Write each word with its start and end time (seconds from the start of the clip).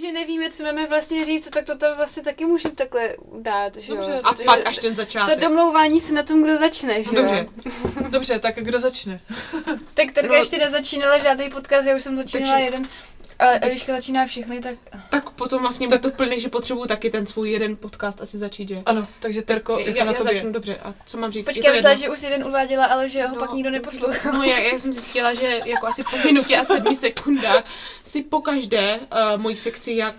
že 0.00 0.12
nevíme, 0.12 0.50
co 0.50 0.62
máme 0.62 0.86
vlastně 0.86 1.24
říct, 1.24 1.50
tak 1.50 1.64
to 1.64 1.78
tam 1.78 1.96
vlastně 1.96 2.22
taky 2.22 2.44
můžeme 2.44 2.74
takhle 2.74 3.08
dát, 3.40 3.76
že 3.76 3.92
Dobře, 3.92 4.10
jo? 4.12 4.20
a 4.24 4.32
Protože 4.32 4.44
pak 4.44 4.66
až 4.66 4.78
ten 4.78 4.94
začátek. 4.96 5.34
To 5.34 5.40
domlouvání 5.40 6.00
se 6.00 6.12
na 6.14 6.22
tom, 6.22 6.42
kdo 6.42 6.56
začne, 6.56 7.02
že 7.02 7.10
No, 7.12 7.20
jo? 7.20 7.26
dobře. 7.26 7.48
Dobře, 8.08 8.38
tak 8.38 8.54
kdo 8.56 8.78
začne? 8.80 9.20
Tak 9.94 10.12
Terka 10.12 10.28
No. 10.28 10.34
ještě 10.34 10.58
nezačínala 10.58 11.18
žádný 11.18 11.50
podcast, 11.50 11.86
já 11.86 11.96
už 11.96 12.02
jsem 12.02 12.16
začínala 12.16 12.52
Takže- 12.52 12.64
jeden. 12.64 12.82
A 13.38 13.66
Eliška 13.66 13.92
začíná 13.92 14.26
všechny, 14.26 14.60
tak... 14.60 14.78
Tak 15.10 15.30
potom 15.30 15.62
vlastně 15.62 15.88
tak... 15.88 16.02
to 16.02 16.10
plný, 16.10 16.40
že 16.40 16.48
potřebuju 16.48 16.86
taky 16.86 17.10
ten 17.10 17.26
svůj 17.26 17.50
jeden 17.50 17.76
podcast 17.76 18.20
asi 18.20 18.38
začít, 18.38 18.68
že? 18.68 18.82
Ano, 18.86 19.08
takže 19.20 19.42
Terko, 19.42 19.78
je 19.78 19.92
to 19.92 19.98
já, 19.98 20.04
na 20.04 20.12
já 20.12 20.18
tobě. 20.18 20.34
začnu, 20.34 20.52
dobře. 20.52 20.76
A 20.82 20.94
co 21.06 21.18
mám 21.18 21.32
říct? 21.32 21.44
Počkej, 21.44 21.72
myslela, 21.72 21.94
že 21.94 22.10
už 22.10 22.22
jeden 22.22 22.44
uváděla, 22.44 22.84
ale 22.86 23.08
že 23.08 23.26
ho 23.26 23.34
No, 23.34 23.40
pak 23.40 23.52
nikdo 23.52 23.70
neposlouchal. 23.70 24.32
No 24.32 24.42
já, 24.42 24.58
já 24.58 24.78
jsem 24.78 24.92
zjistila, 24.92 25.34
že 25.34 25.60
jako 25.64 25.86
asi 25.86 26.04
po 26.04 26.16
minutě 26.24 26.56
a 26.56 26.64
sedmi 26.64 26.94
sekundách 26.94 27.64
si 28.04 28.22
po 28.22 28.40
každé 28.40 29.00
uh, 29.00 29.40
mojí 29.40 29.56
sekci 29.56 29.92
jak 29.92 30.14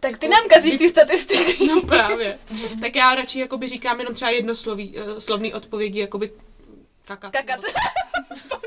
Tak 0.00 0.18
ty 0.18 0.28
nám 0.28 0.48
kazíš 0.48 0.76
ty 0.76 0.88
statistiky. 0.88 1.66
No 1.74 1.82
právě. 1.82 2.38
tak 2.80 2.96
já 2.96 3.14
radši 3.14 3.38
jakoby 3.38 3.68
říkám 3.68 4.00
jenom 4.00 4.14
třeba 4.14 4.30
jednosloví, 4.30 4.98
uh, 4.98 5.18
slovný 5.18 5.54
odpovědi, 5.54 6.00
jakoby 6.00 6.30
kakat. 7.04 7.32
Kakat. 7.32 7.60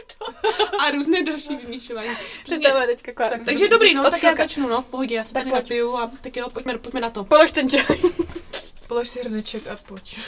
A 0.80 0.91
různé 0.91 1.23
další 1.23 1.55
vyměšování. 1.58 2.09
To 2.09 2.23
Přesně. 2.44 2.67
je 2.67 2.88
teďka 2.88 3.12
kvá. 3.12 3.30
Tak- 3.30 3.41
Takže 3.45 3.67
dobrý, 3.70 3.94
no, 3.94 4.12
tak 4.12 4.23
já 4.23 4.35
začnu, 4.35 4.70
no, 4.70 4.81
v 4.81 4.85
pohodě, 4.85 5.16
já 5.16 5.23
se 5.23 5.34
Tak 5.34 5.44
tady 5.44 5.52
pojď. 5.52 5.63
napiju 5.63 5.95
a 5.98 6.12
tak 6.21 6.38
jo, 6.38 6.49
pojďme, 6.53 6.77
pojďme 6.77 6.99
na 6.99 7.09
to. 7.09 7.23
Polož 7.23 7.52
ten 7.52 7.70
čaj. 7.70 7.84
Polož 8.88 9.09
si 9.09 9.20
hrneček 9.20 9.67
a 9.67 9.76
pojď. 9.88 10.20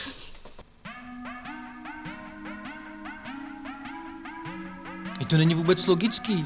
I 5.20 5.26
to 5.26 5.38
není 5.38 5.56
vůbec 5.56 5.88
logický. 5.88 6.46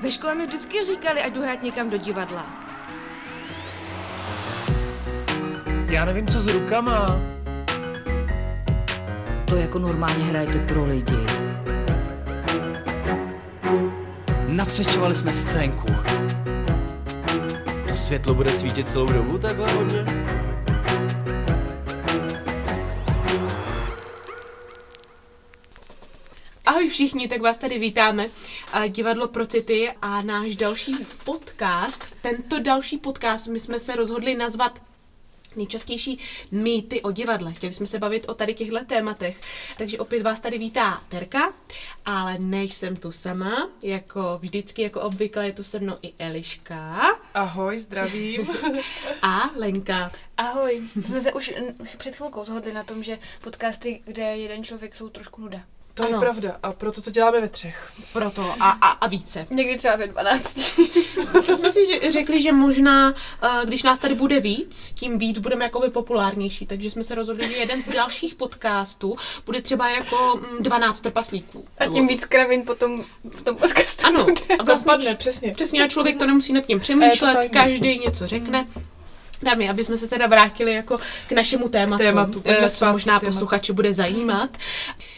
Ve 0.00 0.10
škole 0.10 0.34
mi 0.34 0.46
vždycky 0.46 0.84
říkali, 0.84 1.20
ať 1.22 1.32
jdu 1.32 1.42
hrát 1.42 1.62
někam 1.62 1.90
do 1.90 1.96
divadla. 1.96 2.46
Já 5.88 6.04
nevím, 6.04 6.26
co 6.26 6.40
s 6.40 6.46
rukama. 6.46 7.06
To 9.44 9.56
jako 9.56 9.78
normálně 9.78 10.24
hrajete 10.24 10.58
pro 10.58 10.84
lidi. 10.84 11.16
Nacvičovali 14.48 15.14
jsme 15.14 15.34
scénku. 15.34 15.86
To 17.88 17.94
světlo 17.94 18.34
bude 18.34 18.52
svítit 18.52 18.88
celou 18.88 19.06
dobu 19.06 19.38
takhle 19.38 19.72
hodně? 19.72 20.04
Ahoj 26.66 26.88
všichni, 26.88 27.28
tak 27.28 27.40
vás 27.40 27.58
tady 27.58 27.78
vítáme. 27.78 28.28
Divadlo 28.88 29.28
pro 29.28 29.46
city 29.46 29.92
a 30.02 30.22
náš 30.22 30.56
další 30.56 30.96
podcast. 31.24 32.16
Tento 32.22 32.58
další 32.58 32.98
podcast 32.98 33.46
my 33.46 33.60
jsme 33.60 33.80
se 33.80 33.96
rozhodli 33.96 34.34
nazvat 34.34 34.80
nejčastější 35.56 36.18
mýty 36.50 37.02
o 37.02 37.12
divadle. 37.12 37.52
Chtěli 37.52 37.72
jsme 37.72 37.86
se 37.86 37.98
bavit 37.98 38.28
o 38.28 38.34
tady 38.34 38.54
těchto 38.54 38.84
tématech. 38.84 39.40
Takže 39.78 39.98
opět 39.98 40.22
vás 40.22 40.40
tady 40.40 40.58
vítá 40.58 41.02
Terka, 41.08 41.52
ale 42.06 42.38
nejsem 42.38 42.96
tu 42.96 43.12
sama. 43.12 43.70
Jako 43.82 44.38
vždycky, 44.42 44.82
jako 44.82 45.00
obvykle, 45.00 45.46
je 45.46 45.52
tu 45.52 45.62
se 45.62 45.78
mnou 45.78 45.96
i 46.02 46.12
Eliška 46.18 47.00
Ahoj, 47.34 47.78
zdravím. 47.78 48.48
a 49.22 49.50
Lenka. 49.56 50.12
Ahoj. 50.36 50.82
Jsme 51.04 51.20
se 51.20 51.32
už 51.32 51.54
před 51.96 52.16
chvilkou 52.16 52.44
shodli 52.44 52.72
na 52.72 52.84
tom, 52.84 53.02
že 53.02 53.18
podcasty, 53.40 54.02
kde 54.04 54.22
je 54.22 54.36
jeden 54.36 54.64
člověk, 54.64 54.94
jsou 54.94 55.08
trošku 55.08 55.40
nuda. 55.40 55.60
To 55.94 56.02
je 56.02 56.08
Ano. 56.08 56.20
pravda 56.20 56.56
a 56.62 56.72
proto 56.72 57.00
to 57.02 57.10
děláme 57.10 57.40
ve 57.40 57.48
třech. 57.48 57.90
Proto 58.12 58.54
a, 58.60 58.70
a, 58.70 58.88
a 58.88 59.06
více. 59.06 59.46
Někdy 59.50 59.76
třeba 59.78 59.96
ve 59.96 60.06
12. 60.06 60.78
My 61.34 61.42
jsme 61.56 61.70
si 61.70 61.86
že- 61.86 62.12
řekli, 62.12 62.42
že 62.42 62.52
možná, 62.52 63.14
eh, 63.42 63.48
když 63.66 63.82
nás 63.82 63.98
tady 63.98 64.14
bude 64.14 64.40
víc, 64.40 64.92
tím 64.94 65.18
víc 65.18 65.38
budeme 65.38 65.64
jakoby 65.64 65.90
populárnější, 65.90 66.66
takže 66.66 66.90
jsme 66.90 67.04
se 67.04 67.14
rozhodli, 67.14 67.48
že 67.48 67.56
jeden 67.56 67.82
z 67.82 67.88
dalších 67.88 68.34
podcastů 68.34 69.16
bude 69.46 69.62
třeba 69.62 69.90
jako 69.90 70.40
mm, 70.52 70.62
12 70.62 71.00
trpaslíků. 71.00 71.64
A 71.80 71.86
tím 71.86 72.06
víc 72.06 72.24
kravin 72.24 72.62
potom 72.62 73.04
v 73.30 73.42
tom 73.42 73.56
podcastu 73.56 74.06
Ano, 74.06 74.24
bude. 74.24 74.54
a 74.54 74.56
To 74.56 74.64
vlastně 74.64 75.14
přesně. 75.14 75.52
přesně 75.54 75.84
a 75.84 75.88
člověk 75.88 76.18
to 76.18 76.26
nemusí 76.26 76.52
nad 76.52 76.60
tím 76.66 76.76
je 76.76 76.80
přemýšlet, 76.80 77.48
každý 77.52 77.98
něco 77.98 78.26
řekne. 78.26 78.66
Dámy, 79.44 79.68
aby 79.68 79.84
jsme 79.84 79.96
se 79.96 80.08
teda 80.08 80.26
vrátili 80.26 80.72
jako 80.72 80.98
k 81.28 81.32
našemu 81.32 81.68
tématu, 81.68 82.02
Tématu, 82.04 82.42
eh, 82.44 82.68
co 82.68 82.86
možná 82.92 83.20
tématu. 83.20 83.26
posluchače 83.36 83.72
bude 83.72 83.94
zajímat. 83.94 84.56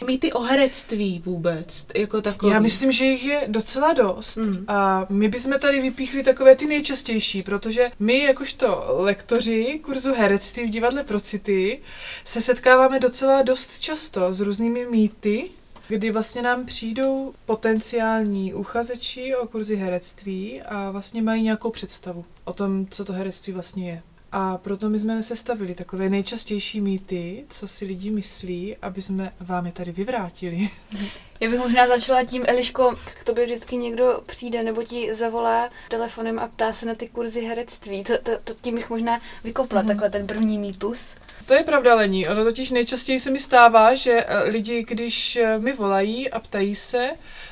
Mýty 0.07 0.33
o 0.33 0.41
herectví 0.41 1.21
vůbec, 1.25 1.85
jako 1.95 2.21
takový. 2.21 2.51
Já 2.51 2.59
myslím, 2.59 2.91
že 2.91 3.05
jich 3.05 3.25
je 3.25 3.43
docela 3.47 3.93
dost 3.93 4.37
Hmm. 4.37 4.65
a 4.67 5.05
my 5.09 5.27
bychom 5.27 5.59
tady 5.59 5.81
vypíchli 5.81 6.23
takové 6.23 6.55
ty 6.55 6.65
nejčastější, 6.65 7.43
protože 7.43 7.91
my 7.99 8.23
jakožto 8.23 8.85
lektoři 8.97 9.79
kurzu 9.83 10.13
herectví 10.13 10.65
v 10.65 10.69
divadle 10.69 11.03
pro 11.03 11.19
city 11.19 11.79
se 12.25 12.41
setkáváme 12.41 12.99
docela 12.99 13.41
dost 13.41 13.79
často 13.79 14.33
s 14.33 14.39
různými 14.39 14.85
mýty, 14.85 15.49
kdy 15.87 16.11
vlastně 16.11 16.41
nám 16.41 16.65
přijdou 16.65 17.33
potenciální 17.45 18.53
uchazeči 18.53 19.35
o 19.35 19.47
kurzy 19.47 19.75
herectví 19.75 20.61
a 20.61 20.91
vlastně 20.91 21.21
mají 21.21 21.43
nějakou 21.43 21.71
představu 21.71 22.25
o 22.45 22.53
tom, 22.53 22.85
co 22.89 23.05
to 23.05 23.13
herectví 23.13 23.53
vlastně 23.53 23.89
je. 23.89 24.01
A 24.31 24.57
proto 24.57 24.89
my 24.89 24.99
jsme 24.99 25.23
sestavili 25.23 25.75
takové 25.75 26.09
nejčastější 26.09 26.81
mýty, 26.81 27.45
co 27.49 27.67
si 27.67 27.85
lidi 27.85 28.11
myslí, 28.11 28.75
aby 28.81 29.01
jsme 29.01 29.33
vám 29.39 29.65
je 29.65 29.71
tady 29.71 29.91
vyvrátili. 29.91 30.69
Já 31.39 31.49
bych 31.49 31.59
možná 31.59 31.87
začala 31.87 32.23
tím, 32.23 32.43
Eliško, 32.47 32.95
k 33.05 33.23
tobě 33.23 33.45
vždycky 33.45 33.77
někdo 33.77 34.21
přijde 34.25 34.63
nebo 34.63 34.83
ti 34.83 35.15
zavolá 35.15 35.69
telefonem 35.89 36.39
a 36.39 36.47
ptá 36.47 36.73
se 36.73 36.85
na 36.85 36.95
ty 36.95 37.07
kurzy 37.09 37.41
herectví. 37.41 38.03
To, 38.03 38.13
to, 38.23 38.31
to 38.43 38.53
tím 38.61 38.75
bych 38.75 38.89
možná 38.89 39.21
vykopla 39.43 39.79
Mhm. 39.81 39.87
takhle 39.87 40.09
ten 40.09 40.27
první 40.27 40.57
mýtus. 40.57 41.15
To 41.45 41.53
je 41.53 41.63
pravda, 41.63 41.95
Lení. 41.95 42.27
Ono 42.27 42.43
totiž 42.43 42.69
nejčastěji 42.69 43.19
se 43.19 43.31
mi 43.31 43.39
stává, 43.39 43.95
že 43.95 44.11
eh, 44.11 44.43
lidi, 44.49 44.83
když 44.87 45.35
eh, 45.35 45.59
mi 45.59 45.73
volají 45.73 46.29
a 46.29 46.39
ptají 46.39 46.75
se 46.75 47.09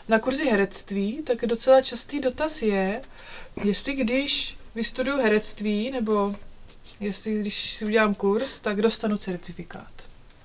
na 0.08 0.20
kurzy 0.20 0.46
herectví, 0.46 1.22
tak 1.24 1.46
docela 1.46 1.82
častý 1.82 2.20
dotaz 2.20 2.62
je, 2.62 3.02
jestli 3.66 3.94
když 3.94 4.58
vystuduju 4.76 5.18
herectví, 5.18 5.92
nebo 5.92 6.36
jestli 7.00 7.40
když 7.40 7.74
si 7.74 7.86
udělám 7.86 8.16
kurz, 8.16 8.60
tak 8.60 8.82
dostanu 8.82 9.18
certifikát. 9.18 9.92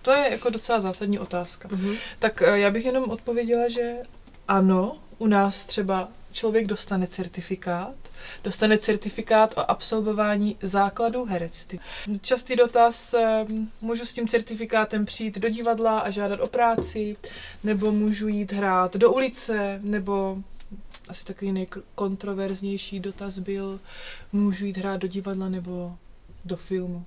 To 0.03 0.11
je 0.11 0.31
jako 0.31 0.51
docela 0.51 0.81
zásadní 0.81 1.19
otázka. 1.19 1.69
Mhm. 1.73 1.95
Tak 2.19 2.43
eh, 2.43 2.59
já 2.59 2.71
bych 2.71 2.85
jenom 2.85 3.11
odpověděla, 3.11 3.69
že 3.69 3.97
ano, 4.49 4.97
u 5.19 5.27
nás 5.27 5.65
třeba 5.65 6.09
člověk 6.33 6.67
dostane 6.67 7.07
certifikát, 7.07 7.95
dostane 8.45 8.79
certifikát 8.79 9.55
o 9.59 9.71
absolvování 9.71 10.57
základů 10.63 11.25
herectví. 11.25 11.81
Častý 12.21 12.57
dotaz, 12.57 13.15
eh, 13.15 13.47
můžu 13.81 14.07
s 14.07 14.13
tím 14.13 14.29
certifikátem 14.29 15.07
přijít 15.07 15.39
do 15.39 15.49
divadla 15.49 15.99
a 15.99 16.11
žádat 16.11 16.41
o 16.41 16.47
práci, 16.47 17.17
nebo 17.65 17.93
můžu 17.93 18.29
jít 18.29 18.53
hrát 18.53 18.97
do 18.97 19.13
ulice, 19.13 19.81
nebo 19.83 20.39
asi 21.09 21.25
takový 21.25 21.53
nejkontroverznější 21.53 23.01
dotaz 23.01 23.39
byl, 23.39 23.81
můžu 24.33 24.67
jít 24.67 24.77
hrát 24.77 24.97
do 24.97 25.09
divadla 25.09 25.49
nebo 25.49 25.97
do 26.45 26.57
filmu. 26.57 27.05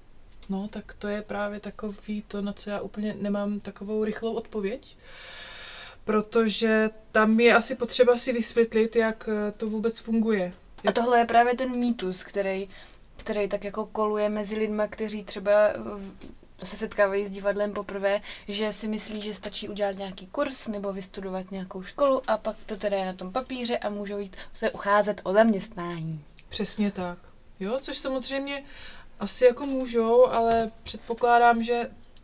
No, 0.50 0.68
tak 0.68 0.94
to 1.00 1.08
je 1.08 1.22
právě 1.22 1.60
takový 1.60 2.24
to, 2.28 2.42
na 2.42 2.54
co 2.54 2.70
já 2.70 2.80
úplně 2.80 3.16
nemám 3.22 3.60
takovou 3.60 4.04
rychlou 4.04 4.34
odpověď. 4.34 4.98
Protože 6.06 6.90
tam 7.12 7.40
je 7.40 7.56
asi 7.56 7.76
potřeba 7.76 8.18
si 8.18 8.34
vysvětlit, 8.34 8.96
jak 8.96 9.30
eh, 9.32 9.52
to 9.52 9.70
vůbec 9.70 10.00
funguje. 10.00 10.54
A 10.88 10.92
tohle 10.92 11.20
je 11.20 11.26
právě 11.26 11.56
ten 11.56 11.76
mýtus, 11.76 12.24
který, 12.24 12.70
který 13.18 13.48
tak 13.48 13.64
jako 13.64 13.86
koluje 13.86 14.30
mezi 14.30 14.56
lidma, 14.56 14.88
kteří 14.88 15.24
třeba 15.24 15.52
eh, 15.70 16.66
se 16.66 16.78
setkávají 16.78 17.26
s 17.26 17.30
divadlem 17.30 17.74
poprvé, 17.74 18.22
že 18.48 18.74
si 18.74 18.88
myslí, 18.88 19.22
že 19.22 19.34
stačí 19.34 19.70
udělat 19.70 19.98
nějaký 19.98 20.28
kurz 20.28 20.68
nebo 20.68 20.94
vystudovat 20.94 21.52
nějakou 21.52 21.84
školu 21.84 22.22
a 22.28 22.38
pak 22.38 22.56
to 22.66 22.78
teda 22.78 22.98
je 22.98 23.06
na 23.06 23.14
tom 23.14 23.32
papíře 23.32 23.78
a 23.78 23.90
můžou 23.90 24.18
jít 24.18 24.36
se 24.54 24.72
ucházet 24.72 25.22
o 25.24 25.34
zaměstnání. 25.34 26.24
Přesně 26.50 26.92
tak. 26.92 27.18
Jo, 27.60 27.80
což 27.82 27.98
samozřejmě 27.98 28.64
asi 29.24 29.46
jako 29.46 29.66
můžou, 29.66 30.26
ale 30.28 30.72
předpokládám, 30.84 31.64
že 31.64 31.80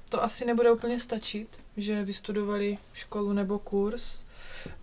to 0.09 0.23
asi 0.23 0.45
nebude 0.45 0.71
úplně 0.71 0.99
stačit, 0.99 1.47
že 1.77 2.03
vystudovali 2.03 2.77
školu 2.93 3.33
nebo 3.33 3.59
kurz. 3.59 4.23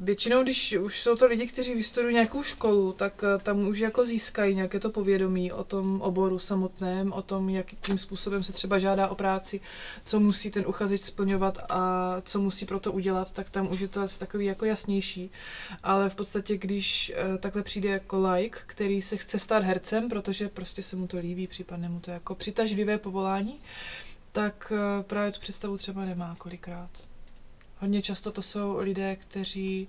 Většinou, 0.00 0.42
když 0.42 0.72
už 0.72 1.00
jsou 1.00 1.16
to 1.16 1.26
lidi, 1.26 1.46
kteří 1.46 1.74
vystudují 1.74 2.14
nějakou 2.14 2.42
školu, 2.42 2.92
tak 2.92 3.24
eh, 3.24 3.42
tam 3.42 3.68
už 3.68 3.78
jako 3.78 4.04
získají 4.04 4.54
nějaké 4.54 4.80
to 4.80 4.90
povědomí 4.90 5.52
o 5.52 5.64
tom 5.64 6.00
oboru 6.00 6.38
samotném, 6.38 7.12
o 7.12 7.22
tom, 7.22 7.48
jakým 7.48 7.98
způsobem 7.98 8.44
se 8.44 8.52
třeba 8.52 8.78
žádá 8.78 9.08
o 9.08 9.14
práci, 9.14 9.60
co 10.04 10.20
musí 10.20 10.50
ten 10.50 10.64
uchazeč 10.66 11.02
splňovat 11.02 11.58
a 11.68 12.16
co 12.22 12.40
musí 12.40 12.66
pro 12.66 12.80
to 12.80 12.92
udělat, 12.92 13.32
tak 13.32 13.50
tam 13.50 13.72
už 13.72 13.80
je 13.80 13.88
to 13.88 14.00
asi 14.00 14.18
takový 14.18 14.46
jako 14.46 14.64
jasnější. 14.64 15.30
Ale 15.82 16.10
v 16.10 16.14
podstatě, 16.14 16.56
když 16.56 17.12
eh, 17.16 17.38
takhle 17.38 17.62
přijde 17.62 17.88
jako 17.88 18.28
like, 18.28 18.58
který 18.66 19.02
se 19.02 19.16
chce 19.16 19.38
stát 19.38 19.62
hercem, 19.62 20.08
protože 20.08 20.48
prostě 20.48 20.82
se 20.82 20.96
mu 20.96 21.06
to 21.06 21.18
líbí, 21.18 21.46
případně 21.46 21.88
mu 21.88 22.00
to 22.00 22.10
jako 22.10 22.34
přitažlivé 22.34 22.98
povolání, 22.98 23.60
tak 24.32 24.72
eh, 24.76 25.02
právě 25.02 25.32
tu 25.32 25.40
představu 25.40 25.76
třeba 25.76 26.04
nemá 26.04 26.34
kolikrát. 26.38 26.90
Hodně 27.78 28.02
často 28.02 28.32
to 28.32 28.42
jsou 28.42 28.78
lidé, 28.78 29.16
kteří 29.16 29.88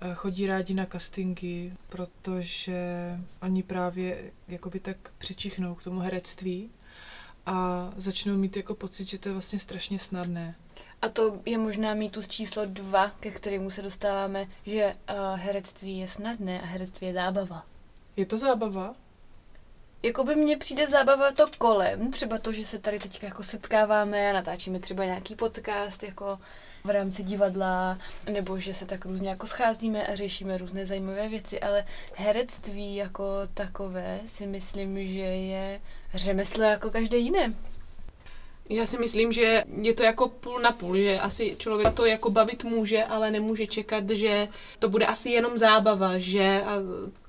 eh, 0.00 0.14
chodí 0.14 0.46
rádi 0.46 0.74
na 0.74 0.86
castingy, 0.86 1.72
protože 1.88 2.80
oni 3.42 3.62
právě 3.62 4.32
jakoby 4.48 4.80
tak 4.80 4.96
přičichnou 5.18 5.74
k 5.74 5.82
tomu 5.82 6.00
herectví 6.00 6.70
a 7.46 7.90
začnou 7.96 8.36
mít 8.36 8.56
jako 8.56 8.74
pocit, 8.74 9.08
že 9.08 9.18
to 9.18 9.28
je 9.28 9.32
vlastně 9.32 9.58
strašně 9.58 9.98
snadné. 9.98 10.54
A 11.02 11.08
to 11.08 11.40
je 11.46 11.58
možná 11.58 11.94
mýtus 11.94 12.28
číslo 12.28 12.64
dva, 12.66 13.08
ke 13.20 13.30
kterému 13.30 13.70
se 13.70 13.82
dostáváme, 13.82 14.46
že 14.66 14.94
uh, 14.94 15.40
herectví 15.40 15.98
je 15.98 16.08
snadné 16.08 16.62
a 16.62 16.64
herectví 16.64 17.06
je 17.06 17.12
zábava. 17.12 17.66
Je 18.16 18.26
to 18.26 18.38
zábava? 18.38 18.94
Jakoby 20.02 20.36
mně 20.36 20.56
přijde 20.56 20.88
zábava 20.88 21.32
to 21.32 21.46
kolem, 21.58 22.10
třeba 22.10 22.38
to, 22.38 22.52
že 22.52 22.66
se 22.66 22.78
tady 22.78 22.98
teď 22.98 23.22
jako 23.22 23.42
setkáváme 23.42 24.30
a 24.30 24.32
natáčíme 24.32 24.78
třeba 24.78 25.04
nějaký 25.04 25.36
podcast 25.36 26.02
jako 26.02 26.38
v 26.86 26.90
rámci 26.90 27.24
divadla, 27.24 27.98
nebo 28.32 28.58
že 28.58 28.74
se 28.74 28.86
tak 28.86 29.04
různě 29.04 29.28
jako 29.28 29.46
scházíme 29.46 30.06
a 30.06 30.14
řešíme 30.14 30.58
různé 30.58 30.86
zajímavé 30.86 31.28
věci, 31.28 31.60
ale 31.60 31.84
herectví 32.14 32.96
jako 32.96 33.24
takové 33.54 34.20
si 34.26 34.46
myslím, 34.46 35.06
že 35.06 35.20
je 35.20 35.80
řemeslo 36.14 36.62
jako 36.62 36.90
každé 36.90 37.16
jiné. 37.16 37.54
Já 38.68 38.86
si 38.86 38.98
myslím, 38.98 39.32
že 39.32 39.64
je 39.82 39.94
to 39.94 40.02
jako 40.02 40.28
půl 40.28 40.60
na 40.60 40.72
půl, 40.72 40.96
že 40.96 41.20
asi 41.20 41.56
člověk 41.58 41.94
to 41.94 42.06
jako 42.06 42.30
bavit 42.30 42.64
může, 42.64 43.04
ale 43.04 43.30
nemůže 43.30 43.66
čekat, 43.66 44.10
že 44.10 44.48
to 44.78 44.88
bude 44.88 45.06
asi 45.06 45.30
jenom 45.30 45.58
zábava, 45.58 46.18
že 46.18 46.62
a 46.66 46.72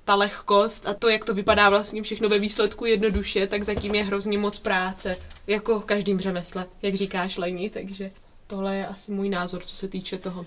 ta 0.06 0.16
lehkost 0.16 0.88
a 0.88 0.94
to, 0.94 1.10
jak 1.10 1.26
to 1.26 1.34
vypadá 1.34 1.70
vlastně 1.70 2.04
všechno 2.04 2.30
ve 2.30 2.40
výsledku 2.40 2.86
jednoduše, 2.86 3.48
tak 3.48 3.64
zatím 3.64 3.96
je 3.96 4.04
hrozně 4.04 4.38
moc 4.38 4.60
práce, 4.60 5.18
jako 5.48 5.80
v 5.80 5.86
každém 5.86 6.20
řemesle, 6.20 6.66
jak 6.82 6.96
říkáš 6.96 7.38
Leni, 7.38 7.70
takže 7.70 8.12
tohle 8.48 8.76
je 8.76 8.88
asi 8.88 9.12
můj 9.12 9.30
názor, 9.30 9.64
co 9.66 9.76
se 9.76 9.88
týče 9.88 10.18
toho. 10.18 10.46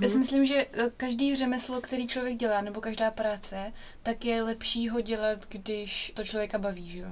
Já 0.00 0.08
si 0.08 0.18
myslím, 0.18 0.46
že 0.46 0.66
eh, 0.72 0.90
každý 0.96 1.36
řemeslo, 1.36 1.80
který 1.80 2.06
člověk 2.06 2.36
dělá, 2.36 2.60
nebo 2.60 2.80
každá 2.80 3.10
práce, 3.10 3.72
tak 4.02 4.24
je 4.24 4.42
lepší 4.42 4.88
ho 4.88 5.00
dělat, 5.00 5.46
když 5.48 6.12
to 6.14 6.24
člověka 6.24 6.58
baví, 6.58 6.90
že 6.90 6.98
jo. 6.98 7.08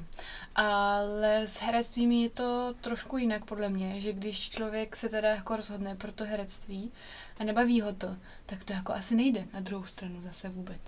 Ale 0.55 1.47
s 1.47 1.56
herectvím 1.56 2.12
je 2.12 2.31
to 2.31 2.75
trošku 2.81 3.19
jinak 3.19 3.44
podle 3.44 3.69
mě, 3.69 4.00
že 4.00 4.12
když 4.12 4.50
člověk 4.50 4.97
se 4.97 5.09
teda 5.09 5.29
jako 5.29 5.56
rozhodne 5.56 5.97
pro 5.97 6.12
to 6.12 6.25
herectví 6.25 6.93
a 7.38 7.44
nebaví 7.44 7.81
ho 7.81 7.93
to, 7.93 8.17
tak 8.47 8.64
to 8.64 8.73
jako 8.73 8.93
asi 8.93 9.14
nejde 9.14 9.44
na 9.55 9.61
druhou 9.61 9.85
stranu 9.85 10.23
zase 10.23 10.49
vůbec. 10.49 10.81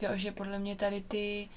Jo, 0.00 0.10
že 0.14 0.32
podle 0.32 0.58
mě 0.58 0.76
tady 0.76 1.00
ty 1.08 1.48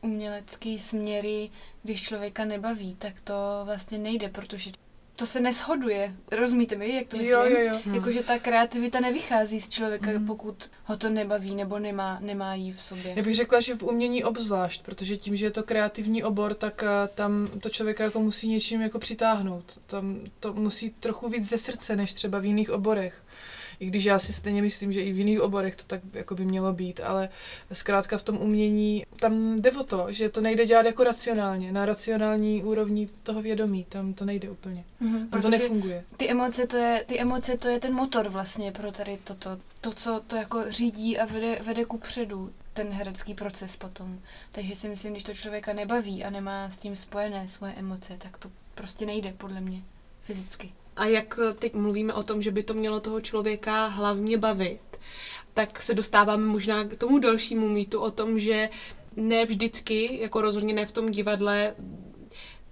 umělecké 0.00 0.78
směry, 0.78 1.50
když 1.82 2.02
člověka 2.02 2.44
nebaví, 2.44 2.94
tak 2.94 3.20
to 3.20 3.34
vlastně 3.64 3.98
nejde, 3.98 4.28
protože 4.28 4.70
to 5.18 5.26
se 5.26 5.40
neshoduje. 5.40 6.14
Rozumíte 6.32 6.76
mi, 6.76 6.94
jak 6.94 7.06
to 7.08 7.16
myslím? 7.16 7.32
Jo, 7.32 7.44
jo, 7.44 7.58
jo. 7.60 7.80
Hmm. 7.84 7.94
Jakože 7.94 8.22
ta 8.22 8.38
kreativita 8.38 9.00
nevychází 9.00 9.60
z 9.60 9.68
člověka, 9.68 10.10
hmm. 10.10 10.26
pokud 10.26 10.70
ho 10.84 10.96
to 10.96 11.10
nebaví 11.10 11.54
nebo 11.54 11.78
nemá, 11.78 12.18
nemá 12.20 12.54
jí 12.54 12.72
v 12.72 12.80
sobě. 12.80 13.12
Já 13.16 13.22
bych 13.22 13.34
řekla, 13.34 13.60
že 13.60 13.74
v 13.74 13.82
umění 13.82 14.24
obzvlášť, 14.24 14.82
protože 14.82 15.16
tím, 15.16 15.36
že 15.36 15.46
je 15.46 15.50
to 15.50 15.62
kreativní 15.62 16.22
obor, 16.24 16.54
tak 16.54 16.82
uh, 16.82 17.14
tam 17.14 17.48
to 17.60 17.68
člověka 17.68 18.04
jako 18.04 18.20
musí 18.20 18.48
něčím 18.48 18.80
jako 18.80 18.98
přitáhnout. 18.98 19.78
Tam 19.86 20.20
to 20.40 20.52
musí 20.52 20.90
trochu 20.90 21.28
víc 21.28 21.48
ze 21.48 21.58
srdce, 21.58 21.96
než 21.96 22.12
třeba 22.12 22.38
v 22.38 22.44
jiných 22.44 22.70
oborech. 22.70 23.22
I 23.80 23.86
když 23.86 24.04
já 24.04 24.18
si 24.18 24.32
stejně 24.32 24.62
myslím, 24.62 24.92
že 24.92 25.00
i 25.02 25.12
v 25.12 25.18
jiných 25.18 25.40
oborech 25.40 25.76
to 25.76 25.82
tak 25.86 26.00
jako 26.12 26.34
by 26.34 26.44
mělo 26.44 26.72
být, 26.72 27.00
ale 27.00 27.28
zkrátka 27.72 28.18
v 28.18 28.22
tom 28.22 28.36
umění 28.38 29.06
tam 29.16 29.60
jde 29.62 29.72
o 29.72 29.84
to, 29.84 30.06
že 30.12 30.28
to 30.28 30.40
nejde 30.40 30.66
dělat 30.66 30.86
jako 30.86 31.04
racionálně, 31.04 31.72
na 31.72 31.86
racionální 31.86 32.62
úrovni 32.62 33.08
toho 33.22 33.42
vědomí, 33.42 33.86
tam 33.88 34.14
to 34.14 34.24
nejde 34.24 34.50
úplně. 34.50 34.84
Mhm, 35.00 35.28
Tam 35.28 35.42
to 35.42 35.50
nefunguje. 35.50 36.04
Ty 36.16 36.30
emoce, 36.30 36.66
to 36.66 36.76
je, 36.76 37.04
ty 37.06 37.20
emoce, 37.20 37.58
to 37.58 37.68
je 37.68 37.80
ten 37.80 37.94
motor 37.94 38.28
vlastně 38.28 38.72
pro 38.72 38.92
tady 38.92 39.18
toto. 39.24 39.58
To, 39.80 39.92
co 39.92 40.20
to 40.26 40.36
jako 40.36 40.72
řídí 40.72 41.18
a 41.18 41.24
vede, 41.24 41.58
vede 41.62 41.84
ku 41.84 41.98
předu 41.98 42.52
ten 42.74 42.88
herecký 42.88 43.34
proces 43.34 43.76
potom. 43.76 44.18
Takže 44.52 44.76
si 44.76 44.88
myslím, 44.88 45.12
když 45.12 45.24
to 45.24 45.34
člověka 45.34 45.72
nebaví 45.72 46.24
a 46.24 46.30
nemá 46.30 46.70
s 46.70 46.76
tím 46.76 46.96
spojené 46.96 47.48
svoje 47.48 47.72
emoce, 47.72 48.16
tak 48.18 48.38
to 48.38 48.50
prostě 48.74 49.06
nejde 49.06 49.32
podle 49.38 49.60
mě 49.60 49.82
fyzicky. 50.22 50.72
A 50.98 51.06
jak 51.06 51.38
teď 51.58 51.74
mluvíme 51.74 52.12
o 52.12 52.22
tom, 52.22 52.42
že 52.42 52.50
by 52.50 52.62
to 52.62 52.74
mělo 52.74 53.00
toho 53.00 53.20
člověka 53.20 53.86
hlavně 53.86 54.38
bavit, 54.38 54.80
tak 55.54 55.82
se 55.82 55.94
dostáváme 55.94 56.46
možná 56.46 56.84
k 56.84 56.96
tomu 56.96 57.18
dalšímu 57.18 57.68
mýtu 57.68 58.00
o 58.00 58.10
tom, 58.10 58.38
že 58.38 58.68
ne 59.16 59.44
vždycky, 59.44 60.18
jako 60.22 60.40
rozhodně 60.40 60.74
ne 60.74 60.86
v 60.86 60.92
tom 60.92 61.10
divadle, 61.10 61.74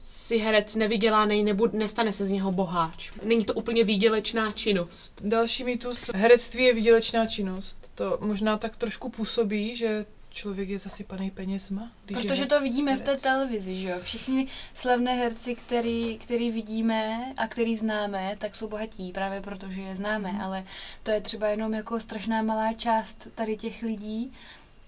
si 0.00 0.38
herec 0.38 0.74
nevydělá, 0.74 1.24
nej, 1.24 1.42
nebo 1.42 1.68
nestane 1.72 2.12
se 2.12 2.26
z 2.26 2.30
něho 2.30 2.52
boháč. 2.52 3.12
Není 3.22 3.44
to 3.44 3.54
úplně 3.54 3.84
výdělečná 3.84 4.52
činnost. 4.52 5.20
Další 5.24 5.64
mýtus, 5.64 6.10
herectví 6.14 6.64
je 6.64 6.74
výdělečná 6.74 7.26
činnost. 7.26 7.90
To 7.94 8.18
možná 8.20 8.58
tak 8.58 8.76
trošku 8.76 9.08
působí, 9.08 9.76
že 9.76 10.06
člověk 10.36 10.68
je 10.68 10.78
zasypaný 10.78 11.30
penězma. 11.30 11.92
Když 12.04 12.22
Protože 12.22 12.42
je 12.42 12.46
to 12.46 12.60
vidíme 12.60 12.96
v 12.96 13.00
té 13.00 13.10
herec. 13.10 13.22
televizi, 13.22 13.80
že 13.80 13.88
jo? 13.88 13.96
Všichni 14.00 14.48
slavné 14.74 15.14
herci, 15.14 15.54
který, 15.54 16.18
který 16.18 16.50
vidíme 16.50 17.32
a 17.36 17.48
který 17.48 17.76
známe, 17.76 18.36
tak 18.38 18.54
jsou 18.54 18.68
bohatí 18.68 19.12
právě 19.12 19.40
proto, 19.40 19.70
že 19.70 19.80
je 19.80 19.96
známe, 19.96 20.32
ale 20.42 20.64
to 21.02 21.10
je 21.10 21.20
třeba 21.20 21.48
jenom 21.48 21.74
jako 21.74 22.00
strašná 22.00 22.42
malá 22.42 22.72
část 22.72 23.28
tady 23.34 23.56
těch 23.56 23.82
lidí 23.82 24.32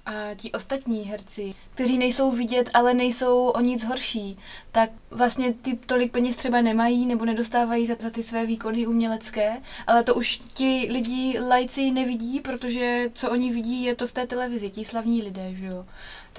a 0.08 0.34
ti 0.34 0.52
ostatní 0.52 1.02
herci, 1.04 1.54
kteří 1.74 1.98
nejsou 1.98 2.30
vidět, 2.30 2.70
ale 2.74 2.94
nejsou 2.94 3.46
o 3.46 3.60
nic 3.60 3.84
horší, 3.84 4.38
tak 4.72 4.90
vlastně 5.10 5.52
ty 5.52 5.76
tolik 5.86 6.12
peněz 6.12 6.36
třeba 6.36 6.60
nemají 6.60 7.06
nebo 7.06 7.24
nedostávají 7.24 7.86
za, 7.86 7.96
za 8.00 8.10
ty 8.10 8.22
své 8.22 8.46
výkony 8.46 8.86
umělecké, 8.86 9.56
ale 9.86 10.02
to 10.02 10.14
už 10.14 10.40
ti 10.54 10.88
lidi 10.90 11.38
lajci 11.48 11.90
nevidí, 11.90 12.40
protože 12.40 13.10
co 13.14 13.30
oni 13.30 13.52
vidí 13.52 13.84
je 13.84 13.94
to 13.94 14.06
v 14.06 14.12
té 14.12 14.26
televizi, 14.26 14.70
ti 14.70 14.84
slavní 14.84 15.22
lidé, 15.22 15.54
že 15.54 15.66
jo. 15.66 15.86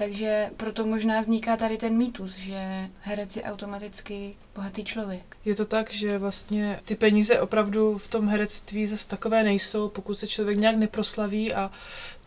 Takže 0.00 0.50
proto 0.56 0.86
možná 0.86 1.20
vzniká 1.20 1.56
tady 1.56 1.76
ten 1.76 1.96
mýtus, 1.96 2.36
že 2.36 2.88
herec 3.00 3.36
je 3.36 3.42
automaticky 3.42 4.36
bohatý 4.54 4.84
člověk. 4.84 5.36
Je 5.44 5.54
to 5.54 5.64
tak, 5.64 5.92
že 5.92 6.18
vlastně 6.18 6.80
ty 6.84 6.94
peníze 6.94 7.40
opravdu 7.40 7.98
v 7.98 8.08
tom 8.08 8.28
herectví 8.28 8.86
zase 8.86 9.08
takové 9.08 9.42
nejsou, 9.42 9.88
pokud 9.88 10.18
se 10.18 10.26
člověk 10.26 10.58
nějak 10.58 10.76
neproslaví 10.76 11.54
a 11.54 11.70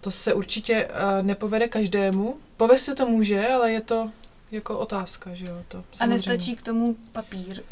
to 0.02 0.12
se 0.12 0.34
určitě 0.34 0.86
uh, 0.86 1.26
nepovede 1.26 1.68
každému. 1.68 2.38
Povést 2.58 2.86
se 2.86 2.96
to 2.96 3.06
může, 3.06 3.48
ale 3.48 3.72
je 3.72 3.82
to 3.82 4.12
jako 4.54 4.80
otázka, 4.80 5.34
že 5.34 5.46
jo, 5.46 5.58
to 5.68 5.78
A 5.78 5.84
samozřejmě. 5.92 6.16
nestačí 6.16 6.56
k 6.56 6.62
tomu 6.62 6.96
papír. 7.12 7.64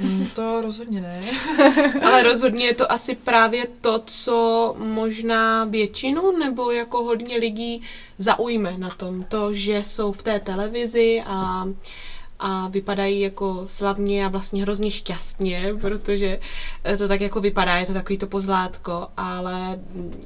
Mm, 0.00 0.26
to 0.34 0.60
rozhodně 0.60 1.00
ne. 1.00 1.20
Ale 2.04 2.22
rozhodně 2.22 2.66
je 2.66 2.74
to 2.74 2.92
asi 2.92 3.14
právě 3.14 3.66
to, 3.80 4.02
co 4.06 4.74
možná 4.78 5.64
většinu 5.64 6.38
nebo 6.38 6.70
jako 6.70 7.04
hodně 7.04 7.36
lidí 7.36 7.82
zaujme 8.18 8.78
na 8.78 8.90
tom. 8.90 9.24
To, 9.24 9.54
že 9.54 9.84
jsou 9.84 10.12
v 10.12 10.22
té 10.22 10.40
televizi 10.40 11.22
a 11.26 11.66
a 12.38 12.68
vypadají 12.68 13.20
jako 13.20 13.64
slavně 13.66 14.26
a 14.26 14.28
vlastně 14.28 14.62
hrozně 14.62 14.90
šťastně, 14.90 15.74
protože 15.80 16.40
to 16.98 17.08
tak 17.08 17.20
jako 17.20 17.40
vypadá, 17.40 17.76
je 17.76 17.86
to 17.86 17.92
takový 17.92 18.18
to 18.18 18.26
pozlátko, 18.26 19.08
ale 19.16 19.80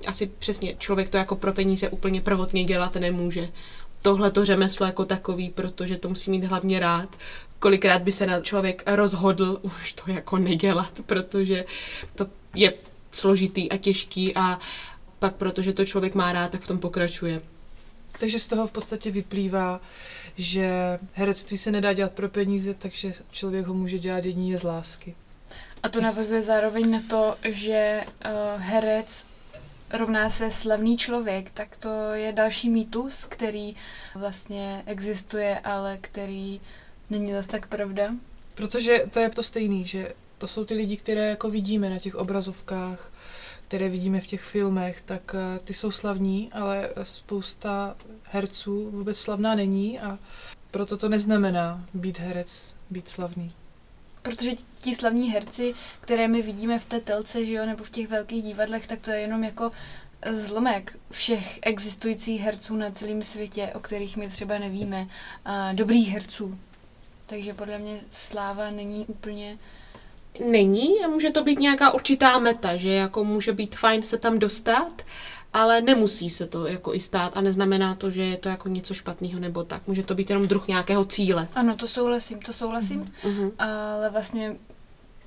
asi 0.06 0.30
přesně 0.38 0.74
člověk 0.78 1.08
to 1.08 1.16
jako 1.16 1.36
pro 1.36 1.52
peníze 1.52 1.88
úplně 1.88 2.20
prvotně 2.20 2.64
dělat 2.64 2.94
nemůže. 2.94 3.48
Tohle 4.02 4.30
to 4.30 4.44
řemeslo 4.44 4.86
jako 4.86 5.04
takový, 5.04 5.50
protože 5.50 5.96
to 5.96 6.08
musí 6.08 6.30
mít 6.30 6.44
hlavně 6.44 6.80
rád. 6.80 7.16
Kolikrát 7.58 8.02
by 8.02 8.12
se 8.12 8.26
na 8.26 8.40
člověk 8.40 8.82
rozhodl 8.86 9.58
už 9.62 9.92
to 9.92 10.10
jako 10.10 10.38
nedělat, 10.38 10.92
protože 11.06 11.64
to 12.14 12.26
je 12.54 12.72
složitý 13.12 13.72
a 13.72 13.76
těžký 13.76 14.36
a 14.36 14.58
pak, 15.18 15.34
protože 15.36 15.72
to 15.72 15.84
člověk 15.84 16.14
má 16.14 16.32
rád, 16.32 16.50
tak 16.50 16.60
v 16.60 16.66
tom 16.66 16.78
pokračuje. 16.78 17.40
Takže 18.20 18.38
z 18.38 18.46
toho 18.46 18.66
v 18.66 18.72
podstatě 18.72 19.10
vyplývá, 19.10 19.80
že 20.36 20.98
herectví 21.12 21.58
se 21.58 21.70
nedá 21.70 21.92
dělat 21.92 22.12
pro 22.12 22.28
peníze, 22.28 22.74
takže 22.74 23.12
člověk 23.30 23.66
ho 23.66 23.74
může 23.74 23.98
dělat 23.98 24.24
jedině 24.24 24.58
z 24.58 24.62
lásky. 24.62 25.14
A 25.82 25.88
to 25.88 26.00
navazuje 26.00 26.42
zároveň 26.42 26.90
na 26.90 27.02
to, 27.10 27.36
že 27.48 28.00
uh, 28.04 28.62
herec 28.62 29.24
rovná 29.92 30.30
se 30.30 30.50
slavný 30.50 30.96
člověk, 30.96 31.50
tak 31.50 31.76
to 31.76 32.12
je 32.12 32.32
další 32.32 32.70
mýtus, 32.70 33.24
který 33.24 33.76
vlastně 34.14 34.82
existuje, 34.86 35.58
ale 35.58 35.98
který 36.00 36.60
není 37.10 37.32
zase 37.32 37.48
tak 37.48 37.66
pravda. 37.66 38.14
Protože 38.54 39.04
to 39.10 39.20
je 39.20 39.30
to 39.30 39.42
stejný, 39.42 39.86
že 39.86 40.12
to 40.38 40.48
jsou 40.48 40.64
ty 40.64 40.74
lidi, 40.74 40.96
které 40.96 41.28
jako 41.28 41.50
vidíme 41.50 41.90
na 41.90 41.98
těch 41.98 42.14
obrazovkách, 42.14 43.12
které 43.68 43.88
vidíme 43.88 44.20
v 44.20 44.26
těch 44.26 44.42
filmech, 44.42 45.02
tak 45.06 45.34
eh, 45.34 45.58
ty 45.58 45.74
jsou 45.74 45.90
slavní, 45.90 46.48
ale 46.52 46.88
spousta 47.02 47.96
herců 48.30 48.90
vůbec 48.90 49.18
slavná 49.18 49.54
není 49.54 50.00
a 50.00 50.18
proto 50.70 50.96
to 50.96 51.08
neznamená 51.08 51.84
být 51.94 52.18
herec, 52.18 52.74
být 52.90 53.08
slavný. 53.08 53.52
Protože 54.22 54.50
ti 54.78 54.94
slavní 54.94 55.30
herci, 55.30 55.74
které 56.00 56.28
my 56.28 56.42
vidíme 56.42 56.78
v 56.78 56.84
té 56.84 57.00
telce, 57.00 57.44
že 57.44 57.52
jo, 57.52 57.66
nebo 57.66 57.84
v 57.84 57.90
těch 57.90 58.08
velkých 58.08 58.42
divadlech, 58.42 58.86
tak 58.86 58.98
to 59.00 59.10
je 59.10 59.20
jenom 59.20 59.44
jako 59.44 59.70
eh, 60.22 60.36
zlomek 60.36 60.98
všech 61.10 61.58
existujících 61.62 62.40
herců 62.40 62.76
na 62.76 62.90
celém 62.90 63.22
světě, 63.22 63.70
o 63.74 63.80
kterých 63.80 64.16
my 64.16 64.28
třeba 64.28 64.58
nevíme, 64.58 65.06
a 65.44 65.72
dobrých 65.72 66.08
herců. 66.08 66.58
Takže 67.26 67.54
podle 67.54 67.78
mě 67.78 68.00
sláva 68.12 68.70
není 68.70 69.06
úplně 69.06 69.58
Není 70.46 71.04
a 71.04 71.08
může 71.08 71.30
to 71.30 71.44
být 71.44 71.58
nějaká 71.58 71.90
určitá 71.90 72.38
meta, 72.38 72.76
že 72.76 72.90
jako 72.90 73.24
může 73.24 73.52
být 73.52 73.76
fajn 73.76 74.02
se 74.02 74.18
tam 74.18 74.38
dostat 74.38 75.02
ale 75.52 75.80
nemusí 75.80 76.30
se 76.30 76.46
to 76.46 76.66
jako 76.66 76.94
i 76.94 77.00
stát 77.00 77.36
a 77.36 77.40
neznamená 77.40 77.94
to, 77.94 78.10
že 78.10 78.22
je 78.22 78.36
to 78.36 78.48
jako 78.48 78.68
něco 78.68 78.94
špatného 78.94 79.40
nebo 79.40 79.64
tak. 79.64 79.82
Může 79.86 80.02
to 80.02 80.14
být 80.14 80.30
jenom 80.30 80.48
druh 80.48 80.68
nějakého 80.68 81.04
cíle. 81.04 81.48
Ano, 81.54 81.76
to 81.76 81.88
souhlasím, 81.88 82.38
to 82.40 82.52
souhlasím, 82.52 83.12
Mhm. 83.24 83.50
ale 83.58 84.10
vlastně 84.10 84.56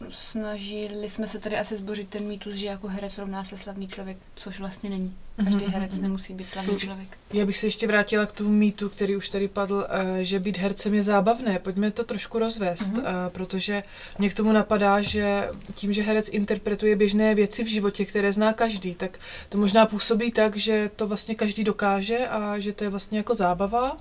snažili 0.10 1.10
jsme 1.10 1.28
se 1.28 1.40
tady 1.40 1.58
asi 1.58 1.78
zbořit 1.78 2.10
ten 2.10 2.24
mýtus, 2.28 2.54
že 2.54 2.66
jako 2.66 2.88
herec 2.88 3.18
rovná 3.18 3.44
se 3.44 3.58
slavný 3.58 3.88
člověk, 3.88 4.18
což 4.36 4.60
vlastně 4.60 4.90
není. 4.90 5.16
Každý 5.36 5.64
Mhm, 5.66 5.74
herec 5.74 5.94
mhm. 5.94 6.02
nemusí 6.02 6.34
být 6.34 6.50
slavný 6.50 6.78
člověk. 6.78 7.18
Já 7.34 7.46
bych 7.46 7.58
se 7.58 7.68
ještě 7.68 7.88
vrátila 7.88 8.26
k 8.26 8.32
tomu 8.32 8.50
mýtu, 8.50 8.90
který 8.90 9.16
už 9.16 9.30
tady 9.30 9.48
padl, 9.48 9.86
eh, 9.90 10.26
že 10.26 10.40
být 10.40 10.58
hercem 10.58 10.94
je 10.94 11.04
zábavné. 11.04 11.60
Pojďme 11.60 11.92
to 11.92 12.04
trošku 12.04 12.40
rozvést, 12.40 12.94
Mhm. 12.94 13.04
eh, 13.06 13.30
protože 13.30 13.84
mě 14.20 14.30
k 14.30 14.34
tomu 14.34 14.52
napadá, 14.52 15.02
že 15.02 15.50
tím, 15.76 15.94
že 15.94 16.02
herec 16.04 16.30
interpretuje 16.30 16.96
běžné 16.96 17.36
věci 17.36 17.64
v 17.64 17.68
životě, 17.68 18.06
které 18.06 18.34
zná 18.34 18.54
každý, 18.54 18.96
tak 18.96 19.20
to 19.50 19.58
možná 19.58 19.86
působí 19.86 20.32
tak, 20.32 20.58
že 20.58 20.92
to 20.96 21.08
vlastně 21.08 21.36
každý 21.36 21.64
dokáže 21.64 22.28
a 22.28 22.60
že 22.60 22.74
to 22.74 22.84
je 22.84 22.90
vlastně 22.90 23.18
jako 23.18 23.36
zábava. 23.36 23.98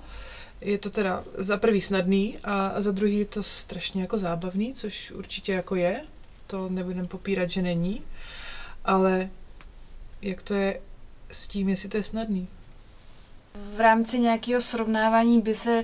Je 0.63 0.77
to 0.77 0.89
teda 0.89 1.23
za 1.37 1.57
prvý 1.57 1.81
snadný 1.81 2.37
a 2.43 2.81
za 2.81 2.91
druhý 2.91 3.17
je 3.19 3.25
to 3.25 3.43
strašně 3.43 4.01
jako 4.01 4.17
zábavný, 4.17 4.73
což 4.73 5.11
určitě 5.11 5.53
jako 5.53 5.75
je. 5.75 6.01
To 6.47 6.69
nebudem 6.69 7.07
popírat, 7.07 7.49
že 7.49 7.61
není. 7.61 8.01
Ale 8.85 9.29
jak 10.21 10.41
to 10.41 10.53
je 10.53 10.81
s 11.31 11.47
tím, 11.47 11.69
jestli 11.69 11.89
to 11.89 11.97
je 11.97 12.03
snadný? 12.03 12.47
V 13.75 13.79
rámci 13.79 14.19
nějakého 14.19 14.61
srovnávání 14.61 15.41
by 15.41 15.55
se 15.55 15.83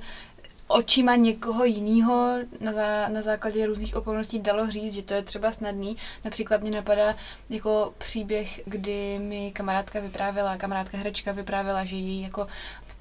očima 0.67 1.15
někoho 1.15 1.65
jiného 1.65 2.35
na, 2.61 2.73
zá, 2.73 3.09
na 3.09 3.21
základě 3.21 3.65
různých 3.65 3.95
okolností 3.95 4.39
dalo 4.39 4.71
říct, 4.71 4.93
že 4.93 5.01
to 5.01 5.13
je 5.13 5.23
třeba 5.23 5.51
snadný. 5.51 5.97
Například 6.25 6.61
mě 6.61 6.71
napadá 6.71 7.15
jako 7.49 7.93
příběh, 7.97 8.61
kdy 8.65 9.19
mi 9.19 9.51
kamarádka 9.51 9.99
vyprávěla, 9.99 10.57
kamarádka 10.57 10.97
herečka 10.97 11.31
vyprávěla, 11.31 11.85
že 11.85 11.95
její 11.95 12.21
jako 12.21 12.47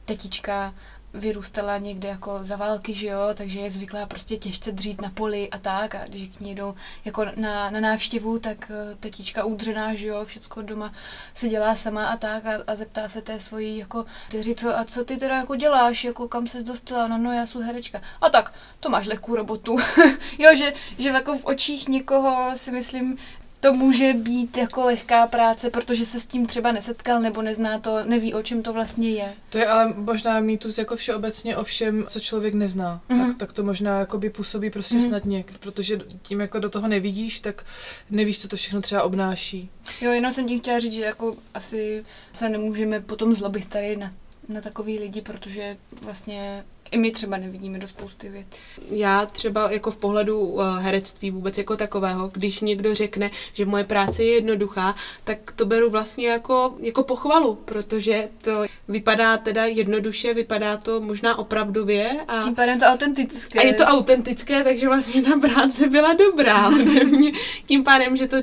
tetička 0.05 0.75
vyrůstala 1.15 1.79
někde 1.79 2.09
jako 2.09 2.39
za 2.43 2.57
války, 2.57 2.95
že 2.95 3.07
jo, 3.07 3.21
takže 3.35 3.61
je 3.61 3.71
zvyklá 3.71 4.07
prostě 4.07 4.37
těžce 4.37 4.73
dřít 4.73 5.01
na 5.01 5.11
poli 5.11 5.51
a 5.51 5.59
tak. 5.59 5.95
A 5.95 6.05
když 6.07 6.29
k 6.29 6.41
ní 6.41 6.55
jdou 6.55 6.75
jako 7.05 7.25
na, 7.37 7.71
na 7.71 7.81
návštěvu, 7.81 8.39
tak 8.39 8.71
eh, 8.71 8.97
tetička 9.01 9.45
udřená, 9.45 9.95
že 9.95 10.07
jo, 10.07 10.25
všecko 10.25 10.63
doma 10.63 10.93
se 11.35 11.49
dělá 11.49 11.75
sama 11.75 12.07
a 12.07 12.17
tak. 12.17 12.47
A, 12.47 12.51
a 12.67 12.75
zeptá 12.75 13.09
se 13.09 13.23
té 13.23 13.41
svojí 13.41 13.79
jako 13.79 14.05
dceři, 14.31 14.55
co, 14.55 14.79
a 14.79 14.85
co 14.85 15.05
ty 15.05 15.17
teda 15.17 15.37
jako 15.37 15.57
děláš, 15.57 16.05
jako 16.05 16.29
kam 16.29 16.47
ses 16.47 16.65
dostala, 16.65 17.07
no 17.09 17.19
no 17.19 17.33
já 17.33 17.47
jsem 17.47 17.63
herečka. 17.63 18.01
A 18.21 18.31
tak, 18.31 18.55
to 18.81 18.91
máš 18.91 19.07
lehkou 19.07 19.35
robotu. 19.35 19.77
jo, 20.39 20.51
že, 20.57 20.73
že 20.99 21.09
jako 21.09 21.39
v 21.39 21.45
očích 21.45 21.89
někoho 21.89 22.51
si 22.57 22.73
myslím, 22.73 23.19
to 23.61 23.73
může 23.73 24.13
být 24.13 24.57
jako 24.57 24.85
lehká 24.85 25.27
práce, 25.27 25.71
protože 25.71 26.05
se 26.05 26.21
s 26.21 26.27
tím 26.27 26.47
třeba 26.47 26.73
nesetkal 26.73 27.21
nebo 27.21 27.43
nezná 27.43 27.79
to, 27.79 28.05
neví, 28.05 28.35
o 28.35 28.43
čem 28.43 28.63
to 28.63 28.73
vlastně 28.73 29.11
je. 29.11 29.35
To 29.51 29.59
je 29.59 29.67
ale 29.67 29.93
možná 29.97 30.41
mýtus 30.41 30.79
jako 30.79 30.97
všeobecně 30.97 31.57
o 31.57 31.65
všem, 31.65 32.05
co 32.09 32.21
člověk 32.21 32.55
nezná. 32.55 33.01
Mhm. 33.09 33.27
Tak, 33.27 33.37
tak 33.39 33.53
to 33.53 33.63
možná 33.65 33.99
jakoby 33.99 34.31
působí 34.31 34.71
prostě 34.71 34.95
Mhm. 34.95 35.05
snadně, 35.05 35.45
protože 35.61 36.01
tím 36.23 36.41
jako 36.41 36.59
do 36.59 36.71
toho 36.71 36.89
nevidíš, 36.89 37.41
tak 37.41 37.65
nevíš, 38.11 38.41
co 38.43 38.49
to 38.49 38.57
všechno 38.57 38.81
třeba 38.83 39.03
obnáší. 39.03 39.71
Jo, 40.01 40.13
jenom 40.13 40.33
jsem 40.33 40.49
tím 40.49 40.61
chtěla 40.61 40.79
říct, 40.79 40.93
že 40.93 41.03
jako 41.05 41.37
asi 41.55 42.05
se 42.33 42.49
nemůžeme 42.49 43.01
potom 43.01 43.35
zlobit 43.35 43.67
tady 43.69 43.97
na, 43.97 44.13
na 44.49 44.61
takový 44.61 44.99
lidi, 44.99 45.21
protože 45.21 45.77
vlastně 46.03 46.65
i 46.91 46.99
my 46.99 47.11
třeba 47.11 47.37
nevidíme 47.37 47.79
do 47.79 47.89
spousty 47.89 48.29
věcí. 48.29 48.49
Já 48.91 49.27
třeba 49.27 49.71
jako 49.73 49.91
v 49.91 49.97
pohledu 49.97 50.39
uh, 50.41 50.79
herectví 50.79 51.31
vůbec 51.31 51.59
jako 51.59 51.77
takového, 51.77 52.29
když 52.29 52.61
někdo 52.61 52.95
řekne, 52.95 53.31
že 53.53 53.67
moje 53.67 53.85
práce 53.85 54.25
je 54.25 54.35
jednoduchá, 54.35 54.95
tak 55.25 55.53
to 55.57 55.67
beru 55.67 55.91
vlastně 55.91 56.29
jako, 56.29 56.75
jako 56.81 57.03
pochvalu, 57.03 57.55
protože 57.65 58.29
to 58.41 58.65
vypadá 58.89 59.37
teda 59.37 59.65
jednoduše, 59.65 60.35
vypadá 60.35 60.77
to 60.77 61.01
možná 61.01 61.39
opravdově 61.39 62.11
a, 62.29 62.43
Tím 62.43 62.55
pádem 62.55 62.79
to 62.81 62.87
autentické. 62.87 63.59
a 63.61 63.67
je 63.67 63.75
to 63.75 63.85
autentické, 63.85 64.65
takže 64.65 64.87
vlastně 64.89 65.23
ta 65.23 65.39
práce 65.39 65.89
byla 65.89 66.15
dobrá 66.15 66.71
mě. 66.71 67.33
Tím 67.67 67.85
pádem, 67.85 68.17
že 68.17 68.29
to 68.29 68.37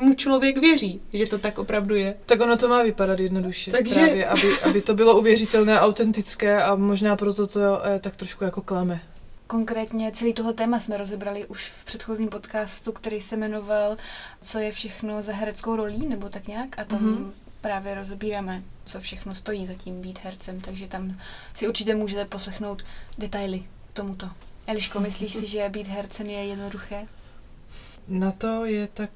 mu 0.00 0.14
člověk 0.14 0.58
věří, 0.58 1.00
že 1.12 1.26
to 1.26 1.38
tak 1.38 1.58
opravdu 1.58 1.94
je. 1.94 2.14
Tak 2.26 2.40
ono 2.40 2.56
to 2.56 2.68
má 2.68 2.82
vypadat 2.82 3.20
jednoduše. 3.20 3.70
Takže- 3.70 3.94
Právě, 3.94 4.26
aby, 4.26 4.60
aby 4.64 4.80
to 4.82 4.94
bylo 4.94 5.18
uvěřitelné, 5.18 5.80
autentické 5.80 6.62
a 6.62 6.74
možná 6.74 7.16
proto 7.16 7.46
to 7.46 7.60
eh, 7.86 7.98
tak 8.00 8.16
trošku 8.16 8.44
jako 8.44 8.62
klame. 8.62 9.00
Konkrétně 9.46 10.12
celý 10.12 10.34
tohle 10.34 10.52
téma 10.52 10.80
jsme 10.80 10.96
rozebrali 10.96 11.46
už 11.46 11.68
v 11.68 11.84
předchozím 11.84 12.28
podcastu, 12.28 12.92
který 12.92 13.20
se 13.20 13.36
jmenoval 13.36 13.96
Co 14.40 14.58
je 14.58 14.72
všechno 14.72 15.22
za 15.22 15.32
hereckou 15.32 15.76
rolí, 15.76 16.06
nebo 16.06 16.28
tak 16.28 16.46
nějak. 16.48 16.78
A 16.78 16.84
tam 16.84 17.02
Mhm. 17.02 17.24
mm-hmm. 17.24 17.30
právě 17.60 17.94
rozebíráme, 17.94 18.62
co 18.84 19.00
všechno 19.00 19.34
stojí 19.34 19.66
za 19.66 19.74
tím 19.74 20.00
být 20.00 20.18
hercem. 20.24 20.60
Takže 20.60 20.88
tam 20.88 21.16
si 21.54 21.68
určitě 21.68 21.94
můžete 21.94 22.24
poslechnout 22.24 22.82
detaily 23.18 23.58
k 23.60 23.92
tomuto. 23.92 24.30
Eliško, 24.66 25.00
myslíš 25.00 25.34
si, 25.34 25.46
že 25.46 25.68
být 25.68 25.86
hercem 25.86 26.26
je 26.26 26.44
jednoduché? 26.44 27.06
Na 28.08 28.30
to 28.32 28.64
je 28.64 28.86
tak 28.86 29.10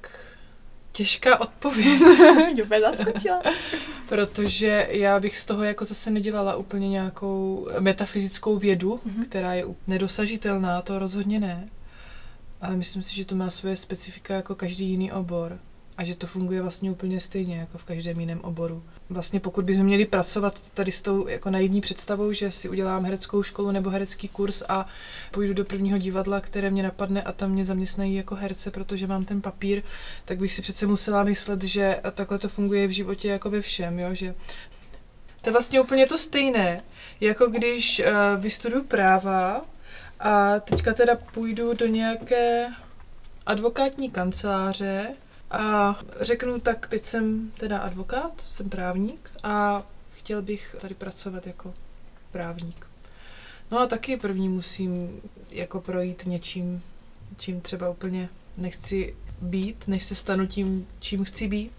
těžká 0.93 1.41
odpověď. 1.41 2.01
Úplně 2.63 2.81
zaskočila. 2.81 3.41
Protože 4.09 4.87
já 4.91 5.19
bych 5.19 5.37
z 5.37 5.45
toho 5.45 5.63
jako 5.63 5.85
zase 5.85 6.09
nedělala 6.11 6.55
úplně 6.55 6.89
nějakou 6.89 7.67
metafyzickou 7.79 8.57
vědu, 8.57 8.99
Mhm. 9.05 9.15
mm-hmm. 9.21 9.25
která 9.25 9.53
je 9.53 9.65
nedosažitelná, 9.87 10.81
to 10.81 10.99
rozhodně 10.99 11.39
ne. 11.39 11.69
Ale 12.61 12.75
myslím 12.75 13.01
si, 13.03 13.15
že 13.15 13.25
to 13.25 13.35
má 13.35 13.49
svoje 13.49 13.75
specifika 13.77 14.33
jako 14.33 14.55
každý 14.55 14.89
jiný 14.89 15.11
obor. 15.11 15.59
A 15.97 16.03
že 16.03 16.15
to 16.15 16.27
funguje 16.27 16.61
vlastně 16.61 16.91
úplně 16.91 17.19
stejně 17.19 17.57
jako 17.57 17.77
v 17.77 17.83
každém 17.83 18.19
jiném 18.19 18.41
oboru. 18.41 18.83
Vlastně 19.09 19.39
pokud 19.39 19.65
bychom 19.65 19.83
měli 19.83 20.05
pracovat 20.05 20.71
tady 20.71 20.91
s 20.91 21.01
tou 21.01 21.27
jako 21.27 21.49
naivní 21.49 21.81
představou, 21.81 22.31
že 22.31 22.51
si 22.51 22.69
udělám 22.69 23.05
hereckou 23.05 23.43
školu 23.43 23.71
nebo 23.71 23.89
herecký 23.89 24.27
kurz 24.27 24.63
a 24.69 24.87
půjdu 25.31 25.53
do 25.53 25.65
prvního 25.65 25.97
divadla, 25.97 26.41
které 26.41 26.69
mě 26.69 26.83
napadne 26.83 27.21
a 27.21 27.31
tam 27.31 27.51
mě 27.51 27.65
zaměstnají 27.65 28.15
jako 28.15 28.35
herce, 28.35 28.71
protože 28.71 29.07
mám 29.07 29.25
ten 29.25 29.41
papír, 29.41 29.81
tak 30.25 30.37
bych 30.37 30.53
si 30.53 30.61
přece 30.61 30.87
musela 30.87 31.23
myslet, 31.23 31.63
že 31.63 31.99
takhle 32.11 32.39
to 32.39 32.49
funguje 32.49 32.87
v 32.87 32.91
životě 32.91 33.27
jako 33.27 33.49
ve 33.49 33.61
všem, 33.61 33.99
jo? 33.99 34.09
že 34.13 34.35
to 35.41 35.49
je 35.49 35.51
vlastně 35.51 35.81
úplně 35.81 36.05
to 36.05 36.17
stejné, 36.17 36.83
jako 37.21 37.47
když 37.47 37.99
uh, 38.05 38.41
vystuduju 38.41 38.83
práva 38.83 39.61
a 40.19 40.59
teďka 40.59 40.93
teda 40.93 41.15
půjdu 41.15 41.73
do 41.73 41.85
nějaké 41.85 42.67
advokátní 43.45 44.11
kanceláře 44.11 45.15
a 45.53 45.99
řeknu, 46.21 46.59
tak 46.59 46.87
teď 46.87 47.05
jsem 47.05 47.51
teda 47.57 47.79
advokát, 47.79 48.41
jsem 48.41 48.69
právník 48.69 49.31
a 49.43 49.83
chtěl 50.11 50.41
bych 50.41 50.75
tady 50.81 50.95
pracovat 50.95 51.47
jako 51.47 51.73
právník. 52.31 52.87
No 53.71 53.79
a 53.79 53.85
taky 53.87 54.17
první 54.17 54.49
musím 54.49 55.21
jako 55.51 55.81
projít 55.81 56.23
něčím, 56.25 56.81
čím 57.37 57.61
třeba 57.61 57.89
úplně 57.89 58.29
nechci 58.57 59.15
být, 59.41 59.87
než 59.87 60.03
se 60.03 60.15
stanu 60.15 60.47
tím, 60.47 60.87
čím 60.99 61.25
chci 61.25 61.47
být. 61.47 61.73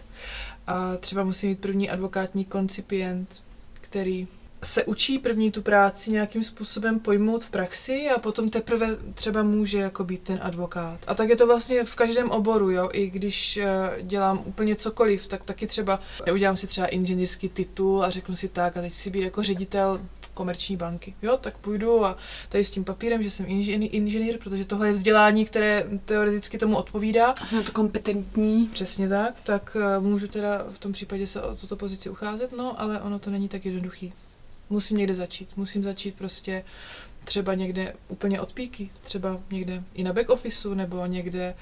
A 0.67 0.97
třeba 0.97 1.25
musím 1.25 1.49
mít 1.49 1.61
první 1.61 1.91
advokátní 1.91 2.45
koncipient, 2.45 3.43
který 3.81 4.29
se 4.65 4.85
učí 4.85 5.19
první 5.19 5.51
tu 5.51 5.63
práci 5.63 6.11
nějakým 6.11 6.45
způsobem 6.45 7.01
pojmout 7.01 7.45
v 7.45 7.51
praxi 7.51 8.09
a 8.17 8.19
potom 8.19 8.51
teprve 8.51 8.97
třeba 9.15 9.43
může 9.43 9.79
jako 9.79 10.05
být 10.05 10.23
ten 10.23 10.39
advokát. 10.43 11.01
A 11.07 11.15
tak 11.15 11.29
je 11.29 11.37
to 11.37 11.47
vlastně 11.47 11.85
v 11.85 11.95
každém 11.95 12.31
oboru, 12.31 12.71
jo, 12.71 12.89
i 12.93 13.11
když 13.11 13.57
eh, 13.57 13.69
dělám 14.03 14.43
úplně 14.45 14.77
cokoliv, 14.77 15.27
tak 15.27 15.45
taky 15.45 15.67
třeba 15.67 16.01
udělám 16.33 16.57
si 16.57 16.67
třeba 16.67 16.87
inženýrský 16.87 17.49
titul 17.49 18.05
a 18.05 18.11
řeknu 18.11 18.37
si 18.37 18.49
tak 18.49 18.77
a 18.77 18.81
teď 18.81 18.93
si 18.93 19.11
být 19.11 19.23
jako 19.23 19.43
ředitel 19.43 20.01
komerční 20.35 20.77
banky. 20.77 21.15
Jo, 21.23 21.37
tak 21.37 21.59
půjdu 21.59 22.05
a 22.05 22.17
tady 22.49 22.65
s 22.65 22.71
tím 22.71 22.85
papírem, 22.85 23.23
že 23.23 23.31
jsem 23.31 23.47
inženýr, 23.49 23.91
inženýr 23.93 24.39
protože 24.39 24.65
tohle 24.65 24.87
je 24.87 24.93
vzdělání, 24.93 25.45
které 25.45 25.87
teoreticky 26.05 26.59
tomu 26.59 26.77
odpovídá. 26.77 27.35
A 27.41 27.47
jsme 27.47 27.59
na 27.59 27.65
to 27.65 27.73
kompetentní. 27.73 28.67
Přesně 28.67 29.09
tak, 29.09 29.35
tak 29.45 29.77
eh, 29.81 30.01
můžu 30.01 30.29
teda 30.29 30.67
v 30.73 30.79
tom 30.79 30.93
případě 30.93 31.27
se 31.27 31.43
o 31.43 31.57
tuto 31.57 31.77
pozici 31.77 32.11
ucházet, 32.11 32.53
no 32.53 32.81
ale 32.81 33.01
ono 33.01 33.19
to 33.19 33.31
není 33.31 33.49
tak 33.49 33.65
jednoduchý. 33.65 34.13
Musím 34.71 34.97
někde 34.97 35.15
začít, 35.15 35.57
musím 35.57 35.83
začít 35.83 36.15
prostě 36.15 36.65
třeba 37.25 37.55
někde 37.55 37.95
úplně 38.09 38.41
od 38.41 38.53
píky, 38.53 38.91
třeba 39.01 39.41
někde 39.51 39.83
i 39.95 40.05
na 40.05 40.13
back 40.13 40.31
officeu 40.31 40.75
nebo 40.75 41.07
někde 41.07 41.55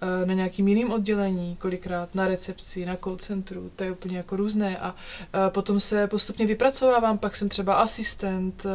eh, 0.00 0.26
na 0.26 0.34
nějakým 0.34 0.68
jiným 0.68 0.92
oddělení, 0.92 1.56
kolikrát 1.56 2.14
na 2.14 2.28
recepci, 2.28 2.86
na 2.86 2.96
call 2.96 3.16
centru, 3.16 3.70
to 3.76 3.84
je 3.84 3.92
úplně 3.92 4.16
jako 4.16 4.36
různé. 4.36 4.78
A 4.78 4.94
eh, 5.34 5.50
potom 5.50 5.80
se 5.80 6.06
postupně 6.06 6.46
vypracovávám, 6.46 7.18
pak 7.18 7.36
jsem 7.36 7.48
třeba 7.48 7.74
asistent 7.74 8.66
eh, 8.66 8.70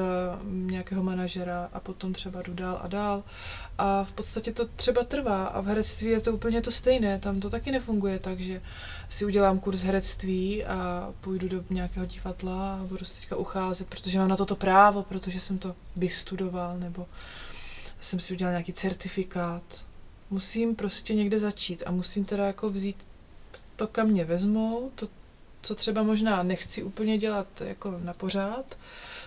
nějakého 0.46 1.04
manažera 1.04 1.70
a 1.74 1.80
potom 1.80 2.14
třeba 2.14 2.42
jdu 2.42 2.54
dál 2.54 2.80
a 2.84 2.88
dál. 2.88 3.24
A 3.78 4.04
v 4.04 4.14
podstatě 4.14 4.52
to 4.52 4.66
třeba 4.66 5.04
trvá 5.04 5.46
a 5.46 5.62
v 5.62 5.66
herectví 5.66 6.08
je 6.08 6.20
to 6.20 6.34
úplně 6.34 6.62
to 6.62 6.72
stejné, 6.72 7.20
tam 7.20 7.40
to 7.40 7.50
taky 7.50 7.72
nefunguje, 7.72 8.20
takže 8.20 8.62
si 9.14 9.26
udělám 9.26 9.60
kurz 9.60 9.82
herectví 9.82 10.66
a 10.66 11.14
půjdu 11.22 11.48
do 11.48 11.64
nějakého 11.70 12.06
divadla 12.06 12.76
a 12.76 12.84
budu 12.84 13.06
se 13.06 13.16
teďka 13.16 13.36
ucházet, 13.36 13.88
protože 13.88 14.20
mám 14.20 14.28
na 14.28 14.36
toto 14.38 14.56
právo, 14.56 15.04
protože 15.04 15.40
jsem 15.40 15.58
to 15.58 15.76
vystudoval, 15.96 16.80
nebo 16.80 17.06
jsem 18.00 18.20
si 18.20 18.34
udělal 18.34 18.52
nějaký 18.52 18.74
certifikát. 18.74 19.86
Musím 20.30 20.76
prostě 20.76 21.14
někde 21.14 21.40
začít 21.40 21.84
a 21.86 21.92
musím 21.92 22.26
teda 22.26 22.46
jako 22.46 22.70
vzít 22.70 23.06
to, 23.76 23.88
kam 23.88 24.08
mě 24.08 24.26
vezmou, 24.26 24.92
to, 24.96 25.08
co 25.62 25.76
třeba 25.76 26.04
možná 26.04 26.44
nechci 26.44 26.84
úplně 26.84 27.18
dělat 27.18 27.48
jako 27.62 28.00
na 28.04 28.14
pořád. 28.14 28.78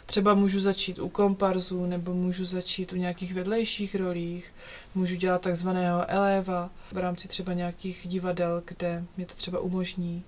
Třeba 0.07 0.35
můžu 0.35 0.61
začít 0.61 0.99
u 0.99 1.09
komparzů, 1.09 1.87
nebo 1.87 2.15
můžu 2.15 2.45
začít 2.45 2.93
u 2.93 2.97
nějakých 2.97 3.35
vedlejších 3.35 3.95
rolích, 3.95 4.53
můžu 4.95 5.15
dělat 5.15 5.43
takzvaného 5.43 6.11
eléva 6.11 6.71
v 6.93 6.97
rámci 6.97 7.29
třeba 7.29 7.53
nějakých 7.53 8.01
divadel, 8.09 8.63
kde 8.67 9.05
mě 9.17 9.27
to 9.27 9.35
třeba 9.35 9.61
umožní. 9.61 10.23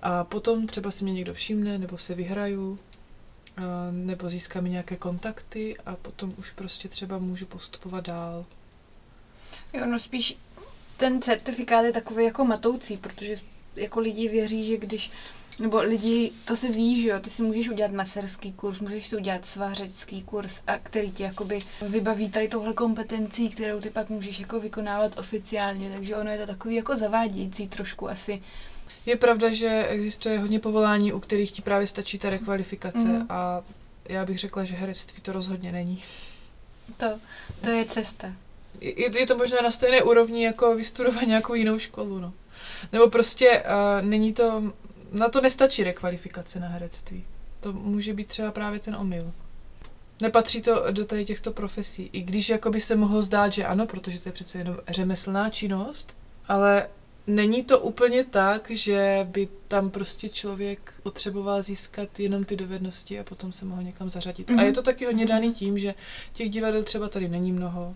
A 0.00 0.24
potom 0.24 0.66
třeba 0.66 0.90
si 0.90 1.04
mě 1.04 1.12
někdo 1.12 1.34
všimne, 1.34 1.78
nebo 1.78 1.98
se 1.98 2.14
vyhraju, 2.14 2.78
nebo 3.90 4.28
získá 4.28 4.60
mi 4.60 4.70
nějaké 4.70 4.96
kontakty 4.96 5.76
a 5.86 5.96
potom 5.96 6.34
už 6.38 6.50
prostě 6.50 6.88
třeba 6.88 7.18
můžu 7.18 7.46
postupovat 7.46 8.06
dál. 8.06 8.44
Jo, 9.72 9.86
no 9.86 9.98
spíš 9.98 10.36
ten 10.96 11.22
certifikát 11.22 11.84
je 11.84 11.92
takový 11.92 12.24
jako 12.24 12.44
matoucí, 12.44 12.96
protože 12.96 13.36
jako 13.76 14.00
lidi 14.00 14.28
věří, 14.28 14.64
že 14.64 14.76
když 14.76 15.10
nebo 15.58 15.78
lidi, 15.82 16.32
to 16.44 16.56
se 16.56 16.68
ví, 16.68 17.02
že 17.02 17.08
jo, 17.08 17.20
ty 17.20 17.30
si 17.30 17.42
můžeš 17.42 17.68
udělat 17.68 17.92
maserský 17.92 18.52
kurz, 18.52 18.80
můžeš 18.80 19.06
si 19.06 19.16
udělat 19.16 19.46
svařecký 19.46 20.22
kurz, 20.22 20.60
a 20.66 20.78
který 20.78 21.12
ti 21.12 21.22
jakoby 21.22 21.62
vybaví 21.88 22.30
tady 22.30 22.48
tohle 22.48 22.72
kompetencí, 22.72 23.48
kterou 23.50 23.80
ty 23.80 23.90
pak 23.90 24.08
můžeš 24.10 24.40
jako 24.40 24.60
vykonávat 24.60 25.18
oficiálně, 25.18 25.90
takže 25.90 26.16
ono 26.16 26.30
je 26.30 26.38
to 26.38 26.46
takový 26.46 26.74
jako 26.74 26.96
zavádějící 26.96 27.68
trošku 27.68 28.08
asi. 28.10 28.42
Je 29.06 29.16
pravda, 29.16 29.50
že 29.50 29.86
existuje 29.88 30.38
hodně 30.38 30.60
povolání, 30.60 31.12
u 31.12 31.20
kterých 31.20 31.52
ti 31.52 31.62
právě 31.62 31.86
stačí 31.86 32.18
ta 32.18 32.30
rekvalifikace 32.30 32.98
Mhm. 32.98 33.26
a 33.28 33.62
já 34.08 34.24
bych 34.24 34.38
řekla, 34.38 34.64
že 34.64 34.74
herectví 34.74 35.20
to 35.22 35.32
rozhodně 35.32 35.72
není. 35.72 36.02
To, 36.96 37.06
to 37.60 37.70
je 37.70 37.84
cesta. 37.84 38.32
Je, 38.80 39.18
je 39.18 39.26
to 39.26 39.36
možná 39.36 39.60
na 39.62 39.70
stejné 39.70 40.02
úrovni, 40.02 40.44
jako 40.44 40.74
vystudovat 40.76 41.22
nějakou 41.22 41.54
jinou 41.54 41.78
školu, 41.78 42.18
no. 42.18 42.32
Nebo 42.92 43.10
prostě 43.10 43.62
uh, 43.62 44.06
není 44.08 44.32
to, 44.32 44.72
na 45.12 45.28
to 45.28 45.40
nestačí 45.40 45.84
rekvalifikace 45.84 46.60
na 46.60 46.68
herectví. 46.68 47.24
To 47.60 47.72
může 47.72 48.12
být 48.14 48.28
třeba 48.28 48.50
právě 48.52 48.80
ten 48.80 48.96
omyl. 48.96 49.32
Nepatří 50.20 50.62
to 50.62 50.84
do 50.90 51.04
tady 51.06 51.24
těchto 51.24 51.52
profesí. 51.52 52.10
I 52.12 52.20
když 52.22 52.48
jakoby 52.48 52.80
se 52.80 52.96
mohlo 52.96 53.22
zdát, 53.22 53.52
že 53.52 53.64
ano, 53.64 53.86
protože 53.86 54.20
to 54.20 54.28
je 54.28 54.32
přece 54.32 54.58
jenom 54.58 54.76
řemeslná 54.88 55.50
činnost, 55.50 56.16
ale 56.48 56.88
není 57.26 57.64
to 57.64 57.78
úplně 57.80 58.24
tak, 58.24 58.70
že 58.70 59.26
by 59.30 59.48
tam 59.68 59.90
prostě 59.90 60.28
člověk 60.28 60.94
potřeboval 61.02 61.62
získat 61.62 62.20
jenom 62.20 62.44
ty 62.44 62.56
dovednosti 62.56 63.20
a 63.20 63.24
potom 63.24 63.52
se 63.52 63.64
mohl 63.64 63.82
někam 63.82 64.10
zařadit. 64.10 64.48
Mm-hmm. 64.48 64.52
A 64.52 64.56
Mhm. 64.56 64.66
je 64.66 64.72
to 64.72 64.82
taky 64.82 65.04
hodně 65.06 65.26
daný 65.26 65.54
tím, 65.54 65.78
že 65.78 65.94
těch 66.32 66.50
divadel 66.50 66.82
třeba 66.82 67.08
tady 67.08 67.28
není 67.28 67.52
mnoho 67.52 67.94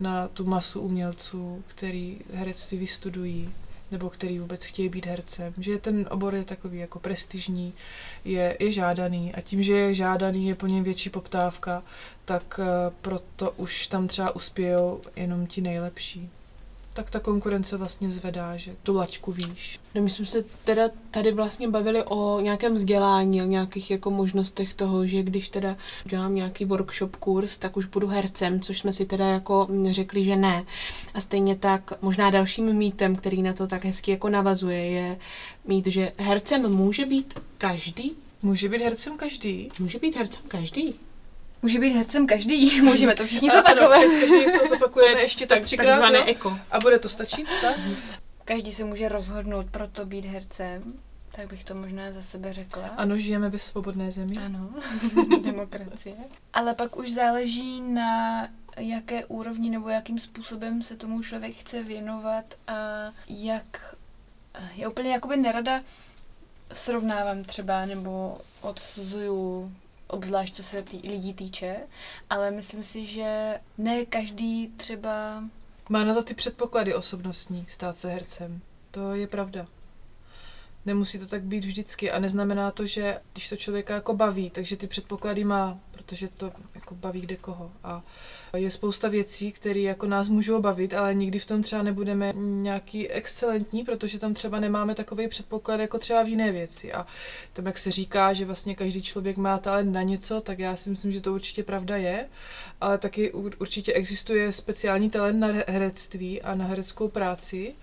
na 0.00 0.28
tu 0.28 0.44
masu 0.44 0.80
umělců, 0.80 1.64
který 1.66 2.18
herectví 2.32 2.78
vystudují 2.78 3.50
nebo 3.92 4.10
který 4.10 4.38
vůbec 4.38 4.64
chtějí 4.64 4.88
být 4.88 5.06
hercem. 5.06 5.54
Že 5.58 5.78
ten 5.78 6.06
obor 6.10 6.34
je 6.34 6.44
takový 6.44 6.78
jako 6.78 6.98
prestižní, 6.98 7.72
je, 8.24 8.56
je 8.60 8.72
žádaný 8.72 9.34
a 9.34 9.40
tím, 9.40 9.62
že 9.62 9.72
je 9.72 9.94
žádaný, 9.94 10.48
je 10.48 10.54
po 10.54 10.66
něm 10.66 10.84
větší 10.84 11.10
poptávka, 11.10 11.82
tak 12.24 12.60
eh, 12.62 12.92
proto 13.02 13.50
už 13.50 13.86
tam 13.86 14.08
třeba 14.08 14.36
uspějou 14.36 15.00
jenom 15.16 15.46
ti 15.46 15.60
nejlepší. 15.60 16.30
Tak 16.94 17.10
ta 17.10 17.20
konkurence 17.20 17.76
vlastně 17.76 18.10
zvedá, 18.10 18.56
že 18.56 18.76
tu 18.82 18.94
laťku 18.94 19.32
výš. 19.32 19.80
No 19.94 20.02
my 20.02 20.10
jsme 20.10 20.26
se 20.26 20.44
teda 20.64 20.82
tady 21.10 21.32
vlastně 21.32 21.68
bavili 21.68 22.04
o 22.04 22.40
nějakém 22.40 22.74
vzdělání, 22.74 23.42
o 23.42 23.46
nějakých 23.46 23.90
jako 23.90 24.10
možnostech 24.10 24.74
toho, 24.74 25.06
že 25.06 25.22
když 25.22 25.48
teda 25.48 25.76
dělám 26.04 26.34
nějaký 26.34 26.64
workshop 26.64 27.16
kurz, 27.16 27.56
tak 27.56 27.76
už 27.76 27.86
budu 27.86 28.06
hercem, 28.06 28.60
což 28.60 28.78
jsme 28.78 28.92
si 28.92 29.06
teda 29.06 29.26
jako 29.26 29.68
řekli, 29.90 30.24
že 30.24 30.36
ne. 30.36 30.64
A 31.14 31.20
stejně 31.20 31.56
tak 31.56 31.92
možná 32.02 32.30
dalším 32.30 32.72
mýtem, 32.72 33.16
který 33.16 33.42
na 33.42 33.52
to 33.52 33.66
tak 33.66 33.84
hezky 33.84 34.10
jako 34.10 34.28
navazuje, 34.28 34.84
je 34.90 35.18
mít, 35.66 35.86
že 35.86 36.12
hercem 36.18 36.72
může 36.72 37.06
být 37.06 37.38
každý. 37.58 38.12
Může 38.42 38.68
být 38.68 38.82
hercem 38.82 39.16
každý. 39.16 39.68
Může 39.78 39.98
být 39.98 40.16
hercem 40.16 40.42
každý. 40.48 40.94
Může 41.62 41.78
být 41.78 41.94
hercem 41.96 42.26
každý, 42.26 42.80
můžeme 42.90 43.14
to 43.14 43.26
všichni 43.26 43.50
ano, 43.50 43.58
zopakovat. 43.58 44.00
každý 44.00 44.58
to 44.60 44.68
zopakujeme 44.68 45.20
ještě 45.22 45.46
tak 45.46 45.62
třikrát. 45.62 45.86
Takzvané 45.86 46.18
jo? 46.18 46.24
eko. 46.26 46.58
A 46.70 46.80
bude 46.80 46.98
to 46.98 47.08
stačit, 47.08 47.46
tak? 47.60 47.76
Každý 48.44 48.72
se 48.72 48.84
může 48.84 49.08
rozhodnout 49.08 49.66
pro 49.70 49.88
to 49.88 50.06
být 50.06 50.24
hercem, 50.24 50.82
tak 51.32 51.48
bych 51.48 51.64
to 51.64 51.74
možná 51.74 52.12
za 52.12 52.22
sebe 52.22 52.52
řekla. 52.52 52.86
Ano, 52.96 53.18
žijeme 53.18 53.48
ve 53.50 53.58
svobodné 53.58 54.12
zemi. 54.12 54.34
Ano, 54.44 54.70
demokracie. 55.42 56.14
Ale 56.52 56.74
pak 56.74 56.96
už 56.96 57.12
záleží 57.12 57.80
na 57.80 58.48
jaké 58.76 59.24
úrovni 59.24 59.70
nebo 59.70 59.88
jakým 59.88 60.18
způsobem 60.18 60.82
se 60.82 60.96
tomu 60.96 61.22
člověk 61.22 61.54
chce 61.54 61.82
věnovat 61.82 62.44
a 62.66 62.74
jak... 63.28 63.94
Já 64.76 64.88
úplně 64.88 65.10
jakoby 65.10 65.36
nerada 65.36 65.82
srovnávám 66.72 67.44
třeba 67.44 67.86
nebo 67.86 68.38
odsuzuju 68.60 69.72
obzvlášť 70.12 70.54
co 70.54 70.62
se 70.62 70.82
tý, 70.82 71.08
lidí 71.08 71.34
týče, 71.34 71.76
ale 72.30 72.50
myslím 72.50 72.84
si, 72.84 73.06
že 73.06 73.60
ne 73.78 74.04
každý 74.04 74.68
třeba 74.76 75.44
Má 75.88 76.04
na 76.04 76.14
to 76.14 76.22
ty 76.22 76.34
předpoklady 76.34 76.94
osobnostní 76.94 77.66
stát 77.68 77.98
se 77.98 78.08
hercem. 78.10 78.60
To 78.90 79.14
je 79.14 79.26
pravda. 79.26 79.66
Nemusí 80.86 81.18
to 81.18 81.26
tak 81.26 81.42
být 81.42 81.64
vždycky 81.64 82.10
a 82.10 82.18
neznamená 82.18 82.70
to, 82.70 82.86
že 82.86 83.18
když 83.32 83.48
to 83.48 83.56
člověka 83.56 83.94
jako 83.94 84.14
baví, 84.14 84.50
takže 84.50 84.76
ty 84.76 84.86
předpoklady 84.86 85.44
má, 85.44 85.78
protože 85.90 86.28
to 86.28 86.52
jako 86.74 86.94
baví 86.94 87.20
kde 87.20 87.36
koho. 87.36 87.72
A 87.84 88.02
je 88.56 88.70
spousta 88.70 89.08
věcí, 89.08 89.52
které 89.52 89.80
jako 89.80 90.06
nás 90.06 90.28
můžou 90.28 90.60
bavit, 90.60 90.94
ale 90.94 91.14
nikdy 91.14 91.38
v 91.38 91.46
tom 91.46 91.62
třeba 91.62 91.82
nebudeme 91.82 92.32
nějaký 92.36 93.08
excelentní, 93.08 93.84
protože 93.84 94.18
tam 94.18 94.34
třeba 94.34 94.60
nemáme 94.60 94.94
takový 94.94 95.28
předpoklad 95.28 95.80
jako 95.80 95.98
třeba 95.98 96.22
v 96.22 96.28
jiné 96.28 96.52
věci. 96.52 96.92
A 96.92 97.06
tam, 97.52 97.66
jak 97.66 97.78
se 97.78 97.90
říká, 97.90 98.32
že 98.32 98.44
vlastně 98.44 98.74
každý 98.74 99.02
člověk 99.02 99.36
má 99.36 99.58
talent 99.58 99.92
na 99.92 100.02
něco, 100.02 100.40
tak 100.40 100.58
já 100.58 100.76
si 100.76 100.90
myslím, 100.90 101.12
že 101.12 101.20
to 101.20 101.34
určitě 101.34 101.62
pravda 101.62 101.96
je, 101.96 102.28
ale 102.80 102.98
taky 102.98 103.32
ur- 103.32 103.54
určitě 103.58 103.92
existuje 103.92 104.52
speciální 104.52 105.10
talent 105.10 105.40
na 105.40 105.48
herectví 105.68 106.42
a 106.42 106.54
na 106.54 106.64
hereckou 106.64 107.08
práci 107.08 107.74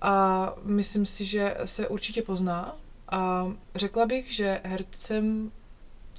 a 0.00 0.54
myslím 0.62 1.06
si, 1.06 1.24
že 1.24 1.56
se 1.64 1.88
určitě 1.88 2.22
pozná 2.22 2.76
a 3.08 3.52
řekla 3.74 4.06
bych, 4.06 4.32
že 4.34 4.60
hercem 4.64 5.50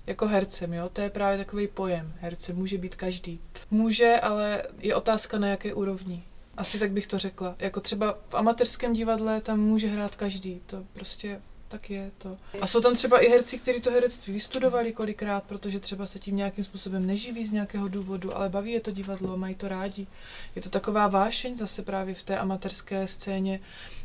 jako 0.08 0.28
hercem, 0.28 0.74
jo, 0.74 0.90
to 0.94 1.02
je 1.02 1.10
právě 1.10 1.38
takový 1.38 1.68
pojem. 1.68 2.14
Hercem 2.20 2.56
může 2.56 2.78
být 2.78 2.96
každý. 2.96 3.40
Může, 3.72 4.20
ale 4.20 4.64
je 4.80 4.96
otázka 4.96 5.38
na 5.38 5.48
jaké 5.48 5.74
úrovni. 5.74 6.24
Asi 6.58 6.80
tak 6.80 6.92
bych 6.92 7.08
to 7.08 7.18
řekla. 7.18 7.56
Jako 7.60 7.82
třeba 7.82 8.18
v 8.30 8.34
amatérském 8.34 8.94
divadle 8.94 9.42
tam 9.42 9.60
může 9.60 9.88
hrát 9.88 10.16
každý. 10.16 10.62
To 10.66 10.84
prostě 10.94 11.42
tak 11.70 11.90
je 11.90 12.12
to. 12.18 12.38
A 12.62 12.68
jsou 12.68 12.82
tam 12.82 12.96
třeba 12.96 13.20
i 13.20 13.30
herci, 13.30 13.58
kteří 13.60 13.82
to 13.82 13.92
herectví 13.92 14.34
vystudovali 14.34 14.94
kolikrát, 14.94 15.44
protože 15.44 15.80
třeba 15.80 16.06
se 16.06 16.20
tím 16.20 16.36
nějakým 16.36 16.64
způsobem 16.64 17.08
neživí 17.08 17.46
z 17.46 17.52
nějakého 17.52 17.88
důvodu, 17.88 18.38
ale 18.38 18.50
baví 18.50 18.72
je 18.72 18.80
to 18.80 18.92
divadlo, 18.92 19.38
mají 19.38 19.56
to 19.56 19.68
rádi. 19.68 20.08
Je 20.56 20.62
to 20.62 20.70
taková 20.70 21.08
vášeň 21.08 21.58
zase 21.58 21.82
právě 21.82 22.16
v 22.16 22.24
té 22.24 22.38
amatérské 22.38 23.08
scéně. 23.08 23.60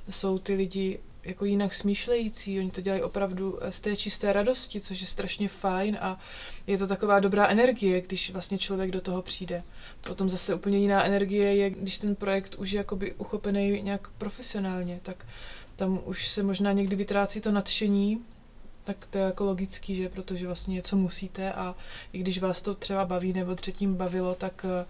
Jsou 0.09 0.39
ty 0.39 0.55
lidi 0.55 0.99
jako 1.25 1.45
jinak 1.45 1.75
smýšlející, 1.75 2.59
oni 2.59 2.71
to 2.71 2.81
dělají 2.81 3.03
opravdu 3.03 3.59
z 3.71 3.81
té 3.81 3.97
čisté 3.97 4.33
radosti, 4.33 4.81
což 4.81 5.01
je 5.01 5.07
strašně 5.07 5.49
fajn 5.49 5.99
a 6.01 6.19
je 6.67 6.79
to 6.79 6.87
taková 6.87 7.21
dobrá 7.21 7.47
energie, 7.47 8.01
když 8.01 8.31
vlastně 8.31 8.59
člověk 8.59 8.91
do 8.91 9.01
toho 9.01 9.23
přijde. 9.23 9.63
Potom 10.01 10.31
zase 10.31 10.55
úplně 10.55 10.79
jiná 10.79 11.05
energie 11.05 11.55
je, 11.55 11.71
když 11.71 11.99
ten 11.99 12.15
projekt 12.15 12.55
už 12.55 12.71
je 12.71 12.79
jakoby 12.79 13.13
uchopený 13.13 13.83
nějak 13.83 14.09
profesionálně, 14.19 15.01
tak 15.03 15.27
tam 15.77 16.01
už 16.05 16.29
se 16.29 16.43
možná 16.43 16.73
někdy 16.73 16.97
vytrácí 16.97 17.41
to 17.41 17.53
nadšení, 17.53 18.25
tak 18.85 19.07
to 19.11 19.19
je 19.19 19.25
jako 19.25 19.45
logický, 19.45 19.95
že 19.95 20.09
protože 20.09 20.47
vlastně 20.47 20.75
něco 20.75 20.97
musíte 20.97 21.53
a 21.53 21.75
i 22.13 22.19
když 22.19 22.39
vás 22.39 22.63
to 22.63 22.75
třeba 22.75 23.05
baví 23.05 23.33
nebo 23.33 23.55
třetím 23.55 23.95
bavilo, 23.95 24.35
tak 24.35 24.67
eh, 24.69 24.87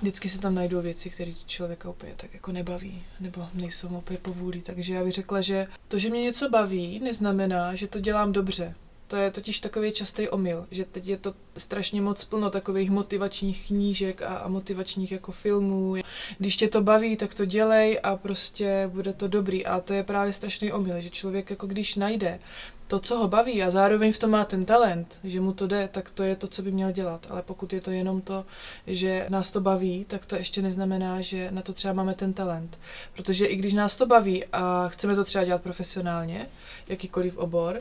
vždycky 0.00 0.28
se 0.28 0.38
tam 0.38 0.54
najdou 0.54 0.82
věci, 0.82 1.10
které 1.10 1.32
člověka 1.46 1.90
úplně 1.90 2.12
tak 2.16 2.34
jako 2.34 2.52
nebaví, 2.52 3.02
nebo 3.20 3.48
nejsou 3.54 3.88
mu 3.88 3.98
úplně 3.98 4.18
povůlí. 4.18 4.62
Takže 4.62 4.94
já 4.94 5.04
bych 5.04 5.12
řekla, 5.12 5.40
že 5.40 5.66
to, 5.88 5.98
že 5.98 6.10
mě 6.10 6.22
něco 6.22 6.48
baví, 6.48 7.00
neznamená, 7.00 7.74
že 7.74 7.86
to 7.86 8.00
dělám 8.00 8.32
dobře. 8.32 8.74
To 9.14 9.18
je 9.18 9.30
totiž 9.30 9.60
takový 9.60 9.92
častý 9.92 10.28
omyl, 10.28 10.66
že 10.70 10.84
teď 10.84 11.06
je 11.06 11.16
to 11.16 11.34
strašně 11.56 12.02
moc 12.02 12.24
plno 12.24 12.50
takových 12.50 12.90
motivačních 12.90 13.66
knížek 13.66 14.22
a, 14.22 14.26
a 14.26 14.48
motivačních 14.48 15.12
jako 15.12 15.32
filmů. 15.32 15.94
Když 16.38 16.56
tě 16.56 16.68
to 16.68 16.82
baví, 16.82 17.16
tak 17.16 17.34
to 17.34 17.44
dělej 17.44 18.00
a 18.02 18.16
prostě 18.16 18.90
bude 18.92 19.12
to 19.12 19.28
dobrý. 19.28 19.66
A 19.66 19.80
to 19.80 19.92
je 19.92 20.02
právě 20.02 20.32
strašný 20.32 20.72
omyl, 20.72 21.00
že 21.00 21.10
člověk 21.10 21.50
jako 21.50 21.66
když 21.66 21.96
najde 21.96 22.38
to, 22.86 23.00
co 23.00 23.18
ho 23.18 23.28
baví 23.28 23.62
a 23.62 23.70
zároveň 23.70 24.12
v 24.12 24.18
tom 24.18 24.30
má 24.30 24.44
ten 24.44 24.64
talent, 24.64 25.20
že 25.24 25.40
mu 25.40 25.52
to 25.52 25.66
jde, 25.66 25.88
tak 25.92 26.10
to 26.10 26.22
je 26.22 26.36
to, 26.36 26.48
co 26.48 26.62
by 26.62 26.70
měl 26.72 26.92
dělat. 26.92 27.26
Ale 27.30 27.42
pokud 27.42 27.72
je 27.72 27.80
to 27.80 27.90
jenom 27.90 28.20
to, 28.20 28.44
že 28.86 29.26
nás 29.28 29.50
to 29.50 29.60
baví, 29.60 30.04
tak 30.04 30.26
to 30.26 30.36
ještě 30.36 30.62
neznamená, 30.62 31.20
že 31.20 31.50
na 31.50 31.62
to 31.62 31.72
třeba 31.72 31.94
máme 31.94 32.14
ten 32.14 32.32
talent. 32.32 32.78
Protože 33.14 33.46
i 33.46 33.56
když 33.56 33.72
nás 33.72 33.96
to 33.96 34.06
baví 34.06 34.44
a 34.52 34.88
chceme 34.88 35.14
to 35.14 35.24
třeba 35.24 35.44
dělat 35.44 35.62
profesionálně, 35.62 36.46
jakýkoliv 36.88 37.36
obor, 37.36 37.80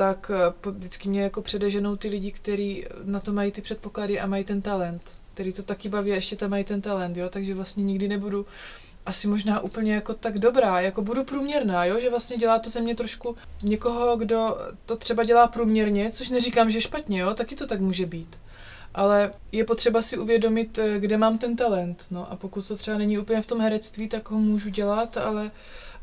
tak 0.00 0.30
eh, 0.34 0.70
vždycky 0.70 1.08
mě 1.08 1.22
jako 1.22 1.42
předeženou 1.42 1.96
ty 1.96 2.08
lidi, 2.08 2.32
kteří 2.32 2.84
na 3.04 3.20
to 3.20 3.32
mají 3.32 3.52
ty 3.52 3.60
předpoklady 3.60 4.20
a 4.20 4.26
mají 4.26 4.44
ten 4.44 4.62
talent, 4.62 5.02
který 5.34 5.52
to 5.52 5.62
taky 5.62 5.88
baví 5.88 6.12
a 6.12 6.14
ještě 6.14 6.36
tam 6.36 6.50
mají 6.50 6.64
ten 6.64 6.80
talent, 6.80 7.16
jo, 7.16 7.28
takže 7.28 7.54
vlastně 7.54 7.84
nikdy 7.84 8.08
nebudu 8.08 8.46
asi 9.06 9.28
možná 9.28 9.60
úplně 9.60 9.94
jako 9.94 10.14
tak 10.14 10.38
dobrá, 10.38 10.80
jako 10.80 11.02
budu 11.02 11.24
průměrná, 11.24 11.84
jo, 11.84 12.00
že 12.00 12.10
vlastně 12.10 12.36
dělá 12.36 12.58
to 12.58 12.70
ze 12.70 12.80
mě 12.80 12.94
trošku 12.94 13.36
někoho, 13.62 14.16
kdo 14.16 14.56
to 14.86 14.96
třeba 14.96 15.24
dělá 15.24 15.46
průměrně, 15.46 16.12
což 16.12 16.28
neříkám, 16.28 16.70
že 16.70 16.80
špatně, 16.80 17.20
jo, 17.20 17.34
taky 17.34 17.56
to 17.56 17.66
tak 17.66 17.80
může 17.80 18.06
být. 18.06 18.40
Ale 18.94 19.32
je 19.52 19.64
potřeba 19.64 20.02
si 20.02 20.18
uvědomit, 20.18 20.78
eh, 20.78 20.98
kde 20.98 21.16
mám 21.16 21.38
ten 21.38 21.56
talent. 21.56 22.06
No 22.10 22.32
a 22.32 22.36
pokud 22.36 22.68
to 22.68 22.76
třeba 22.76 22.98
není 22.98 23.18
úplně 23.18 23.42
v 23.42 23.46
tom 23.46 23.60
herectví, 23.60 24.08
tak 24.08 24.30
ho 24.30 24.38
můžu 24.38 24.70
dělat, 24.70 25.16
ale 25.16 25.50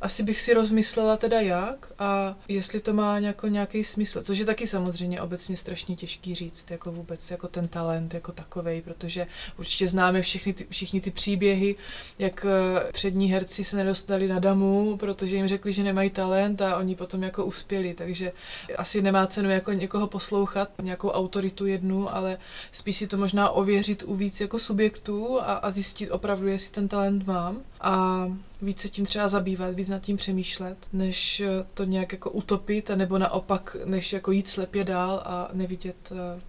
asi 0.01 0.23
bych 0.23 0.39
si 0.39 0.53
rozmyslela 0.53 1.17
teda 1.17 1.41
jak 1.41 1.93
a 1.99 2.35
jestli 2.47 2.79
to 2.79 2.93
má 2.93 3.19
nějaký 3.47 3.83
smysl, 3.83 4.23
což 4.23 4.37
je 4.37 4.45
taky 4.45 4.67
samozřejmě 4.67 5.21
obecně 5.21 5.57
strašně 5.57 5.95
těžký 5.95 6.35
říct, 6.35 6.71
jako 6.71 6.91
vůbec, 6.91 7.31
jako 7.31 7.47
ten 7.47 7.67
talent 7.67 8.13
jako 8.13 8.31
takovej, 8.31 8.81
protože 8.81 9.27
určitě 9.59 9.87
známe 9.87 10.21
všechny 10.21 10.53
ty, 10.53 10.67
všichni 10.69 11.01
ty 11.01 11.11
příběhy, 11.11 11.75
jak 12.19 12.45
eh, 12.45 12.91
přední 12.91 13.31
herci 13.31 13.63
se 13.63 13.77
nedostali 13.77 14.27
na 14.27 14.39
damu, 14.39 14.97
protože 14.97 15.35
jim 15.35 15.47
řekli, 15.47 15.73
že 15.73 15.83
nemají 15.83 16.09
talent 16.09 16.61
a 16.61 16.77
oni 16.77 16.95
potom 16.95 17.23
jako 17.23 17.45
uspěli, 17.45 17.93
takže 17.93 18.31
asi 18.77 19.01
nemá 19.01 19.27
cenu 19.27 19.49
jako 19.49 19.73
někoho 19.73 20.07
poslouchat, 20.07 20.69
nějakou 20.81 21.09
autoritu 21.09 21.65
jednu, 21.65 22.15
ale 22.15 22.37
spíš 22.71 22.97
si 22.97 23.07
to 23.07 23.17
možná 23.17 23.49
ověřit 23.49 24.03
u 24.05 24.15
víc 24.15 24.41
jako 24.41 24.59
subjektů 24.59 25.41
a, 25.41 25.43
a 25.43 25.71
zjistit 25.71 26.09
opravdu, 26.09 26.47
jestli 26.47 26.71
ten 26.71 26.87
talent 26.87 27.27
mám 27.27 27.61
a 27.81 28.25
víc 28.61 28.79
se 28.79 28.89
tím 28.89 29.05
třeba 29.05 29.27
zabývat, 29.27 29.75
víc 29.75 29.89
nad 29.89 29.99
tím 29.99 30.17
přemýšlet, 30.17 30.77
než 30.93 31.39
eh, 31.39 31.65
to 31.73 31.83
nějak 31.83 32.11
jako 32.11 32.31
utopit, 32.31 32.89
nebo 32.95 33.17
naopak, 33.17 33.77
než 33.85 34.13
jako 34.13 34.31
jít 34.31 34.47
slepě 34.47 34.83
dál 34.83 35.21
a 35.25 35.49
nevidět 35.53 36.11
eh, 36.11 36.41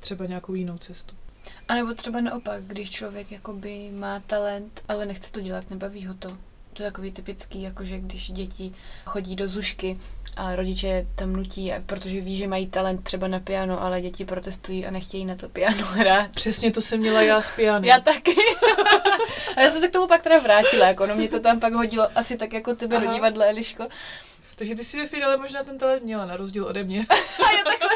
třeba 0.00 0.26
nějakou 0.26 0.54
jinou 0.54 0.78
cestu. 0.78 1.14
A 1.68 1.74
nebo 1.74 1.94
třeba 1.94 2.20
naopak, 2.20 2.64
když 2.64 2.90
člověk 2.90 3.32
jakoby 3.32 3.90
má 3.90 4.20
talent, 4.20 4.82
ale 4.88 5.06
nechce 5.06 5.32
to 5.32 5.40
dělat, 5.40 5.70
nebaví 5.70 6.06
ho 6.06 6.14
to. 6.14 6.28
To 6.72 6.82
je 6.82 6.90
takový 6.90 7.12
typický, 7.12 7.62
jakože 7.62 7.98
když 7.98 8.30
děti 8.30 8.72
chodí 9.04 9.36
do 9.36 9.48
zušky 9.48 9.98
a 10.36 10.56
rodiče 10.56 11.06
tam 11.14 11.32
nutí, 11.32 11.72
protože 11.86 12.20
ví, 12.20 12.36
že 12.36 12.46
mají 12.46 12.66
talent 12.66 13.04
třeba 13.04 13.28
na 13.28 13.40
piano, 13.40 13.82
ale 13.82 14.00
děti 14.00 14.24
protestují 14.24 14.86
a 14.86 14.90
nechtějí 14.90 15.24
na 15.24 15.36
to 15.36 15.48
piano 15.48 15.76
hrát. 15.86 16.30
Přesně 16.30 16.72
to 16.72 16.80
jsem 16.80 17.00
měla 17.00 17.22
já 17.22 17.40
s 17.40 17.50
pianem. 17.50 17.84
Já 17.84 18.00
taky. 18.00 18.34
a 19.56 19.60
já 19.60 19.70
jsem 19.70 19.80
se 19.80 19.88
k 19.88 19.92
tomu 19.92 20.06
pak 20.06 20.22
teda 20.22 20.38
vrátila, 20.38 20.86
jako 20.86 21.06
no 21.06 21.14
mě 21.14 21.28
to 21.28 21.40
tam 21.40 21.60
pak 21.60 21.72
hodilo 21.72 22.08
asi 22.14 22.36
tak 22.36 22.52
jako 22.52 22.74
tebe 22.74 22.96
Aha. 22.96 23.06
do 23.06 23.12
divadla, 23.12 23.44
Eliško. 23.44 23.88
Takže 24.56 24.74
ty 24.74 24.84
si 24.84 24.98
ve 24.98 25.06
finále 25.06 25.36
možná 25.36 25.64
ten 25.64 25.78
talent 25.78 26.02
měla, 26.02 26.26
na 26.26 26.36
rozdíl 26.36 26.64
ode 26.64 26.84
mě. 26.84 27.06
A 27.10 27.52
jo, 27.52 27.58
takhle. 27.64 27.88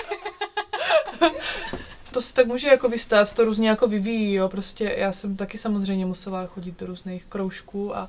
To 2.13 2.21
se 2.21 2.35
tak 2.35 2.47
může 2.47 2.69
jako 2.69 2.89
vystát, 2.89 3.33
to 3.33 3.45
různě 3.45 3.69
jako 3.69 3.89
vyvíjí, 3.89 4.35
jo. 4.35 4.49
Prostě 4.49 4.95
já 4.99 5.13
jsem 5.13 5.37
taky 5.37 5.59
samozřejmě 5.59 6.07
musela 6.07 6.47
chodit 6.47 6.81
do 6.81 6.87
různých 6.87 7.25
kroužků 7.25 7.97
a 7.97 8.09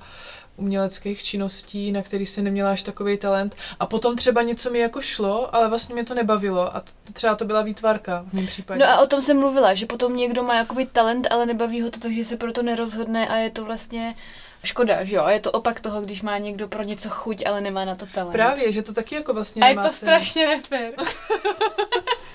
uměleckých 0.58 1.24
činností, 1.24 1.92
na 1.92 2.02
který 2.02 2.26
jsem 2.26 2.44
neměla 2.44 2.72
až 2.72 2.84
takový 2.84 3.18
talent. 3.18 3.56
A 3.80 3.86
potom 3.86 4.16
třeba 4.16 4.42
něco 4.42 4.70
mi 4.70 4.80
jako 4.80 5.02
šlo, 5.02 5.56
ale 5.56 5.70
vlastně 5.70 5.96
mě 5.96 6.04
to 6.04 6.14
nebavilo. 6.14 6.76
A 6.76 6.80
t- 6.80 6.92
třeba 7.14 7.36
to 7.36 7.46
byla 7.46 7.62
výtvarka 7.62 8.26
v 8.30 8.34
mém 8.34 8.48
případě. 8.48 8.80
No 8.80 8.90
a 8.90 9.00
o 9.00 9.08
tom 9.08 9.22
jsem 9.22 9.40
mluvila, 9.40 9.74
že 9.74 9.86
potom 9.86 10.16
někdo 10.16 10.44
má 10.44 10.56
jakoby 10.56 10.86
talent, 10.86 11.28
ale 11.32 11.46
nebaví 11.46 11.82
ho 11.82 11.92
to, 11.92 12.00
takže 12.00 12.26
se 12.26 12.38
proto 12.38 12.64
nerozhodne 12.64 13.28
a 13.28 13.36
je 13.36 13.50
to 13.50 13.66
vlastně 13.66 14.16
škoda, 14.63 15.04
že 15.04 15.15
jo? 15.15 15.24
A 15.24 15.32
je 15.32 15.39
to 15.39 15.52
opak 15.52 15.80
toho, 15.80 16.02
když 16.02 16.21
má 16.21 16.38
někdo 16.38 16.67
pro 16.67 16.84
něco 16.84 17.10
chuť, 17.10 17.43
ale 17.45 17.62
nemá 17.62 17.86
na 17.86 17.95
to 17.95 18.06
talent. 18.06 18.34
Právě, 18.34 18.71
že 18.71 18.82
to 18.82 18.93
taky 18.93 19.15
jako 19.15 19.34
vlastně 19.34 19.62
A 19.62 19.67
je 19.67 19.76
to 19.76 19.82
cenu. 19.82 19.93
strašně 19.93 20.47
nefér. 20.47 20.91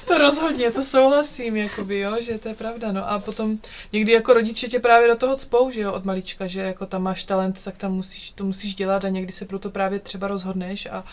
To 0.06 0.18
rozhodně, 0.18 0.70
to 0.70 0.84
souhlasím, 0.84 1.56
jakoby, 1.56 1.98
jo, 1.98 2.16
že 2.20 2.38
to 2.38 2.48
je 2.48 2.54
pravda, 2.54 2.92
no 2.92 3.10
a 3.10 3.18
potom 3.18 3.58
někdy 3.92 4.12
jako 4.12 4.32
rodiče 4.32 4.68
tě 4.68 4.80
právě 4.80 5.08
do 5.08 5.16
toho 5.16 5.36
cpou, 5.36 5.70
že 5.70 5.80
jo, 5.80 5.92
od 5.92 6.04
malička, 6.04 6.46
že 6.46 6.60
jako 6.60 6.86
tam 6.86 7.02
máš 7.02 7.24
talent, 7.24 7.64
tak 7.64 7.76
tam 7.76 7.92
musíš, 7.92 8.30
to 8.30 8.44
musíš 8.44 8.74
dělat 8.74 9.04
a 9.04 9.08
někdy 9.08 9.32
se 9.32 9.44
proto 9.44 9.70
právě 9.70 9.98
třeba 9.98 10.28
rozhodneš 10.28 10.86
a, 10.86 11.04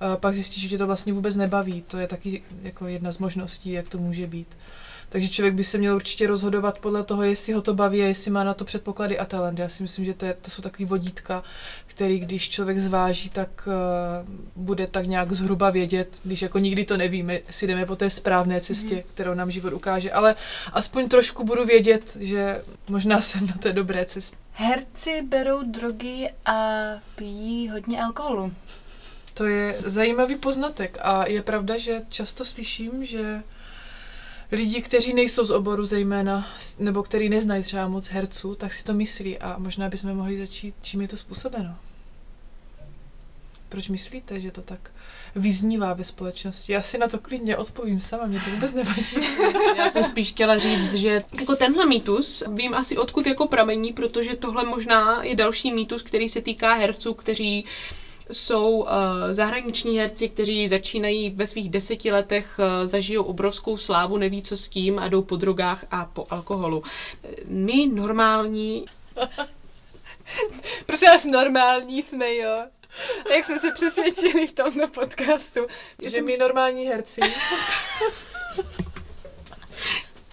a 0.00 0.16
pak 0.16 0.34
zjistíš, 0.34 0.62
že 0.62 0.68
tě 0.68 0.78
to 0.78 0.86
vlastně 0.86 1.12
vůbec 1.12 1.36
nebaví, 1.36 1.82
to 1.82 1.98
je 1.98 2.06
taky 2.06 2.42
jako 2.62 2.86
jedna 2.86 3.12
z 3.12 3.18
možností, 3.18 3.72
jak 3.72 3.88
to 3.88 3.98
může 3.98 4.26
být. 4.26 4.56
Takže 5.12 5.28
člověk 5.28 5.54
by 5.54 5.64
se 5.64 5.78
měl 5.78 5.96
určitě 5.96 6.26
rozhodovat 6.26 6.78
podle 6.78 7.04
toho, 7.04 7.22
jestli 7.22 7.52
ho 7.52 7.62
to 7.62 7.74
baví 7.74 8.02
a 8.02 8.06
jestli 8.06 8.30
má 8.30 8.44
na 8.44 8.54
to 8.54 8.64
předpoklady 8.64 9.18
a 9.18 9.24
talent. 9.24 9.58
Já 9.58 9.68
si 9.68 9.82
myslím, 9.82 10.04
že 10.04 10.14
to, 10.14 10.26
je, 10.26 10.34
to 10.42 10.50
jsou 10.50 10.62
takový 10.62 10.84
vodítka, 10.84 11.42
který 11.86 12.18
když 12.18 12.48
člověk 12.50 12.78
zváží, 12.78 13.30
tak 13.30 13.48
uh, 13.66 14.64
bude 14.64 14.86
tak 14.86 15.06
nějak 15.06 15.32
zhruba 15.32 15.70
vědět, 15.70 16.20
když 16.24 16.42
jako 16.42 16.58
nikdy 16.58 16.84
to 16.84 16.96
nevíme, 16.96 17.40
jestli 17.46 17.66
jdeme 17.66 17.86
po 17.86 17.96
té 17.96 18.10
správné 18.10 18.60
cestě, 18.60 18.94
mm. 18.94 19.02
kterou 19.14 19.34
nám 19.34 19.50
život 19.50 19.72
ukáže, 19.72 20.12
ale 20.12 20.34
aspoň 20.72 21.08
trošku 21.08 21.44
budu 21.44 21.64
vědět, 21.64 22.16
že 22.20 22.62
možná 22.88 23.20
jsem 23.20 23.46
na 23.46 23.54
té 23.54 23.72
dobré 23.72 24.04
cestě. 24.04 24.36
Herci 24.52 25.22
berou 25.22 25.62
drogy 25.62 26.28
a 26.44 26.86
pijí 27.16 27.68
hodně 27.68 28.02
alkoholu. 28.02 28.52
To 29.34 29.44
je 29.44 29.76
zajímavý 29.78 30.36
poznatek 30.36 30.98
a 31.02 31.26
je 31.26 31.42
pravda, 31.42 31.76
že 31.76 32.02
často 32.08 32.44
slyším, 32.44 33.04
že 33.04 33.42
lidi, 34.52 34.82
kteří 34.82 35.14
nejsou 35.14 35.44
z 35.44 35.50
oboru 35.50 35.84
zejména, 35.84 36.48
nebo 36.78 37.02
který 37.02 37.28
neznají 37.28 37.62
třeba 37.62 37.88
moc 37.88 38.08
herců, 38.08 38.54
tak 38.54 38.72
si 38.72 38.84
to 38.84 38.94
myslí 38.94 39.38
a 39.38 39.58
možná 39.58 39.88
bychom 39.88 40.14
mohli 40.14 40.38
začít, 40.38 40.74
čím 40.82 41.00
je 41.00 41.08
to 41.08 41.16
způsobeno. 41.16 41.76
Proč 43.68 43.88
myslíte, 43.88 44.40
že 44.40 44.50
to 44.50 44.62
tak 44.62 44.90
vyznívá 45.36 45.94
ve 45.94 46.04
společnosti? 46.04 46.72
Já 46.72 46.82
si 46.82 46.98
na 46.98 47.08
to 47.08 47.18
klidně 47.18 47.56
odpovím 47.56 48.00
sama, 48.00 48.26
mě 48.26 48.40
to 48.40 48.50
vůbec 48.50 48.74
nevadí. 48.74 49.16
Já 49.76 49.90
jsem 49.90 50.04
spíš 50.04 50.28
chtěla 50.28 50.58
říct, 50.58 50.94
že 50.94 51.24
jako 51.40 51.56
tenhle 51.56 51.86
mýtus 51.86 52.42
vím 52.48 52.74
asi 52.74 52.96
odkud 52.96 53.26
jako 53.26 53.46
pramení, 53.46 53.92
protože 53.92 54.36
tohle 54.36 54.64
možná 54.64 55.22
je 55.22 55.34
další 55.34 55.72
mýtus, 55.72 56.02
který 56.02 56.28
se 56.28 56.40
týká 56.40 56.74
herců, 56.74 57.14
kteří 57.14 57.64
jsou 58.32 58.70
uh, 58.70 58.88
zahraniční 59.32 59.98
herci, 59.98 60.28
kteří 60.28 60.68
začínají 60.68 61.30
ve 61.30 61.46
svých 61.46 61.70
deseti 61.70 62.12
letech, 62.12 62.58
uh, 62.58 62.88
zažijou 62.88 63.22
obrovskou 63.22 63.76
slávu, 63.76 64.16
neví 64.16 64.42
co 64.42 64.56
s 64.56 64.68
tím 64.68 64.98
a 64.98 65.08
jdou 65.08 65.22
po 65.22 65.36
drogách 65.36 65.84
a 65.90 66.04
po 66.04 66.26
alkoholu. 66.30 66.82
My 67.46 67.86
normální 67.92 68.84
Prosím 70.86 71.08
vás, 71.08 71.24
normální 71.24 72.02
jsme, 72.02 72.34
jo. 72.34 72.58
Jak 73.34 73.44
jsme 73.44 73.58
se 73.58 73.72
přesvědčili 73.72 74.46
v 74.46 74.52
tomto 74.52 74.88
podcastu. 74.88 75.60
že 76.02 76.22
my 76.22 76.36
normální 76.36 76.84
herci, 76.84 77.20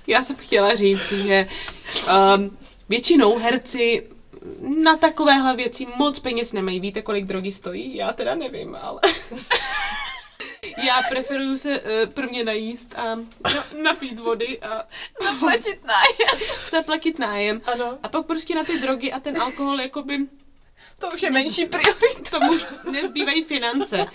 Já 0.07 0.21
jsem 0.21 0.35
chtěla 0.35 0.75
říct, 0.75 1.11
že 1.11 1.47
um, 2.35 2.57
většinou 2.89 3.37
herci 3.37 4.07
na 4.83 4.97
takovéhle 4.97 5.55
věci 5.55 5.85
moc 5.95 6.19
peněz 6.19 6.53
nemají. 6.53 6.79
Víte, 6.79 7.01
kolik 7.01 7.25
drogy 7.25 7.51
stojí? 7.51 7.95
Já 7.95 8.13
teda 8.13 8.35
nevím, 8.35 8.77
ale... 8.81 9.01
Já 10.83 11.01
preferuju 11.09 11.57
se 11.57 11.79
uh, 11.79 12.09
prvně 12.13 12.43
najíst 12.43 12.95
a 12.95 13.15
na, 13.55 13.65
napít 13.83 14.19
vody 14.19 14.59
a 14.59 14.83
Zaplatit 15.23 15.85
nájem. 15.85 16.39
zaplatit 16.71 17.19
nájem. 17.19 17.61
ano, 17.65 17.97
A 18.03 18.09
pak 18.09 18.25
prostě 18.25 18.55
na 18.55 18.63
ty 18.63 18.79
drogy 18.79 19.11
a 19.11 19.19
ten 19.19 19.41
alkohol, 19.41 19.81
jakoby 19.81 20.17
To 20.99 21.07
už 21.07 21.23
je 21.23 21.31
menší 21.31 21.65
priorita. 21.65 22.29
tomu 22.31 22.51
už 22.53 22.65
nezbývají 22.91 23.43
finance. 23.43 24.05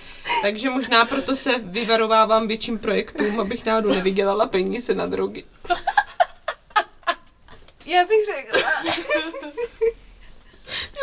Takže 0.43 0.71
možná 0.71 1.05
proto 1.05 1.37
se 1.37 1.59
vyvarovávám 1.59 2.49
větším 2.49 2.79
projektům, 2.79 3.41
abych 3.41 3.65
náhodou 3.67 3.89
nevydělala 3.95 4.47
peníze 4.47 4.95
na 4.95 5.07
drogy. 5.07 5.45
Já 7.87 8.05
bych 8.05 8.27
řekla. 8.27 8.61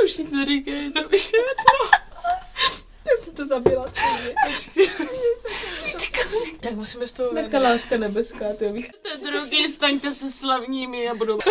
Už 0.05 0.17
nic 0.17 0.31
neříkej, 0.31 0.91
to 0.91 0.99
už 1.09 1.33
je 1.33 1.39
to. 1.39 1.97
Já 3.07 3.13
už 3.19 3.25
jsem 3.25 3.33
to 3.33 3.47
zabila. 3.47 3.85
jak 6.63 6.73
musíme 6.73 7.07
z 7.07 7.13
toho 7.13 7.33
Netka 7.33 7.59
ven? 7.59 7.71
láska 7.71 7.97
nebeská, 7.97 8.45
ty 8.59 8.67
víš. 8.69 8.87
Drogy, 9.23 9.69
staňte 9.69 10.13
se 10.13 10.31
slavními 10.31 11.09
a 11.09 11.15
budou... 11.15 11.39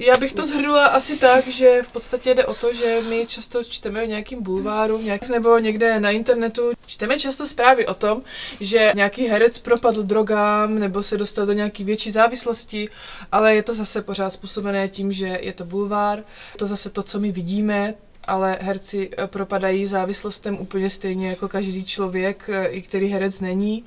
Já 0.00 0.16
bych 0.16 0.32
to 0.32 0.44
zhrnula 0.44 0.86
asi 0.86 1.18
tak, 1.18 1.46
že 1.46 1.82
v 1.82 1.92
podstatě 1.92 2.34
jde 2.34 2.46
o 2.46 2.54
to, 2.54 2.74
že 2.74 3.00
my 3.08 3.26
často 3.26 3.64
čteme 3.64 4.02
o 4.02 4.06
nějakým 4.06 4.42
bulváru 4.42 4.98
nějak, 5.02 5.28
nebo 5.28 5.58
někde 5.58 6.00
na 6.00 6.10
internetu. 6.10 6.72
Čteme 6.86 7.18
často 7.18 7.46
zprávy 7.46 7.86
o 7.86 7.94
tom, 7.94 8.22
že 8.60 8.92
nějaký 8.94 9.26
herec 9.26 9.58
propadl 9.58 10.02
drogám 10.02 10.78
nebo 10.78 11.02
se 11.02 11.16
dostal 11.16 11.46
do 11.46 11.52
nějaký 11.52 11.84
větší 11.84 12.10
závislosti, 12.10 12.88
ale 13.32 13.54
je 13.54 13.62
to 13.62 13.74
zase 13.74 14.02
pořád 14.02 14.30
způsobené 14.30 14.88
tím, 14.88 15.12
že 15.12 15.38
je 15.40 15.52
to 15.52 15.64
bulvár. 15.64 16.22
To 16.56 16.66
zase 16.66 16.90
to, 16.90 17.02
co 17.02 17.20
my 17.20 17.32
vidíme, 17.32 17.94
ale 18.28 18.58
herci 18.60 19.10
eh, 19.18 19.26
propadají 19.26 19.86
závislostem 19.86 20.58
úplně 20.60 20.90
stejně 20.90 21.28
jako 21.28 21.48
každý 21.48 21.84
člověk, 21.84 22.50
eh, 22.52 22.66
i 22.66 22.82
který 22.82 23.06
herec 23.06 23.40
není. 23.40 23.84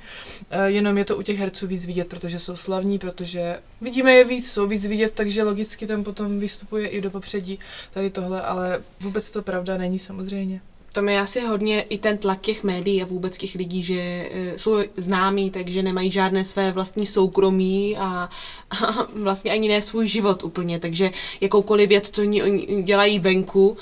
Eh, 0.50 0.72
Jenom 0.72 0.98
je 0.98 1.06
to 1.06 1.18
u 1.18 1.22
těch 1.22 1.38
herců 1.38 1.68
víc 1.68 1.86
vidět, 1.86 2.08
protože 2.08 2.40
jsou 2.40 2.56
slavní, 2.56 3.00
protože 3.00 3.60
vidíme 3.82 4.12
je 4.12 4.24
víc, 4.24 4.52
jsou 4.52 4.68
víc 4.68 4.86
vidět, 4.86 5.14
takže 5.14 5.44
logicky 5.44 5.88
tam 5.88 6.04
potom 6.04 6.40
vystupuje 6.40 6.88
i 6.88 7.02
do 7.02 7.12
popředí 7.12 7.60
tady 7.94 8.10
tohle, 8.10 8.42
ale 8.42 8.82
vůbec 9.00 9.32
to 9.32 9.42
pravda 9.42 9.78
není 9.78 10.00
samozřejmě. 10.00 10.62
tom 10.92 11.10
je 11.10 11.20
asi 11.20 11.42
hodně 11.42 11.82
i 11.82 11.98
ten 11.98 12.18
tlak 12.18 12.42
těch 12.42 12.64
médií 12.64 13.04
a 13.04 13.06
vůbec 13.06 13.38
těch 13.38 13.56
lidí, 13.56 13.84
že 13.84 14.30
jsou 14.58 14.80
známí, 14.98 15.52
takže 15.52 15.84
nemají 15.84 16.12
žádné 16.12 16.46
své 16.46 16.72
vlastní 16.72 17.06
soukromí 17.06 17.98
a, 17.98 18.30
a 18.72 19.08
vlastně 19.16 19.52
ani 19.52 19.70
ne 19.70 19.82
svůj 19.82 20.08
život 20.08 20.44
úplně, 20.44 20.80
takže 20.80 21.12
jakoukoliv 21.42 21.90
věc, 21.90 22.10
co 22.10 22.22
oni 22.22 22.84
dělají 22.84 23.20
venku, 23.20 23.78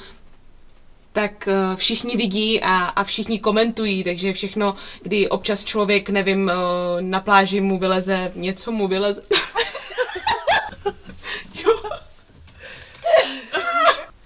tak 1.14 1.48
eh, 1.48 1.76
všichni 1.76 2.16
vidí 2.18 2.62
a, 2.62 2.76
a 2.86 3.04
všichni 3.04 3.40
komentují, 3.40 4.04
takže 4.04 4.34
všechno, 4.34 4.76
kdy 5.02 5.30
občas 5.30 5.64
člověk, 5.64 6.10
nevím, 6.10 6.50
eh, 6.50 6.54
na 7.02 7.20
pláži 7.20 7.62
mu 7.62 7.80
vyleze, 7.80 8.32
něco 8.36 8.72
mu 8.72 8.88
vyleze. 8.88 9.24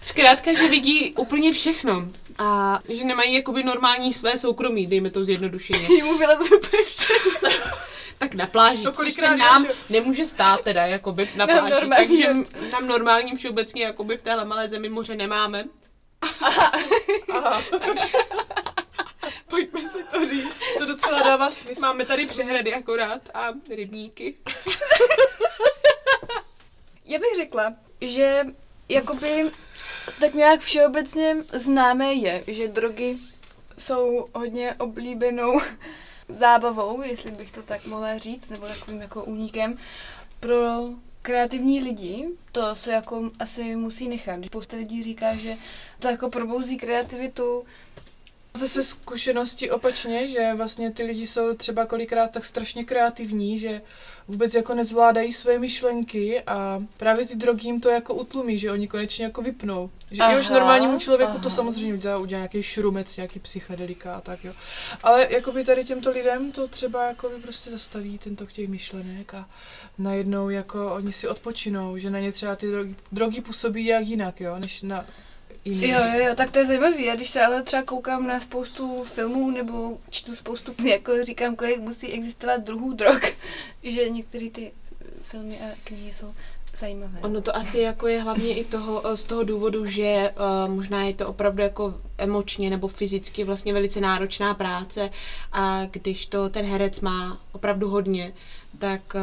Zkrátka, 0.02 0.54
že 0.54 0.67
vidí 0.67 1.13
úplně 1.17 1.52
všechno. 1.52 2.08
A 2.38 2.80
že 2.89 3.04
nemají 3.04 3.34
jakoby 3.34 3.63
normální 3.63 4.13
své 4.13 4.38
soukromí, 4.38 4.88
dejme 4.88 5.10
to 5.10 5.26
zjednodušeně. 5.26 5.88
Jemu 5.98 6.17
vyleze 6.17 6.56
úplně 6.56 6.84
všechno. 6.84 7.50
Tak 8.17 8.34
na 8.36 8.48
pláži, 8.48 8.84
To 8.84 8.91
což 8.91 9.13
se 9.13 9.38
nám 9.38 9.65
ještě- 9.65 9.78
nemůže 9.89 10.26
stát 10.26 10.62
teda, 10.62 10.86
jakoby 10.86 11.30
na 11.36 11.46
Nám 11.46 11.58
pláži, 11.60 11.74
normální 11.74 12.08
takže 12.08 12.34
tam 12.72 12.88
normálním 12.88 13.38
všeobecně 13.38 13.84
jakoby 13.84 14.17
v 14.17 14.22
téhle 14.22 14.46
malé 14.46 14.69
zemi 14.69 14.89
moře 14.89 15.15
nemáme. 15.15 15.63
takže 17.86 18.08
pojďme 19.48 19.90
si 19.90 20.04
to 20.04 20.26
říct. 20.28 20.56
To 20.78 20.86
docela 20.86 21.22
dává 21.22 21.52
smysl. 21.52 21.82
Máme 21.82 22.06
tady 22.06 22.26
přehrady 22.26 22.74
akorát 22.74 23.22
a 23.34 23.50
rybníky. 23.70 24.36
Já 27.06 27.20
bych 27.20 27.36
řekla, 27.36 27.74
že 28.02 28.46
jakoby 28.90 29.52
tak 30.20 30.34
nějak 30.34 30.62
všeobecně 30.62 31.38
známé 31.54 32.14
je, 32.14 32.44
že 32.48 32.68
drogy 32.68 33.18
jsou 33.78 34.28
hodně 34.36 34.76
oblíbenou 34.80 35.62
zábavou, 36.30 37.02
jestli 37.02 37.32
bych 37.32 37.52
to 37.52 37.64
tak 37.64 37.86
mohla 37.86 38.18
říct, 38.18 38.50
nebo 38.50 38.68
takovým 38.68 39.02
jako 39.02 39.24
únikem 39.24 39.78
pro 40.40 40.90
kreativní 41.24 41.80
lidi, 41.80 42.28
to 42.52 42.76
se 42.76 42.92
jako 42.92 43.32
asi 43.40 43.76
musí 43.76 44.10
nechat. 44.10 44.46
Spousta 44.46 44.78
lidí 44.78 45.04
říká, 45.04 45.36
že 45.36 45.56
to 46.00 46.08
jako 46.08 46.30
probouzí 46.30 46.78
kreativitu, 46.78 47.66
Zase 48.58 48.84
zkušenosti 48.84 49.72
opačně, 49.72 50.28
že 50.28 50.54
vlastně 50.54 50.92
ty 50.92 51.04
lidi 51.04 51.28
jsou 51.28 51.54
třeba 51.54 51.86
kolikrát 51.86 52.32
tak 52.32 52.46
strašně 52.46 52.84
kreativní, 52.84 53.60
že 53.60 53.82
vůbec 54.28 54.54
jako 54.54 54.74
nezvládají 54.74 55.34
své 55.34 55.60
myšlenky 55.60 56.42
a 56.42 56.84
právě 56.98 57.28
ty 57.28 57.36
drogy 57.36 57.68
jim 57.68 57.82
to 57.82 57.89
jako 57.89 58.13
utlumí, 58.13 58.60
že 58.60 58.72
oni 58.72 58.88
konečně 58.88 59.26
jako 59.26 59.42
vypnou. 59.42 59.89
Že 60.12 60.22
Aha, 60.22 60.34
i 60.34 60.39
už 60.39 60.50
normálnímu 60.50 61.00
člověku 61.00 61.32
aha. 61.32 61.44
to 61.44 61.50
samozřejmě 61.50 61.94
udělá, 61.94 62.18
udělá 62.18 62.39
nějaký 62.39 62.63
šrumec, 62.63 63.16
nějaký 63.18 63.39
psychedelika 63.39 64.16
a 64.16 64.22
tak 64.22 64.44
jo. 64.44 64.54
Ale 65.04 65.28
jakoby 65.30 65.63
tady 65.63 65.86
těmto 65.86 66.12
lidem 66.12 66.52
to 66.52 66.68
třeba 66.68 67.08
jako 67.08 67.32
prostě 67.42 67.70
zastaví 67.70 68.18
ten 68.18 68.36
tok 68.36 68.52
těch 68.52 68.70
myšlenek 68.70 69.34
a 69.34 69.50
najednou 69.98 70.50
jako 70.50 70.94
oni 70.94 71.12
si 71.12 71.28
odpočinou, 71.28 71.98
že 71.98 72.10
na 72.10 72.20
ně 72.20 72.32
třeba 72.32 72.56
ty 72.56 72.72
drogy, 72.72 72.96
drogy 73.12 73.42
působí 73.42 73.84
nějak 73.84 74.08
jinak, 74.08 74.42
jo, 74.42 74.60
než 74.60 74.82
na 74.82 75.06
jiný. 75.65 75.89
Jo, 75.89 75.99
jo, 76.13 76.26
jo, 76.26 76.36
tak 76.36 76.52
to 76.52 76.60
je 76.60 76.65
zajímavé. 76.65 77.12
A 77.12 77.15
když 77.15 77.30
se 77.30 77.41
ale 77.41 77.63
třeba 77.63 77.84
koukám 77.84 78.28
na 78.28 78.39
spoustu 78.39 79.04
filmů 79.04 79.52
nebo 79.52 79.97
čtu 80.10 80.36
spoustu, 80.36 80.73
jako 80.88 81.23
říkám, 81.23 81.56
kolik 81.56 81.80
musí 81.80 82.12
existovat 82.12 82.62
druhů 82.62 82.93
drog, 82.93 83.21
že 83.84 84.10
některé 84.10 84.49
ty 84.49 84.71
filmy 85.21 85.60
a 85.62 85.76
knihy 85.84 86.13
jsou 86.13 86.34
zajímavé. 86.78 87.19
Ono 87.21 87.41
to 87.41 87.56
asi 87.56 87.80
jako 87.80 88.08
je 88.08 88.21
hlavně 88.21 88.56
i 88.56 88.65
toho, 88.65 89.08
eh, 89.08 89.17
z 89.17 89.23
toho 89.23 89.43
důvodu, 89.43 89.86
že 89.86 90.34
uh, 90.65 90.73
možná 90.73 91.04
je 91.04 91.13
to 91.13 91.28
opravdu 91.28 91.62
jako 91.62 91.95
emočně 92.17 92.69
nebo 92.69 92.88
fyzicky 92.88 93.43
vlastně 93.43 93.73
velice 93.73 93.99
náročná 94.02 94.54
práce 94.54 95.10
a 95.52 95.86
když 95.91 96.26
to 96.26 96.49
ten 96.49 96.65
herec 96.65 96.99
má 96.99 97.41
opravdu 97.52 97.89
hodně, 97.89 98.34
tak 98.80 99.16
uh, 99.16 99.22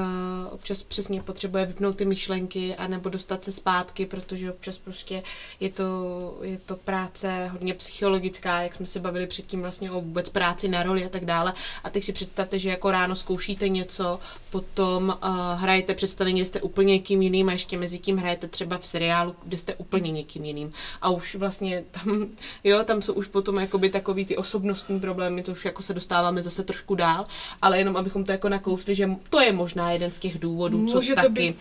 občas 0.55 0.83
přesně 0.83 1.23
potřebuje 1.23 1.67
vypnout 1.67 1.97
ty 1.97 2.05
myšlenky 2.05 2.77
a 2.77 2.87
nebo 2.87 3.09
dostat 3.09 3.45
se 3.45 3.53
zpátky, 3.53 4.07
protože 4.07 4.53
občas 4.53 4.79
prostě 4.79 5.23
je 5.61 5.71
to, 5.71 6.39
je 6.43 6.59
to 6.59 6.77
práce 6.77 7.49
hodně 7.53 7.75
psychologická, 7.75 8.63
jak 8.63 8.75
jsme 8.75 8.87
se 8.87 9.01
bavili 9.01 9.27
předtím 9.27 9.61
vlastně 9.61 9.91
o 9.91 10.01
vůbec 10.01 10.29
práci 10.29 10.69
na 10.69 10.83
roli 10.83 11.05
a 11.05 11.09
tak 11.09 11.25
dále. 11.25 11.53
A 11.85 11.91
teď 11.91 12.05
si 12.05 12.13
představte, 12.13 12.59
že 12.59 12.69
jako 12.69 12.91
ráno 12.91 13.17
zkoušíte 13.17 13.69
něco, 13.69 14.21
potom 14.51 15.19
uh, 15.25 15.61
hrajete 15.61 15.95
představení, 15.95 16.41
kde 16.41 16.47
jste 16.47 16.61
úplně 16.61 16.93
někým 16.93 17.23
jiným 17.23 17.49
a 17.49 17.53
ještě 17.53 17.79
mezi 17.79 17.99
tím 17.99 18.17
hrajete 18.17 18.49
třeba 18.49 18.79
v 18.79 18.87
seriálu, 18.87 19.37
kde 19.45 19.59
jste 19.59 19.75
úplně 19.75 20.11
někým 20.13 20.45
jiným. 20.45 20.73
A 21.03 21.11
už 21.11 21.35
vlastně 21.35 21.85
tam, 21.91 22.27
jo, 22.65 22.85
tam 22.85 23.03
jsou 23.03 23.13
už 23.13 23.27
potom 23.27 23.57
jakoby 23.57 23.91
takový 23.91 24.25
ty 24.25 24.37
osobnostní 24.37 25.01
problémy, 25.01 25.43
to 25.43 25.53
už 25.53 25.65
jako 25.65 25.83
se 25.83 25.95
dostáváme 25.95 26.43
zase 26.43 26.63
trošku 26.63 26.95
dál, 26.95 27.27
ale 27.63 27.79
jenom 27.79 27.97
abychom 27.97 28.25
to 28.25 28.33
jako 28.33 28.49
nakousli, 28.49 28.95
že 28.95 29.11
to 29.31 29.40
je 29.43 29.53
možná 29.53 29.91
jeden 29.91 30.13
z 30.13 30.19
těch 30.19 30.39
důvodů, 30.39 30.87
co 30.87 30.97
Může 30.97 31.15
to 31.15 31.21
taky. 31.23 31.29
být 31.29 31.57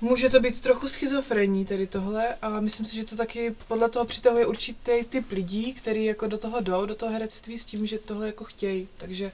Může 0.00 0.30
to 0.30 0.40
být 0.40 0.60
trochu 0.60 0.88
schizofrenní 0.88 1.64
tady 1.64 1.86
tohle 1.86 2.34
a 2.42 2.60
myslím 2.60 2.86
si, 2.86 2.96
že 2.96 3.04
to 3.04 3.16
taky 3.16 3.54
podle 3.68 3.88
toho 3.88 4.04
přitahuje 4.04 4.46
určitý 4.46 5.04
typ 5.08 5.30
lidí, 5.30 5.74
který 5.74 6.04
jako 6.04 6.26
do 6.26 6.38
toho 6.38 6.60
jdou, 6.60 6.86
do 6.86 6.94
toho 6.94 7.12
herectví 7.12 7.58
s 7.58 7.64
tím, 7.64 7.86
že 7.86 7.98
tohle 7.98 8.26
jako 8.26 8.44
chtějí. 8.44 8.88
Takže 8.96 9.32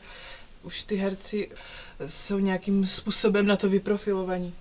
už 0.63 0.83
ty 0.83 0.97
herci 0.97 1.51
jsou 2.07 2.39
nějakým 2.39 2.87
způsobem 2.87 3.47
na 3.47 3.57
to 3.57 3.69
vyprofilovaní. 3.69 4.55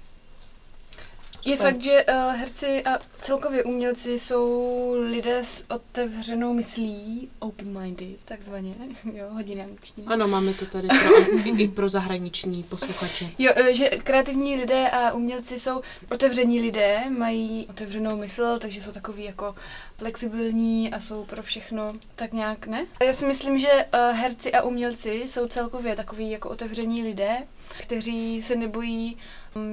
Je 1.45 1.57
fakt, 1.57 1.81
že 1.81 2.05
uh, 2.05 2.35
herci 2.35 2.83
a 2.83 2.99
celkově 3.21 3.63
umělci 3.63 4.19
jsou 4.19 4.93
lidé 4.99 5.43
s 5.43 5.65
otevřenou 5.69 6.53
myslí, 6.53 7.29
open-minded, 7.39 8.23
takzvaně, 8.25 8.73
jo, 9.13 9.25
hodina 9.29 9.63
angličtiny. 9.63 10.07
Ano, 10.07 10.27
máme 10.27 10.53
to 10.53 10.65
tady 10.65 10.87
pro, 10.87 11.37
i, 11.57 11.67
pro 11.67 11.89
zahraniční 11.89 12.63
posluchače. 12.63 13.29
Jo, 13.39 13.51
eh, 13.55 13.73
že 13.73 13.89
kreativní 13.89 14.55
lidé 14.55 14.89
a 14.89 15.11
umělci 15.11 15.59
jsou 15.59 15.81
otevření 16.11 16.61
lidé, 16.61 16.99
mají 17.09 17.67
otevřenou 17.69 18.15
mysl, 18.17 18.59
takže 18.59 18.81
jsou 18.81 18.91
takový 18.91 19.23
jako 19.23 19.55
flexibilní 19.97 20.91
a 20.93 20.99
jsou 20.99 21.25
pro 21.25 21.43
všechno 21.43 21.93
tak 22.15 22.33
nějak, 22.33 22.67
ne? 22.67 22.85
Já 23.05 23.13
si 23.13 23.25
myslím, 23.25 23.57
že 23.57 23.67
uh, 23.67 24.17
herci 24.17 24.51
a 24.51 24.61
umělci 24.61 25.23
jsou 25.27 25.47
celkově 25.47 25.95
takový 25.95 26.31
jako 26.31 26.49
otevření 26.49 27.03
lidé, 27.03 27.37
kteří 27.79 28.41
se 28.41 28.55
nebojí 28.55 29.17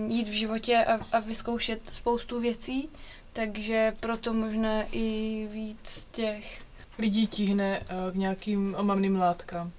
jít 0.08 0.28
v 0.28 0.32
životě 0.32 0.84
a, 0.84 1.16
a 1.16 1.20
vyzkoušet 1.20 1.80
spoustu 1.92 2.40
věcí, 2.40 2.88
takže 3.32 3.96
proto 4.00 4.32
možná 4.32 4.82
i 4.92 5.48
víc 5.52 6.06
těch 6.10 6.64
Lidí 6.98 7.26
tíhne 7.26 7.80
eh, 7.80 8.12
k 8.12 8.14
nějakým 8.14 8.74
omamným 8.78 9.16
látkám. 9.16 9.72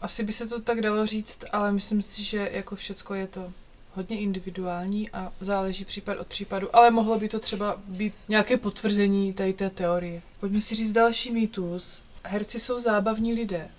Asi 0.00 0.22
by 0.22 0.32
se 0.32 0.46
to 0.46 0.60
tak 0.60 0.80
dalo 0.80 1.06
říct, 1.06 1.44
ale 1.52 1.72
myslím 1.72 2.02
si, 2.02 2.24
že 2.24 2.50
jako 2.52 2.76
všecko 2.76 3.14
je 3.14 3.26
to 3.26 3.52
hodně 3.94 4.20
individuální 4.20 5.10
a 5.10 5.32
záleží 5.40 5.84
případ 5.84 6.18
od 6.18 6.26
případu, 6.26 6.76
ale 6.76 6.90
mohlo 6.90 7.18
by 7.18 7.28
to 7.28 7.38
třeba 7.38 7.80
být 7.86 8.14
nějaké 8.28 8.56
potvrzení 8.56 9.32
tady 9.32 9.52
té 9.52 9.70
teorie. 9.70 10.22
Pojďme 10.40 10.60
si 10.60 10.74
říct 10.74 10.92
další 10.92 11.32
mýtus. 11.32 12.02
Herci 12.24 12.60
jsou 12.60 12.78
zábavní 12.78 13.34
lidé. 13.34 13.70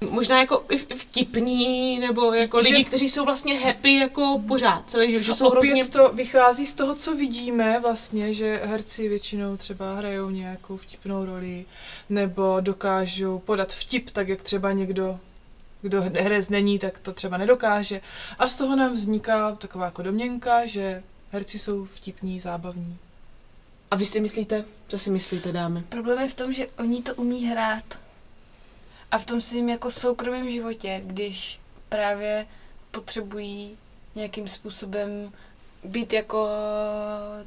Možná 0.00 0.40
jako 0.40 0.64
i 0.70 0.78
vtipní, 0.78 1.98
nebo 1.98 2.32
jako 2.32 2.62
Že- 2.62 2.68
lidi, 2.68 2.84
kteří 2.84 3.08
jsou 3.08 3.24
vlastně 3.24 3.58
happy 3.58 3.94
jako 3.94 4.42
pořád 4.48 4.90
celý 4.90 5.10
život, 5.10 5.22
že 5.22 5.34
jsou 5.34 5.46
Opět 5.46 5.70
hrozně... 5.70 5.84
to 5.88 6.08
vychází 6.14 6.66
z 6.66 6.74
toho, 6.74 6.94
co 6.94 7.14
vidíme 7.14 7.80
vlastně, 7.80 8.34
že 8.34 8.60
herci 8.64 9.08
většinou 9.08 9.56
třeba 9.56 9.94
hrajou 9.94 10.30
nějakou 10.30 10.76
vtipnou 10.76 11.24
roli, 11.24 11.64
nebo 12.10 12.56
dokážou 12.60 13.38
podat 13.38 13.72
vtip, 13.72 14.10
tak 14.10 14.28
jak 14.28 14.42
třeba 14.42 14.72
někdo, 14.72 15.20
kdo 15.82 16.02
herec 16.02 16.48
není, 16.48 16.78
tak 16.78 16.98
to 16.98 17.12
třeba 17.12 17.36
nedokáže. 17.36 18.00
A 18.38 18.48
z 18.48 18.54
toho 18.54 18.76
nám 18.76 18.94
vzniká 18.94 19.52
taková 19.52 19.84
jako 19.84 20.02
domněnka, 20.02 20.66
že 20.66 21.02
herci 21.32 21.58
jsou 21.58 21.84
vtipní, 21.84 22.40
zábavní. 22.40 22.96
A 23.90 23.96
vy 23.96 24.06
si 24.06 24.20
myslíte? 24.20 24.64
Co 24.88 24.98
si 24.98 25.10
myslíte, 25.10 25.52
dámy? 25.52 25.82
Problém 25.88 26.18
je 26.18 26.28
v 26.28 26.34
tom, 26.34 26.52
že 26.52 26.66
oni 26.78 27.02
to 27.02 27.14
umí 27.14 27.46
hrát. 27.46 27.84
A 29.10 29.18
v 29.18 29.24
tom 29.24 29.40
svým 29.40 29.68
jako 29.68 29.90
soukromém 29.90 30.50
životě, 30.50 31.00
když 31.04 31.60
právě 31.88 32.46
potřebují 32.90 33.78
nějakým 34.14 34.48
způsobem 34.48 35.32
být 35.84 36.12
jako 36.12 36.48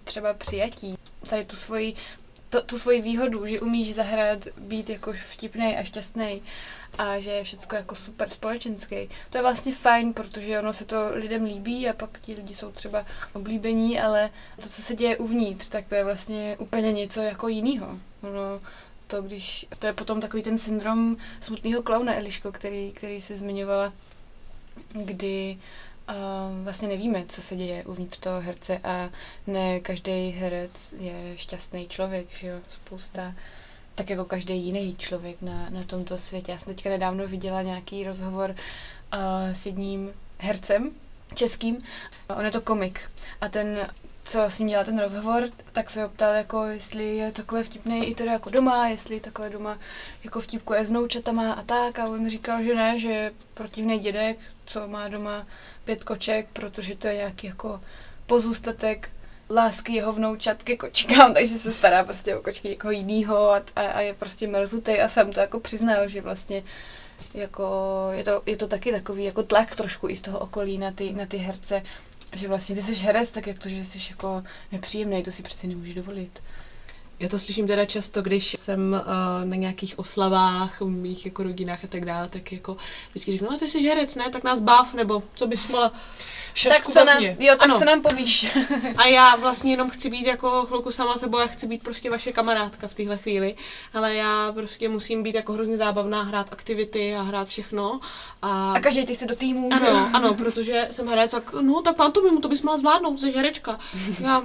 třeba 0.04 0.34
přijatí. 0.34 0.98
Tady 1.30 1.46
tu 1.46 1.56
svoji, 1.56 1.96
to, 2.50 2.62
tu 2.62 2.80
svoji 2.80 3.02
výhodu, 3.02 3.46
že 3.46 3.62
umíš 3.62 3.96
zahrát, 3.96 4.48
být 4.58 4.90
jako 4.90 5.14
vtipný 5.14 5.78
a 5.78 5.84
šťastný 5.84 6.42
a 6.98 7.20
že 7.20 7.30
je 7.30 7.44
všechno 7.44 7.78
jako 7.78 7.96
super 7.96 8.30
společenský. 8.30 9.10
To 9.30 9.38
je 9.38 9.42
vlastně 9.42 9.74
fajn, 9.74 10.14
protože 10.14 10.60
ono 10.60 10.74
se 10.74 10.86
to 10.86 10.96
lidem 11.14 11.44
líbí 11.44 11.90
a 11.90 11.94
pak 11.94 12.20
ti 12.20 12.34
lidi 12.34 12.56
jsou 12.56 12.72
třeba 12.72 13.06
oblíbení, 13.34 14.00
ale 14.00 14.30
to, 14.64 14.70
co 14.70 14.82
se 14.82 14.96
děje 14.96 15.18
uvnitř, 15.18 15.70
tak 15.70 15.88
to 15.88 15.96
je 15.96 16.04
vlastně 16.04 16.56
úplně 16.60 16.94
něco 16.94 17.22
jako 17.22 17.48
jiného. 17.48 18.00
Ono, 18.22 18.62
to, 19.10 19.22
když, 19.22 19.66
to 19.80 19.88
je 19.88 19.94
potom 19.94 20.22
takový 20.22 20.44
ten 20.44 20.58
syndrom 20.58 21.18
smutného 21.42 21.84
klauna 21.84 22.16
Eliško, 22.16 22.52
který, 22.52 22.92
který 22.92 23.22
se 23.22 23.36
zmiňovala, 23.36 23.94
kdy 25.06 25.58
uh, 26.10 26.16
vlastně 26.64 26.88
nevíme, 26.88 27.26
co 27.28 27.42
se 27.42 27.56
děje 27.56 27.86
uvnitř 27.86 28.18
toho 28.18 28.42
herce 28.42 28.78
a 28.84 29.10
ne 29.48 29.80
každý 29.80 30.30
herec 30.30 30.94
je 31.00 31.38
šťastný 31.38 31.88
člověk, 31.88 32.28
že 32.40 32.48
jo, 32.48 32.60
spousta 32.70 33.36
tak 33.96 34.10
jako 34.10 34.26
každý 34.26 34.60
jiný 34.66 34.96
člověk 34.96 35.42
na, 35.42 35.70
na 35.70 35.84
tomto 35.84 36.18
světě. 36.18 36.52
Já 36.52 36.58
jsem 36.58 36.76
teďka 36.76 36.90
nedávno 36.90 37.28
viděla 37.28 37.62
nějaký 37.62 38.04
rozhovor 38.04 38.50
uh, 38.50 39.54
s 39.54 39.66
jedním 39.66 40.14
hercem 40.38 40.92
českým. 41.34 41.78
On 42.38 42.46
je 42.46 42.52
to 42.52 42.62
komik 42.62 43.12
a 43.42 43.50
ten 43.50 43.88
co 44.30 44.44
s 44.44 44.60
ním 44.60 44.68
dělal 44.68 44.86
ten 44.86 45.00
rozhovor, 45.00 45.44
tak 45.72 45.90
se 45.90 46.04
ho 46.04 46.10
ptal, 46.10 46.34
jako 46.34 46.64
jestli 46.66 47.18
je 47.18 47.32
takhle 47.32 47.64
vtipný 47.64 48.08
i 48.08 48.16
teda 48.16 48.32
jako 48.32 48.50
doma, 48.50 48.88
jestli 48.88 49.20
takhle 49.20 49.50
doma 49.50 49.80
jako 50.24 50.40
vtipkuje 50.40 50.86
s 50.86 50.90
vnoučatama 50.90 51.54
a 51.54 51.64
tak. 51.64 52.00
A 52.00 52.06
on 52.06 52.30
říkal, 52.30 52.64
že 52.64 52.76
ne, 52.76 53.00
že 53.00 53.10
je 53.10 53.32
protivný 53.54 54.00
dědek, 54.00 54.38
co 54.66 54.88
má 54.88 55.08
doma 55.08 55.48
pět 55.86 56.04
koček, 56.04 56.48
protože 56.54 56.96
to 56.96 57.08
je 57.08 57.16
nějaký 57.16 57.48
jako 57.48 57.82
pozůstatek 58.26 59.12
lásky 59.50 59.94
jeho 59.94 60.14
vnoučat 60.14 60.64
ke 60.64 60.78
kočkám, 60.78 61.34
takže 61.34 61.58
se 61.58 61.72
stará 61.72 62.04
prostě 62.04 62.36
o 62.36 62.42
kočky 62.42 62.70
někoho 62.70 62.92
jinýho 62.92 63.52
a, 63.52 63.62
a, 63.76 63.82
a 63.82 64.02
je 64.02 64.14
prostě 64.14 64.48
mrzutej 64.48 65.02
a 65.02 65.08
sám 65.08 65.32
to 65.32 65.40
jako 65.40 65.60
přiznal, 65.60 66.08
že 66.08 66.22
vlastně 66.22 66.64
jako 67.34 67.68
je 68.12 68.24
to, 68.24 68.42
je 68.46 68.58
to 68.58 68.68
taky 68.68 68.92
takový 68.92 69.24
jako 69.24 69.44
tlak 69.44 69.76
trošku 69.76 70.10
i 70.10 70.16
z 70.16 70.22
toho 70.22 70.40
okolí 70.40 70.78
na 70.78 70.92
ty, 70.92 71.14
na 71.14 71.26
ty 71.26 71.38
herce, 71.38 71.84
že 72.36 72.48
vlastně 72.48 72.76
ty 72.76 72.82
jsi 72.82 72.94
herec, 72.94 73.32
tak 73.32 73.48
jak 73.48 73.60
to, 73.60 73.70
že 73.70 73.86
jsi 73.86 74.00
jako 74.10 74.44
nepříjemný, 74.72 75.24
to 75.24 75.32
si 75.32 75.44
přeci 75.44 75.68
nemůžeš 75.68 75.96
dovolit. 75.96 76.42
Já 77.20 77.30
to 77.30 77.40
slyším 77.40 77.68
teda 77.68 77.86
často, 77.86 78.22
když 78.22 78.56
jsem 78.60 79.02
uh, 79.02 79.50
na 79.50 79.56
nějakých 79.56 80.00
oslavách, 80.00 80.82
v 80.82 80.90
mých 80.90 81.26
jako 81.26 81.44
rodinách 81.44 81.84
a 81.84 81.88
tak 81.88 82.06
dále, 82.06 82.28
tak 82.28 82.52
jako 82.52 82.78
vždycky 83.10 83.32
řeknu, 83.32 83.48
no 83.52 83.58
ty 83.58 83.70
jsi 83.70 83.82
herec, 83.82 84.16
ne, 84.16 84.30
tak 84.30 84.44
nás 84.44 84.60
bav, 84.60 84.94
nebo 84.94 85.24
co 85.34 85.48
bys 85.48 85.68
mohla. 85.68 85.92
Šašku 86.54 86.92
tak 86.92 87.02
co 87.02 87.06
nám, 87.06 87.24
jo, 87.24 87.36
tak 87.50 87.64
Ano. 87.64 87.80
co 87.80 87.86
nám 87.86 88.02
povíš? 88.02 88.58
A 88.98 89.06
já 89.06 89.36
vlastně 89.36 89.74
jenom 89.74 89.90
chci 89.90 90.10
být 90.10 90.26
jako 90.28 90.66
chvilku 90.66 90.92
sama 90.92 91.18
sebou, 91.18 91.40
já 91.40 91.48
chci 91.48 91.68
být 91.68 91.84
prostě 91.84 92.10
vaše 92.10 92.32
kamarádka 92.32 92.88
v 92.88 92.96
téhle 92.96 93.18
chvíli, 93.18 93.56
ale 93.94 94.16
já 94.16 94.52
prostě 94.52 94.90
musím 94.90 95.24
být 95.24 95.36
jako 95.36 95.54
hrozně 95.54 95.78
zábavná, 95.78 96.24
hrát 96.24 96.54
aktivity 96.54 97.16
a 97.16 97.22
hrát 97.22 97.48
všechno. 97.48 98.00
A, 98.42 98.70
a 98.70 98.80
každý 98.80 99.06
ty 99.06 99.16
chce 99.16 99.26
do 99.26 99.36
týmu, 99.36 99.70
ano, 99.74 100.10
ano, 100.14 100.34
protože 100.34 100.88
jsem 100.92 101.08
herec, 101.08 101.32
tak 101.32 101.54
no 101.62 101.82
tak 101.82 101.96
pantomimu, 101.96 102.42
to 102.42 102.50
bys 102.50 102.62
měla 102.62 102.78
zvládnout, 102.78 103.20
jsi 103.20 103.32
herečka. 103.32 103.80
Já, 104.24 104.44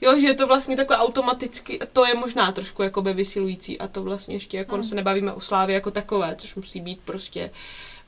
jo, 0.00 0.20
že 0.20 0.26
je 0.26 0.34
to 0.34 0.46
vlastně 0.46 0.76
takové 0.76 0.98
automaticky, 0.98 1.80
to 1.92 2.06
je 2.06 2.14
možná 2.14 2.52
trošku 2.52 2.82
jakoby 2.82 3.12
vysilující 3.14 3.78
a 3.78 3.88
to 3.88 4.02
vlastně 4.02 4.34
ještě 4.34 4.56
jako 4.58 4.74
Hmm. 4.74 4.84
se 4.84 4.94
nebavíme 4.94 5.32
o 5.32 5.40
slávě 5.40 5.74
jako 5.74 5.90
takové, 5.90 6.36
což 6.36 6.54
musí 6.54 6.80
být 6.80 7.00
prostě 7.04 7.50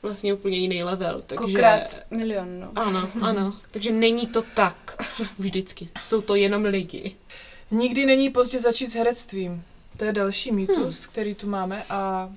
vlastně 0.01 0.33
úplně 0.33 0.57
jiný 0.57 0.83
level. 0.83 1.23
Takže... 1.27 1.45
Kokrát 1.45 2.01
milion, 2.11 2.59
no. 2.59 2.71
Ano, 2.75 3.09
ano. 3.21 3.53
Takže 3.71 3.91
není 3.91 4.27
to 4.27 4.41
tak 4.41 5.03
vždycky. 5.37 5.89
Jsou 6.05 6.21
to 6.21 6.35
jenom 6.35 6.65
lidi. 6.65 7.15
Nikdy 7.71 8.05
není 8.05 8.29
pozdě 8.29 8.59
začít 8.59 8.91
s 8.91 8.95
herectvím. 8.95 9.63
To 9.97 10.05
je 10.05 10.13
další 10.13 10.51
mýtus, 10.51 11.03
hmm. 11.03 11.11
který 11.11 11.35
tu 11.35 11.49
máme 11.49 11.83
a 11.89 12.31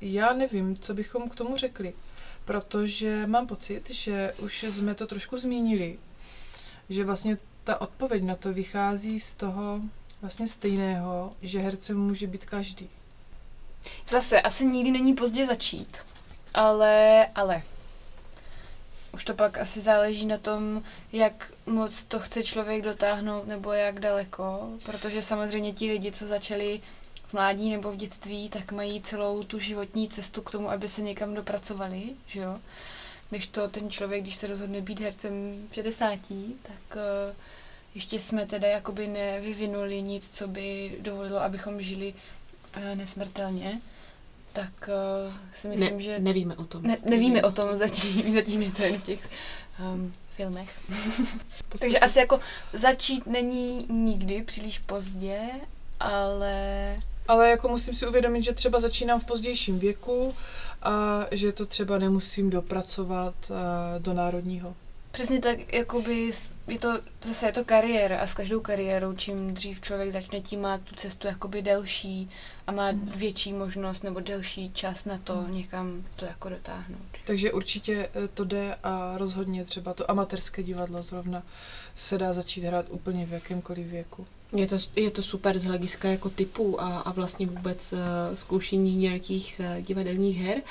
já 0.00 0.32
nevím, 0.32 0.76
co 0.76 0.94
bychom 0.94 1.28
k 1.28 1.34
tomu 1.34 1.56
řekli, 1.56 1.92
protože 2.44 3.26
mám 3.26 3.46
pocit, 3.46 3.90
že 3.90 4.32
už 4.38 4.62
jsme 4.62 4.94
to 4.94 5.06
trošku 5.06 5.38
zmínili, 5.38 5.98
že 6.90 7.04
vlastně 7.04 7.38
ta 7.70 7.80
odpověď 7.80 8.22
na 8.22 8.36
to 8.36 8.52
vychází 8.52 9.20
z 9.20 9.34
toho 9.34 9.80
vlastně 10.20 10.48
stejného, 10.48 11.32
že 11.42 11.60
hercem 11.60 12.00
může 12.00 12.26
být 12.26 12.44
každý. 12.44 12.90
Zase, 14.08 14.40
asi 14.40 14.66
nikdy 14.66 14.90
není 14.90 15.14
pozdě 15.14 15.46
začít. 15.46 15.98
Ale, 16.54 17.26
ale. 17.34 17.62
Už 19.14 19.24
to 19.24 19.34
pak 19.34 19.58
asi 19.58 19.80
záleží 19.80 20.26
na 20.26 20.38
tom, 20.38 20.82
jak 21.12 21.52
moc 21.66 22.04
to 22.04 22.20
chce 22.20 22.42
člověk 22.42 22.82
dotáhnout, 22.82 23.46
nebo 23.46 23.72
jak 23.72 24.00
daleko. 24.00 24.68
Protože 24.84 25.22
samozřejmě 25.22 25.72
ti 25.72 25.92
lidi, 25.92 26.12
co 26.12 26.26
začali 26.26 26.80
v 27.26 27.32
mládí 27.32 27.70
nebo 27.70 27.92
v 27.92 27.96
dětství, 27.96 28.48
tak 28.48 28.72
mají 28.72 29.02
celou 29.02 29.42
tu 29.42 29.58
životní 29.58 30.08
cestu 30.08 30.42
k 30.42 30.50
tomu, 30.50 30.70
aby 30.70 30.88
se 30.88 31.02
někam 31.02 31.34
dopracovali, 31.34 32.02
že 32.26 32.40
jo. 32.40 32.60
Když 33.30 33.46
to 33.46 33.68
ten 33.68 33.90
člověk, 33.90 34.22
když 34.22 34.36
se 34.36 34.46
rozhodne 34.46 34.80
být 34.80 35.00
hercem 35.00 35.66
v 35.70 35.74
60, 35.74 36.18
tak 36.62 36.96
uh, 36.96 37.34
ještě 37.94 38.20
jsme 38.20 38.46
teda 38.46 38.68
jakoby 38.68 39.06
nevyvinuli 39.06 40.02
nic, 40.02 40.30
co 40.30 40.48
by 40.48 40.96
dovolilo, 41.00 41.42
abychom 41.42 41.80
žili 41.80 42.14
uh, 42.76 42.94
nesmrtelně. 42.94 43.80
Tak 44.52 44.88
uh, 45.28 45.34
si 45.52 45.68
myslím, 45.68 45.96
ne, 45.96 46.02
že 46.02 46.18
nevíme 46.18 46.56
o 46.56 46.64
tom. 46.64 46.82
ne, 46.82 46.96
nevíme 47.04 47.42
o 47.42 47.52
tom 47.52 47.76
zatím, 47.76 48.32
zatím 48.34 48.62
je 48.62 48.70
to 48.70 48.82
jen 48.82 48.98
v 48.98 49.02
těch 49.02 49.28
um, 49.94 50.12
filmech. 50.36 50.78
Takže 51.78 51.98
asi 51.98 52.18
jako 52.18 52.40
začít 52.72 53.26
není 53.26 53.86
nikdy 53.88 54.42
příliš 54.42 54.78
pozdě, 54.78 55.40
ale 56.00 56.96
Ale 57.28 57.50
jako 57.50 57.68
musím 57.68 57.94
si 57.94 58.06
uvědomit, 58.06 58.42
že 58.42 58.52
třeba 58.52 58.80
začínám 58.80 59.20
v 59.20 59.24
pozdějším 59.24 59.78
věku 59.78 60.34
a 60.82 61.26
že 61.30 61.52
to 61.52 61.66
třeba 61.66 61.98
nemusím 61.98 62.50
dopracovat 62.50 63.34
eh, 63.50 63.98
do 63.98 64.12
národního. 64.14 64.74
přesně 65.10 65.40
tak, 65.40 65.72
jakoby 65.74 66.30
je 66.66 66.78
to, 66.78 67.00
zase 67.24 67.46
je 67.46 67.52
to 67.52 67.64
kariéra 67.64 68.18
a 68.18 68.26
s 68.26 68.34
každou 68.34 68.60
kariérou, 68.60 69.12
čím 69.14 69.54
dřív 69.54 69.80
člověk 69.80 70.12
začne, 70.12 70.40
tím 70.40 70.60
má 70.60 70.78
tu 70.78 70.94
cestu 70.94 71.26
jakoby 71.26 71.62
delší 71.62 72.30
a 72.66 72.72
má 72.72 72.88
větší 73.16 73.52
možnost 73.52 74.04
nebo 74.04 74.20
delší 74.20 74.70
čas 74.72 75.04
na 75.04 75.18
to 75.18 75.46
někam 75.48 76.04
to 76.16 76.24
jako 76.24 76.48
dotáhnout. 76.48 77.08
Takže 77.26 77.52
určitě 77.52 78.08
eh, 78.14 78.28
to 78.28 78.44
jde 78.44 78.74
a 78.82 79.12
rozhodně 79.18 79.64
třeba 79.64 79.94
to 79.94 80.10
amatérské 80.10 80.62
divadlo 80.62 81.02
zrovna 81.02 81.42
se 81.96 82.18
dá 82.18 82.32
začít 82.32 82.64
hrát 82.64 82.86
úplně 82.88 83.26
v 83.26 83.32
jakémkoliv 83.32 83.86
věku. 83.86 84.26
Je 84.56 84.66
to, 84.66 84.76
je 84.96 85.10
to 85.10 85.22
super 85.22 85.58
z 85.58 85.64
hlediska 85.64 86.08
jako 86.08 86.30
typu 86.30 86.80
a, 86.82 86.98
a 86.98 87.12
vlastně 87.12 87.46
vůbec 87.46 87.92
uh, 87.92 87.98
zkoušení 88.34 88.96
nějakých 88.96 89.60
uh, 89.76 89.82
divadelních 89.82 90.38
her, 90.38 90.62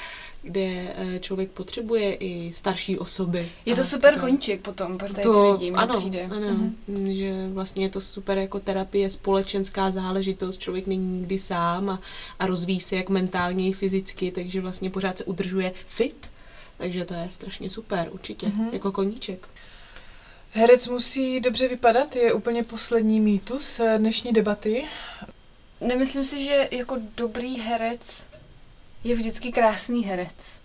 kde 0.42 0.96
uh, 1.04 1.20
člověk 1.20 1.52
potřebuje 1.52 2.14
i 2.16 2.54
starší 2.54 2.98
osoby. 3.00 3.50
Je 3.66 3.76
to 3.76 3.82
A 3.82 3.84
super 3.84 4.14
tak. 4.14 4.22
koníček 4.22 4.62
potom 4.62 4.98
pro 4.98 5.08
tady 5.08 5.16
ty 5.16 5.24
To, 5.24 5.52
lidi, 5.54 5.72
mně 5.72 5.80
ano, 5.80 5.94
přijde. 5.98 6.24
ano, 6.24 6.48
Mhm. 6.50 7.14
že 7.14 7.48
vlastně 7.54 7.86
je 7.86 7.90
to 7.90 8.02
super 8.02 8.38
jako 8.38 8.60
terapie, 8.60 9.10
společenská 9.10 9.92
záležitost, 9.92 10.58
člověk 10.58 10.88
není 10.88 11.20
nikdy 11.20 11.40
sám 11.40 11.90
a, 11.90 12.00
a 12.40 12.46
rozvíjí 12.48 12.80
se 12.80 12.96
jak 12.96 13.10
mentálně 13.10 13.70
i 13.70 13.74
fyzicky, 13.74 14.32
takže 14.32 14.62
vlastně 14.62 14.90
pořád 14.90 15.18
se 15.18 15.24
udržuje 15.24 15.74
fit, 15.88 16.28
takže 16.78 17.06
to 17.06 17.14
je 17.14 17.28
strašně 17.32 17.70
super, 17.70 18.10
určitě, 18.12 18.48
Mhm. 18.48 18.66
mm-hmm. 18.70 18.74
jako 18.74 18.92
koníček. 18.92 19.48
Herec 20.52 20.88
musí 20.88 21.40
dobře 21.40 21.68
vypadat, 21.68 22.16
je 22.16 22.34
úplně 22.34 22.64
poslední 22.64 23.20
mýtus 23.20 23.80
eh, 23.80 23.98
dnešní 23.98 24.32
debaty. 24.32 24.88
Nemyslím 25.82 26.26
si, 26.26 26.44
že 26.44 26.70
jako 26.72 26.98
dobrý 27.18 27.60
herec 27.60 28.26
je 29.04 29.16
vždycky 29.16 29.52
krásný 29.52 30.04
herec. 30.04 30.62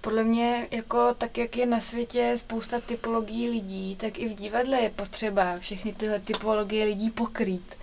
Podle 0.00 0.24
mě, 0.24 0.68
jako 0.70 1.14
tak, 1.14 1.38
jak 1.38 1.56
je 1.56 1.66
na 1.66 1.80
světě 1.80 2.34
spousta 2.38 2.80
typologií 2.80 3.48
lidí, 3.48 3.96
tak 3.96 4.18
i 4.18 4.28
v 4.28 4.34
divadle 4.34 4.80
je 4.80 4.90
potřeba 4.90 5.58
všechny 5.58 5.92
tyhle 5.92 6.20
typologie 6.20 6.84
lidí 6.84 7.10
pokrýt. 7.10 7.76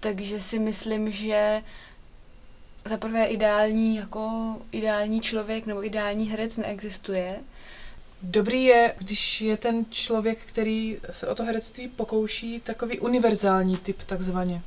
Takže 0.00 0.40
si 0.40 0.58
myslím, 0.58 1.12
že 1.12 1.62
za 2.84 2.96
prvé 2.96 3.24
ideální, 3.26 3.96
jako 3.96 4.56
ideální 4.72 5.20
člověk 5.20 5.66
nebo 5.66 5.86
ideální 5.86 6.30
herec 6.30 6.56
neexistuje. 6.56 7.40
Dobrý 8.26 8.64
je, 8.64 8.94
když 8.98 9.40
je 9.40 9.56
ten 9.56 9.86
člověk, 9.90 10.38
který 10.46 10.98
se 11.10 11.26
o 11.26 11.34
to 11.34 11.44
herectví 11.44 11.88
pokouší, 11.88 12.60
takový 12.60 13.00
univerzální 13.00 13.76
typ 13.76 14.02
takzvaně. 14.02 14.62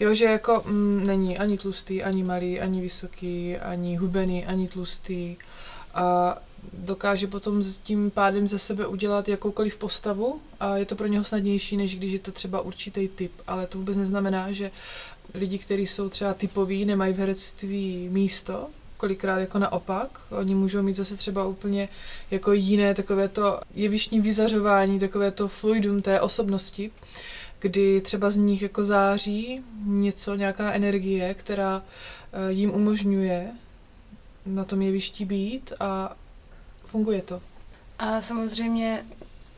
Jo, 0.00 0.14
že 0.14 0.24
jako 0.24 0.62
mm, 0.66 1.06
není 1.06 1.38
ani 1.38 1.58
tlustý, 1.58 2.02
ani 2.02 2.22
malý, 2.22 2.60
ani 2.60 2.80
vysoký, 2.80 3.56
ani 3.56 3.96
hubený, 3.96 4.46
ani 4.46 4.68
tlustý 4.68 5.36
a 5.94 6.38
dokáže 6.72 7.26
potom 7.26 7.62
s 7.62 7.78
tím 7.78 8.10
pádem 8.10 8.48
ze 8.48 8.58
sebe 8.58 8.86
udělat 8.86 9.28
jakoukoliv 9.28 9.76
postavu 9.76 10.40
a 10.60 10.76
je 10.76 10.84
to 10.84 10.96
pro 10.96 11.06
něho 11.06 11.24
snadnější, 11.24 11.76
než 11.76 11.96
když 11.96 12.12
je 12.12 12.18
to 12.18 12.32
třeba 12.32 12.60
určitý 12.60 13.08
typ. 13.08 13.32
Ale 13.46 13.66
to 13.66 13.78
vůbec 13.78 13.96
neznamená, 13.96 14.52
že 14.52 14.70
lidi, 15.34 15.58
kteří 15.58 15.86
jsou 15.86 16.08
třeba 16.08 16.34
typoví, 16.34 16.84
nemají 16.84 17.14
v 17.14 17.18
herectví 17.18 18.08
místo, 18.10 18.68
kolikrát 19.00 19.38
jako 19.38 19.58
naopak. 19.58 20.20
Oni 20.30 20.54
můžou 20.54 20.82
mít 20.82 20.96
zase 20.96 21.16
třeba 21.16 21.44
úplně 21.46 21.88
jako 22.30 22.52
jiné 22.52 22.94
takové 22.94 23.28
to 23.28 23.60
jevištní 23.74 24.20
vyzařování, 24.20 24.98
takové 24.98 25.30
to 25.30 25.48
fluidum 25.48 26.02
té 26.02 26.20
osobnosti, 26.20 26.90
kdy 27.58 28.00
třeba 28.00 28.30
z 28.30 28.36
nich 28.36 28.62
jako 28.62 28.84
září 28.84 29.64
něco, 29.84 30.34
nějaká 30.34 30.72
energie, 30.72 31.34
která 31.34 31.82
eh, 31.82 32.52
jim 32.52 32.70
umožňuje 32.70 33.50
na 34.46 34.64
tom 34.64 34.82
jevišti 34.82 35.24
být 35.24 35.72
a 35.80 36.16
funguje 36.86 37.22
to. 37.22 37.40
A 37.98 38.20
samozřejmě 38.20 39.04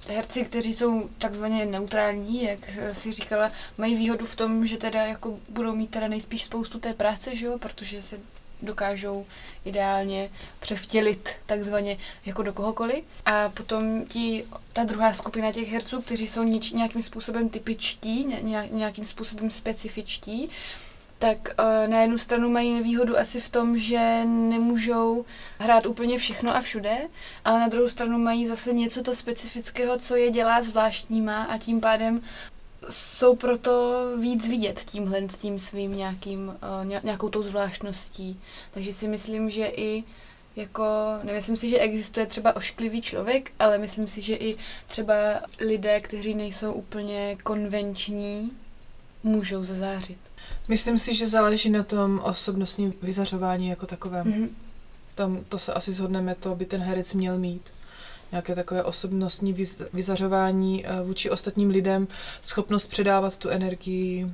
herci, 0.09 0.45
kteří 0.45 0.75
jsou 0.75 1.09
takzvaně 1.19 1.66
neutrální, 1.66 2.43
jak 2.43 2.59
eh, 2.79 2.95
si 2.95 3.12
říkala, 3.12 3.51
mají 3.79 3.97
výhodu 3.97 4.27
v 4.27 4.37
tom, 4.37 4.66
že 4.66 4.77
teda 4.77 5.03
jako 5.05 5.39
budou 5.49 5.75
mít 5.75 5.91
teda 5.91 6.09
nejspíš 6.09 6.45
spoustu 6.45 6.79
té 6.79 6.95
práce, 6.95 7.37
že 7.37 7.47
jo, 7.47 7.59
protože 7.59 8.03
se 8.03 8.19
dokážou 8.63 9.27
ideálně 9.65 10.31
převtělit 10.61 11.31
takzvaně 11.47 11.99
jako 12.27 12.43
do 12.43 12.53
kohokoliv. 12.53 13.05
A 13.25 13.49
potom 13.49 14.05
ti, 14.05 14.45
ta 14.73 14.85
druhá 14.85 15.13
skupina 15.13 15.53
těch 15.53 15.73
herců, 15.73 16.03
kteří 16.03 16.27
jsou 16.27 16.43
nič, 16.43 16.73
nějakým 16.73 17.03
způsobem 17.03 17.49
typičtí, 17.49 18.25
ně- 18.25 18.39
nějak- 18.43 18.71
nějakým 18.71 19.05
způsobem 19.05 19.51
specifičtí, 19.51 20.51
tak 21.19 21.39
uh, 21.59 21.91
na 21.91 22.01
jednu 22.01 22.19
stranu 22.19 22.51
mají 22.51 22.75
nevýhodu 22.75 23.19
asi 23.19 23.41
v 23.41 23.49
tom, 23.49 23.79
že 23.79 24.25
nemůžou 24.25 25.25
hrát 25.59 25.87
úplně 25.87 26.19
všechno 26.19 26.57
a 26.57 26.61
všude, 26.61 27.09
ale 27.45 27.61
na 27.61 27.69
druhou 27.69 27.89
stranu 27.89 28.19
mají 28.19 28.47
zase 28.47 28.73
něco 28.73 29.03
to 29.03 29.17
specifického, 29.17 29.99
co 29.99 30.17
je 30.17 30.31
dělá 30.31 30.63
zvláštníma 30.63 31.45
a 31.45 31.59
tím 31.59 31.81
pádem 31.81 32.23
jsou 32.91 33.37
proto 33.37 34.03
víc 34.20 34.49
vidět 34.49 34.80
tímhle 34.80 35.28
s 35.28 35.41
tím 35.41 35.59
svým 35.59 35.97
nějakým, 35.97 36.49
uh, 36.49 37.03
nějakou 37.05 37.28
tou 37.28 37.43
zvláštností. 37.43 38.41
Takže 38.70 38.93
si 38.93 39.09
myslím, 39.09 39.51
že 39.51 39.66
i 39.66 40.05
jako, 40.57 40.85
nemyslím 41.22 41.57
si, 41.57 41.68
že 41.68 41.78
existuje 41.78 42.26
třeba 42.26 42.57
ošklivý 42.57 43.03
člověk, 43.03 43.53
ale 43.59 43.78
myslím 43.78 44.09
si, 44.09 44.22
že 44.22 44.35
i 44.35 44.57
třeba 44.87 45.14
lidé, 45.61 46.01
kteří 46.01 46.35
nejsou 46.35 46.72
úplně 46.72 47.37
konvenční, 47.43 48.51
můžou 49.22 49.64
zazářit. 49.64 50.18
Myslím 50.68 50.99
si, 50.99 51.14
že 51.14 51.26
záleží 51.26 51.70
na 51.70 51.83
tom 51.83 52.20
osobnostním 52.24 52.95
vyzařování 53.03 53.68
jako 53.68 53.87
takovém. 53.87 54.26
Mm-hmm. 54.26 54.49
Tam 55.14 55.45
to 55.49 55.59
se 55.59 55.72
asi 55.72 55.93
zhodneme, 55.93 56.35
to 56.35 56.55
by 56.55 56.66
ten 56.66 56.80
herec 56.80 57.14
měl 57.14 57.39
mít. 57.39 57.70
Nějaké 58.33 58.55
takové 58.55 58.83
osobnostní 58.83 59.55
vyz- 59.55 59.87
vyzařování 59.93 60.87
eh, 60.87 61.03
vůči 61.03 61.30
ostatním 61.30 61.70
lidem, 61.70 62.09
schopnost 62.43 62.87
předávat 62.87 63.37
tu 63.37 63.49
energii 63.49 64.26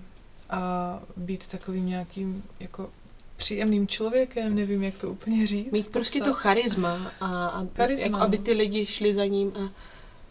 a 0.51 1.01
být 1.16 1.46
takovým 1.46 1.86
nějakým 1.86 2.42
jako 2.61 2.90
příjemným 3.36 3.88
člověkem, 3.88 4.55
nevím, 4.55 4.82
jak 4.82 4.99
to 4.99 5.11
úplně 5.11 5.46
říct. 5.46 5.72
Mít 5.72 5.88
prostě 5.88 6.20
to 6.20 6.34
charisma 6.34 7.12
a, 7.20 7.46
a 7.46 7.66
Charisma, 7.76 8.07
jako, 8.07 8.20
aby 8.20 8.38
ty 8.38 8.53
lidi 8.53 8.86
šli 8.86 9.14
za 9.14 9.24
ním 9.24 9.53
a, 9.57 9.70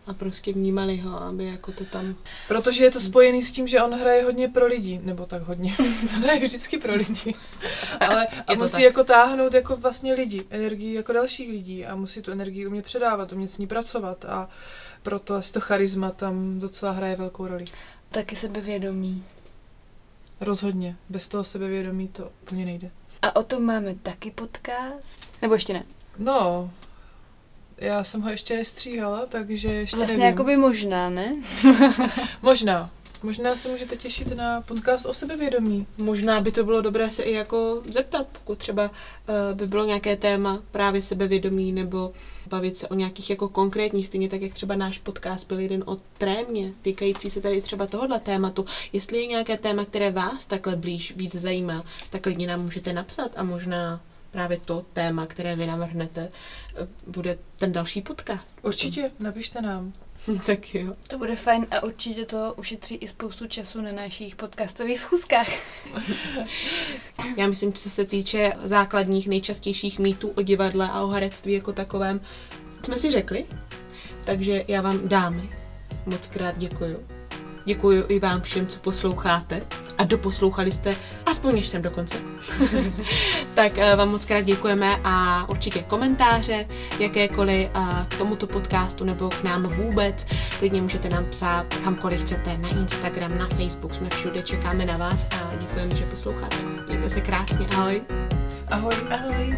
a 0.08 0.14
prostě 0.14 0.53
vnímali 0.53 0.97
ho, 0.97 1.22
aby 1.22 1.45
jako 1.45 1.72
to 1.72 1.86
tam... 1.86 2.16
Protože 2.47 2.84
je 2.84 2.91
to 2.91 2.99
spojený 2.99 3.43
s 3.43 3.51
tím, 3.51 3.68
že 3.68 3.82
on 3.82 3.93
hraje 3.93 4.24
hodně 4.24 4.47
pro 4.47 4.66
lidi, 4.66 4.99
nebo 5.03 5.26
tak 5.26 5.41
hodně. 5.41 5.76
hraje 6.10 6.39
vždycky 6.39 6.78
pro 6.78 6.95
lidi. 6.95 7.34
Ale 8.10 8.28
a 8.47 8.53
musí 8.53 8.74
tak. 8.74 8.82
jako 8.82 9.03
táhnout 9.03 9.53
jako 9.53 9.76
vlastně 9.76 10.14
lidi, 10.14 10.45
energii 10.49 10.93
jako 10.93 11.14
dalších 11.14 11.49
lidí 11.49 11.86
a 11.86 11.95
musí 11.95 12.22
tu 12.22 12.32
energii 12.32 12.68
umět 12.68 12.86
předávat, 12.86 13.32
umět 13.32 13.51
s 13.51 13.58
ní 13.58 13.68
pracovat 13.68 14.26
a 14.26 14.49
proto 15.03 15.36
asi 15.36 15.53
to 15.53 15.62
charisma 15.62 16.12
tam 16.12 16.60
docela 16.60 16.91
hraje 16.91 17.16
velkou 17.16 17.47
roli. 17.47 17.66
Taky 18.12 18.36
sebevědomí. 18.36 19.24
Rozhodně. 20.41 20.95
Bez 21.10 21.28
toho 21.28 21.43
sebevědomí 21.43 22.08
to 22.08 22.32
úplně 22.41 22.66
nejde. 22.66 22.91
A 23.22 23.36
o 23.36 23.43
tom 23.43 23.64
máme 23.64 23.95
taky 23.95 24.32
podcast. 24.32 25.20
Nebo 25.41 25.53
ještě 25.53 25.74
ne? 25.74 25.84
No, 26.18 26.72
já 27.78 28.03
jsem 28.03 28.21
ho 28.21 28.30
ještě 28.30 28.55
nestříhala, 28.55 29.25
takže 29.25 29.67
ještě 29.67 29.95
Vlastně 29.97 30.17
nevím. 30.17 30.32
jakoby 30.32 30.57
možná, 30.57 31.09
ne? 31.09 31.36
Možná. 32.41 32.89
Možná 33.23 33.55
se 33.55 33.69
můžete 33.69 33.95
těšit 33.95 34.36
na 34.36 34.61
podcast 34.61 35.05
o 35.05 35.13
sebevědomí. 35.13 35.88
Možná 35.97 36.41
by 36.41 36.51
to 36.51 36.63
bylo 36.63 36.82
dobré 36.82 37.11
se 37.11 37.23
i 37.23 37.34
jako 37.34 37.84
zeptat, 37.91 38.28
pokud 38.34 38.57
třeba 38.57 38.84
uh, 38.84 38.91
by 39.53 39.67
bylo 39.67 39.86
nějaké 39.86 40.15
téma 40.15 40.61
právě 40.71 41.01
sebevědomí 41.01 41.71
nebo 41.71 42.11
bavit 42.49 42.78
se 42.78 42.88
o 42.88 42.95
nějakých 42.95 43.30
jako 43.30 43.49
konkrétních, 43.49 44.07
stejně 44.07 44.30
tak, 44.30 44.41
jak 44.41 44.53
třeba 44.53 44.75
náš 44.75 44.97
podcast 44.97 45.47
byl 45.47 45.59
jeden 45.59 45.84
o 45.86 45.97
trémě, 46.17 46.71
týkající 46.82 47.30
se 47.30 47.41
tady 47.41 47.61
třeba 47.61 47.88
tohohle 47.88 48.19
tématu. 48.19 48.65
Jestli 48.93 49.17
je 49.17 49.25
nějaké 49.25 49.57
téma, 49.57 49.86
které 49.86 50.11
vás 50.11 50.45
takhle 50.45 50.75
blíž 50.75 51.13
víc 51.15 51.36
zajímá, 51.36 51.84
tak 52.09 52.21
klidně 52.21 52.47
nám 52.47 52.61
můžete 52.61 52.93
napsat 52.93 53.32
a 53.36 53.43
možná 53.43 54.01
právě 54.32 54.59
to 54.59 54.86
téma, 54.93 55.25
které 55.25 55.55
vy 55.55 55.67
navrhnete, 55.67 56.32
eh, 56.75 56.88
bude 57.07 57.38
ten 57.55 57.71
další 57.71 58.01
podcast. 58.01 58.57
Určitě, 58.61 59.11
napište 59.19 59.61
nám. 59.61 59.93
tak 60.45 60.75
jo. 60.75 60.93
To 61.07 61.17
bude 61.17 61.36
fajn 61.36 61.67
a 61.71 61.84
určitě 61.84 62.25
to 62.25 62.53
ušetří 62.57 62.95
i 62.95 63.07
spoustu 63.07 63.47
času 63.47 63.82
na 63.82 63.91
našich 63.91 64.36
podcastových 64.36 64.99
schůzkách. 64.99 65.47
Já 67.38 67.47
myslím, 67.47 67.73
co 67.73 67.89
se 67.89 68.05
týče 68.05 68.53
základních, 68.63 69.28
nejčastějších 69.28 69.99
mýtů 69.99 70.30
o 70.30 70.41
divadle 70.41 70.89
a 70.89 71.01
o 71.01 71.07
herectví 71.07 71.53
jako 71.53 71.73
takovém, 71.73 72.21
jsme 72.86 72.97
si 72.97 73.11
řekli. 73.11 73.45
Takže 74.25 74.65
já 74.67 74.82
vám 74.82 75.07
dámy 75.07 75.49
moc 76.05 76.28
krát 76.28 76.57
děkuju. 76.57 77.16
Děkuji 77.68 78.05
i 78.07 78.20
vám 78.20 78.41
všem, 78.41 78.68
co 78.68 78.80
posloucháte 78.80 79.61
a 79.97 80.03
doposlouchali 80.03 80.72
jste 80.72 80.95
aspoň 81.26 81.59
až 81.59 81.68
sem 81.68 81.82
do 81.82 81.91
konce. 81.91 82.15
tak 83.55 83.78
eh, 83.78 83.95
vám 83.95 84.09
moc 84.09 84.26
krát 84.26 84.41
děkujeme 84.41 84.97
a 85.03 85.45
určitě 85.49 85.80
komentáře, 85.80 86.65
jakékoliv 86.99 87.70
eh, 87.74 88.05
k 88.07 88.18
tomuto 88.18 88.47
podcastu 88.47 89.03
nebo 89.03 89.30
k 89.30 89.43
nám 89.43 89.63
vůbec, 89.63 90.28
klidně 90.59 90.82
můžete 90.82 91.09
nám 91.09 91.26
psát 91.26 91.65
kamkoliv 91.84 92.22
chcete, 92.22 92.57
na 92.57 92.70
Instagram, 92.70 93.38
na 93.38 93.47
Facebook, 93.47 93.93
jsme 93.93 94.09
všude, 94.09 94.43
čekáme 94.43 94.86
na 94.86 94.97
vás 94.97 95.28
a 95.32 95.55
děkujeme, 95.55 95.95
že 95.95 96.05
posloucháte. 96.05 96.55
Mějte 96.88 97.09
se 97.09 97.22
krásně, 97.22 97.68
ahoj. 97.68 98.01
Ahoj. 98.68 98.95
Ahoj. 99.09 99.57